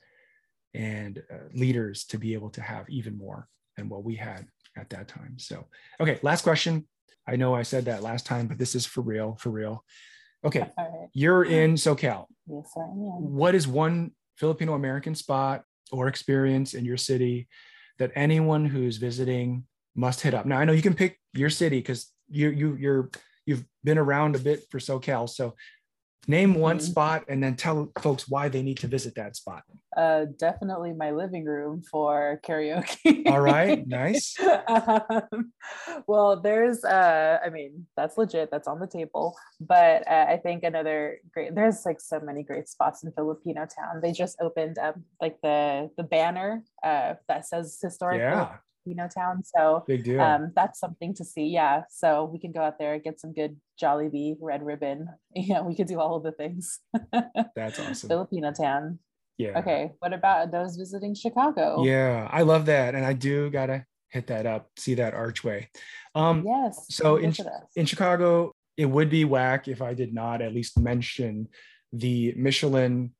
and 0.75 1.23
uh, 1.33 1.49
leaders 1.55 2.05
to 2.05 2.19
be 2.19 2.35
able 2.35 2.51
to 2.51 2.63
have 2.63 2.89
even 2.89 3.17
more 3.19 3.49
than 3.77 3.89
what 3.89 4.05
we 4.05 4.17
had 4.17 4.47
at 4.77 4.91
that 4.91 5.09
time. 5.09 5.39
So 5.39 5.67
okay 6.01 6.19
last 6.23 6.43
question. 6.43 6.87
I 7.27 7.37
know 7.37 7.55
i 7.55 7.63
said 7.63 7.85
that 7.87 8.03
last 8.03 8.25
time 8.27 8.47
but 8.47 8.59
this 8.59 8.75
is 8.75 8.87
for 8.87 9.03
real 9.03 9.37
for 9.41 9.51
real 9.51 9.85
okay 10.45 10.71
right. 10.79 11.09
you're 11.13 11.45
um, 11.47 11.53
in 11.53 11.75
socal 11.75 12.27
Yes, 12.47 12.73
I 12.77 12.81
am. 12.83 13.35
what 13.35 13.55
is 13.55 13.67
one 13.69 14.13
filipino 14.37 14.75
american 14.75 15.15
spot 15.15 15.65
or 15.93 16.09
experience 16.09 16.75
in 16.75 16.85
your 16.85 16.97
city 16.97 17.49
that 17.99 18.13
anyone 18.15 18.65
who's 18.65 18.97
visiting 18.99 19.65
must 19.95 20.21
hit 20.21 20.35
up 20.35 20.47
now 20.47 20.59
i 20.59 20.65
know 20.65 20.73
you 20.73 20.83
can 20.83 20.95
pick 20.95 21.19
your 21.35 21.51
city 21.51 21.79
because 21.79 22.13
you 22.31 22.51
you 22.51 22.77
you're 22.77 23.11
you've 23.47 23.65
been 23.85 23.99
around 23.99 24.37
a 24.37 24.39
bit 24.39 24.61
for 24.71 24.79
socal 24.79 25.29
so 25.29 25.55
name 26.27 26.55
one 26.55 26.79
Mhm. 26.79 26.83
spot 26.83 27.25
and 27.29 27.43
then 27.43 27.55
tell 27.57 27.91
folks 28.01 28.29
why 28.29 28.49
they 28.49 28.63
need 28.63 28.79
to 28.79 28.87
visit 28.89 29.15
that 29.15 29.37
spot 29.37 29.63
Uh, 29.97 30.27
definitely 30.39 30.93
my 30.93 31.11
living 31.11 31.45
room 31.45 31.83
for 31.91 32.39
karaoke. 32.47 33.27
all 33.27 33.41
right 33.41 33.87
nice 33.87 34.37
um, 34.69 35.53
well, 36.07 36.41
there's, 36.41 36.85
uh, 36.85 37.39
I 37.45 37.49
mean, 37.51 37.87
that's 37.97 38.17
legit. 38.17 38.51
That's 38.51 38.69
on 38.69 38.79
the 38.81 38.87
table. 38.87 39.37
But 39.61 40.07
uh, 40.09 40.27
I 40.29 40.37
think 40.37 40.63
another 40.63 41.19
great. 41.33 41.55
There's 41.55 41.85
like 41.85 42.01
so 42.01 42.21
many 42.21 42.43
great 42.43 42.69
spots 42.69 43.03
in 43.05 43.13
Filipino 43.13 43.67
town. 43.67 44.01
They 44.03 44.13
just 44.13 44.37
opened 44.41 44.79
up 44.79 44.97
like 45.21 45.37
the 45.43 45.91
the 45.97 46.03
banner 46.05 46.63
uh, 46.83 47.15
that 47.29 47.47
says 47.47 47.79
historic 47.83 48.21
yeah 48.21 48.59
Filipino 48.89 49.09
town. 49.09 49.43
So 49.45 49.85
big 49.87 50.05
deal 50.05 50.21
um, 50.21 50.53
that's 50.55 50.79
something 50.81 51.15
to 51.15 51.25
see. 51.25 51.47
Yeah. 51.47 51.83
So 51.91 52.25
we 52.25 52.39
can 52.39 52.53
go 52.53 52.61
out 52.61 52.79
there, 52.79 52.99
get 52.99 53.21
some 53.21 53.33
good 53.33 53.57
Jollibee, 53.81 54.37
red 54.41 54.63
ribbon. 54.65 55.09
Yeah, 55.35 55.61
we 55.63 55.75
could 55.75 55.87
do 55.87 56.01
all 56.01 56.17
of 56.17 56.23
the 56.23 56.33
things. 56.33 56.81
that's 57.55 57.79
awesome 57.79 58.09
Filipino 58.09 58.53
town. 58.53 58.99
yeah 59.39 59.59
Okay. 59.59 59.93
What 60.01 60.13
about 60.13 60.51
those 60.51 60.77
visiting 60.77 61.15
Chicago? 61.15 61.85
yeah 61.85 62.29
i 62.33 62.43
love 62.43 62.67
that 62.67 62.95
and 62.95 63.05
i 63.05 63.13
do 63.13 63.51
gotta 63.51 63.85
hit 64.11 64.27
that 64.29 64.47
up 64.47 64.71
see 64.77 64.95
that 64.95 65.15
archway 65.15 65.69
um 66.15 66.43
Yes. 66.47 66.87
so 66.89 67.17
in, 67.17 67.33
in 67.77 67.87
Chicago, 67.87 68.53
it 68.77 68.87
would 68.87 69.11
be 69.11 69.25
whack 69.25 69.69
if 69.69 69.83
I 69.83 69.93
did 69.95 70.15
not 70.15 70.41
at 70.41 70.55
least 70.55 70.79
mention 70.79 71.49
the 71.93 72.33
Michelin 72.37 73.13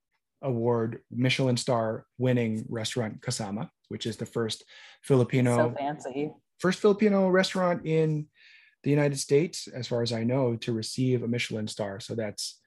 award, 0.43 1.01
Michelin 1.11 1.57
star 1.57 2.07
winning 2.17 2.65
restaurant 2.69 3.21
Kasama, 3.21 3.69
which 3.89 4.07
is 4.07 4.17
the 4.17 4.27
first 4.27 4.61
so 4.61 4.65
Filipino 5.03 5.75
fancy. 5.79 6.31
first 6.59 6.81
Filipino 6.81 7.29
restaurant 7.29 7.87
in 7.87 8.27
the 8.85 8.91
United 8.91 9.19
States, 9.19 9.69
as 9.69 9.87
far 9.87 10.03
as 10.03 10.13
I 10.13 10.25
know, 10.25 10.57
to 10.57 10.73
receive 10.73 11.23
a 11.23 11.29
Michelin 11.29 11.67
star. 11.67 12.01
So 12.01 12.15
that's 12.15 12.61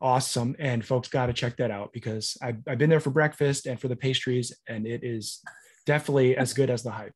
awesome. 0.00 0.56
And 0.58 0.84
folks 0.84 1.08
got 1.08 1.26
to 1.26 1.32
check 1.32 1.56
that 1.58 1.70
out 1.70 1.92
because 1.92 2.36
I've, 2.42 2.56
I've 2.66 2.78
been 2.78 2.90
there 2.90 3.00
for 3.00 3.10
breakfast 3.10 3.66
and 3.66 3.78
for 3.78 3.88
the 3.88 3.96
pastries, 3.96 4.56
and 4.68 4.86
it 4.86 5.04
is 5.04 5.40
definitely 5.86 6.36
as 6.36 6.52
good 6.54 6.70
as 6.70 6.82
the 6.82 6.90
hype. 6.90 7.12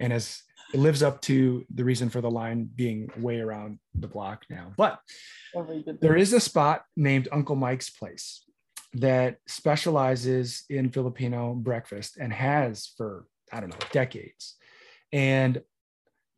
And 0.00 0.12
as 0.12 0.42
it 0.74 0.80
lives 0.80 1.02
up 1.02 1.20
to 1.22 1.64
the 1.72 1.84
reason 1.84 2.10
for 2.10 2.20
the 2.20 2.30
line 2.30 2.68
being 2.74 3.08
way 3.18 3.40
around 3.40 3.78
the 3.94 4.08
block 4.08 4.44
now. 4.50 4.72
But 4.76 4.98
Oh 5.54 5.82
there 6.00 6.16
is 6.16 6.32
a 6.32 6.40
spot 6.40 6.82
named 6.96 7.28
Uncle 7.30 7.56
Mike's 7.56 7.88
Place 7.88 8.44
that 9.00 9.38
specializes 9.46 10.64
in 10.70 10.90
Filipino 10.90 11.54
breakfast 11.54 12.16
and 12.18 12.32
has 12.32 12.92
for, 12.96 13.26
I 13.52 13.60
don't 13.60 13.70
know, 13.70 13.86
decades. 13.92 14.56
And 15.12 15.62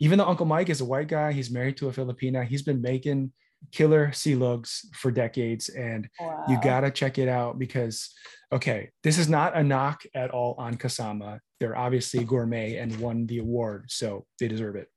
even 0.00 0.18
though 0.18 0.26
Uncle 0.26 0.46
Mike 0.46 0.68
is 0.68 0.80
a 0.80 0.84
white 0.84 1.08
guy, 1.08 1.32
he's 1.32 1.50
married 1.50 1.76
to 1.78 1.88
a 1.88 1.92
Filipina, 1.92 2.44
he's 2.46 2.62
been 2.62 2.80
making 2.80 3.32
killer 3.72 4.08
silogs 4.08 4.86
for 4.94 5.10
decades. 5.10 5.68
And 5.68 6.08
Wow. 6.20 6.44
you 6.48 6.56
gotta 6.60 6.90
check 6.90 7.18
it 7.18 7.28
out 7.28 7.58
because 7.58 8.14
okay 8.52 8.90
this 9.02 9.18
is 9.18 9.28
not 9.28 9.56
a 9.56 9.62
knock 9.62 10.04
at 10.14 10.30
all 10.30 10.54
on 10.58 10.74
kasama 10.76 11.38
they're 11.60 11.76
obviously 11.76 12.24
gourmet 12.24 12.76
and 12.76 12.98
won 12.98 13.26
the 13.26 13.38
award 13.38 13.84
so 13.88 14.24
they 14.40 14.48
deserve 14.48 14.74
it 14.74 14.88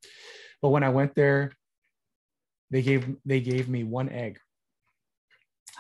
but 0.62 0.70
when 0.70 0.84
i 0.84 0.89
went 0.89 1.14
there 1.16 1.51
they 2.70 2.82
gave 2.82 3.14
they 3.26 3.41
gave 3.41 3.68
me 3.68 3.84
one 3.84 4.07
egg 4.07 4.39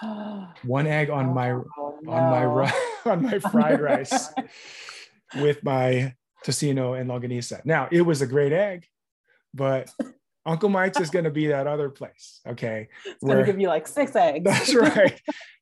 one 0.63 0.87
egg 0.87 1.09
on 1.09 1.33
my 1.33 1.51
Oh, 1.51 1.97
on 2.07 2.53
my 2.53 2.73
on 3.05 3.23
my 3.23 3.35
oh, 3.43 3.49
fried 3.49 3.79
rice 3.81 4.29
with 5.35 5.63
my 5.63 6.13
tocino 6.45 6.99
and 6.99 7.09
longanisa 7.09 7.63
now 7.65 7.87
it 7.91 8.01
was 8.01 8.21
a 8.21 8.27
great 8.27 8.51
egg 8.51 8.85
but 9.53 9.89
uncle 10.45 10.69
mike's 10.69 10.99
is 10.99 11.09
going 11.11 11.25
to 11.25 11.31
be 11.31 11.47
that 11.47 11.67
other 11.67 11.89
place 11.89 12.41
okay 12.47 12.87
It's 13.05 13.23
gonna 13.23 13.45
give 13.45 13.59
you 13.59 13.67
like 13.67 13.87
six 13.87 14.15
eggs. 14.15 14.43
that's 14.43 14.73
right 14.73 15.21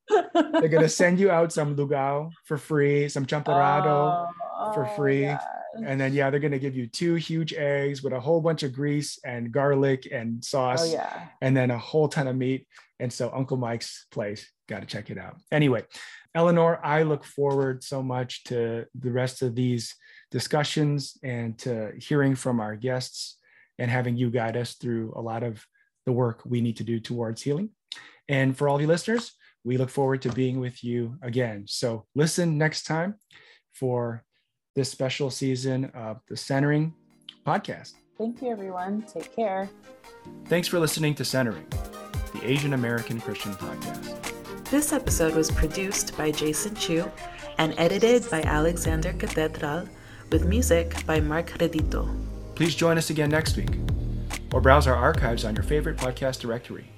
they're 0.09 0.69
going 0.69 0.81
to 0.81 0.89
send 0.89 1.19
you 1.19 1.29
out 1.29 1.51
some 1.51 1.75
lugao 1.75 2.31
for 2.45 2.57
free 2.57 3.09
some 3.09 3.25
champorado 3.25 4.27
Oh, 4.61 4.73
for 4.73 4.85
oh, 4.85 4.95
free. 4.95 5.25
God. 5.25 5.39
and 5.85 5.99
then 6.01 6.13
yeah 6.13 6.29
they're 6.29 6.39
going 6.39 6.51
to 6.51 6.59
give 6.59 6.75
you 6.75 6.87
two 6.87 7.15
huge 7.15 7.53
eggs 7.53 8.01
with 8.03 8.11
a 8.13 8.19
whole 8.19 8.41
bunch 8.41 8.63
of 8.63 8.73
grease 8.73 9.19
and 9.23 9.51
garlic 9.51 10.07
and 10.11 10.37
oh, 10.37 10.41
sauce 10.41 10.89
Oh 10.89 10.93
yeah. 10.93 11.27
and 11.41 11.55
then 11.55 11.71
a 11.71 11.77
whole 11.77 12.07
ton 12.09 12.27
of 12.27 12.35
meat 12.35 12.65
and 12.99 13.11
so 13.11 13.31
uncle 13.33 13.57
mike's 13.57 14.05
place 14.11 14.51
got 14.67 14.81
to 14.81 14.85
check 14.85 15.09
it 15.09 15.17
out. 15.17 15.37
Anyway 15.51 15.83
eleanor 16.35 16.79
i 16.83 17.03
look 17.03 17.23
forward 17.23 17.83
so 17.83 18.03
much 18.03 18.43
to 18.43 18.85
the 18.95 19.11
rest 19.11 19.41
of 19.41 19.55
these 19.55 19.95
discussions 20.31 21.17
and 21.23 21.57
to 21.57 21.91
hearing 21.97 22.35
from 22.35 22.59
our 22.59 22.75
guests 22.75 23.37
and 23.79 23.89
having 23.89 24.15
you 24.15 24.29
guide 24.29 24.57
us 24.57 24.75
through 24.75 25.13
a 25.15 25.21
lot 25.21 25.41
of 25.43 25.65
the 26.05 26.11
work 26.11 26.41
we 26.45 26.61
need 26.61 26.77
to 26.77 26.83
do 26.83 26.99
towards 26.99 27.41
healing. 27.41 27.69
And 28.27 28.55
for 28.55 28.69
all 28.69 28.75
of 28.75 28.81
you 28.81 28.87
listeners 28.87 29.33
we 29.63 29.77
look 29.77 29.89
forward 29.89 30.21
to 30.21 30.31
being 30.31 30.59
with 30.59 30.83
you 30.83 31.17
again. 31.21 31.65
So 31.67 32.05
listen 32.15 32.57
next 32.57 32.83
time 32.83 33.15
for 33.73 34.23
this 34.75 34.89
special 34.89 35.29
season 35.29 35.85
of 35.93 36.21
the 36.29 36.37
centering 36.37 36.93
podcast. 37.45 37.93
Thank 38.17 38.41
you, 38.41 38.49
everyone. 38.49 39.03
Take 39.03 39.35
care. 39.35 39.69
thanks 40.45 40.67
for 40.67 40.79
listening 40.79 41.15
to 41.15 41.25
centering 41.25 41.65
the 42.31 42.43
Asian 42.43 42.73
American 42.73 43.19
Christian 43.19 43.53
Podcast. 43.53 44.33
This 44.69 44.93
episode 44.93 45.35
was 45.35 45.49
produced 45.49 46.15
by 46.17 46.31
Jason 46.31 46.75
Chu 46.75 47.09
and 47.57 47.73
edited 47.77 48.29
by 48.29 48.41
Alexander 48.43 49.13
Cathedral 49.13 49.87
with 50.31 50.45
music 50.45 51.05
by 51.05 51.19
Mark 51.19 51.47
Redito. 51.59 52.07
Please 52.55 52.75
join 52.75 52.97
us 52.97 53.09
again 53.09 53.29
next 53.29 53.57
week 53.57 53.71
or 54.53 54.61
browse 54.61 54.87
our 54.87 54.95
archives 54.95 55.45
on 55.45 55.55
your 55.55 55.63
favorite 55.63 55.97
podcast 55.97 56.39
directory. 56.39 56.89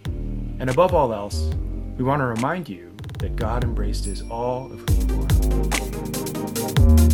And 0.60 0.70
above 0.70 0.94
all 0.94 1.14
else, 1.14 1.50
we 1.98 2.04
want 2.04 2.20
to 2.20 2.26
remind 2.26 2.68
you 2.70 2.92
that 3.20 3.36
God 3.36 3.64
embraced 3.64 4.08
is 4.08 4.22
all 4.30 4.72
of 4.72 4.80
who 4.90 4.96
you 5.08 7.06
are. 7.08 7.11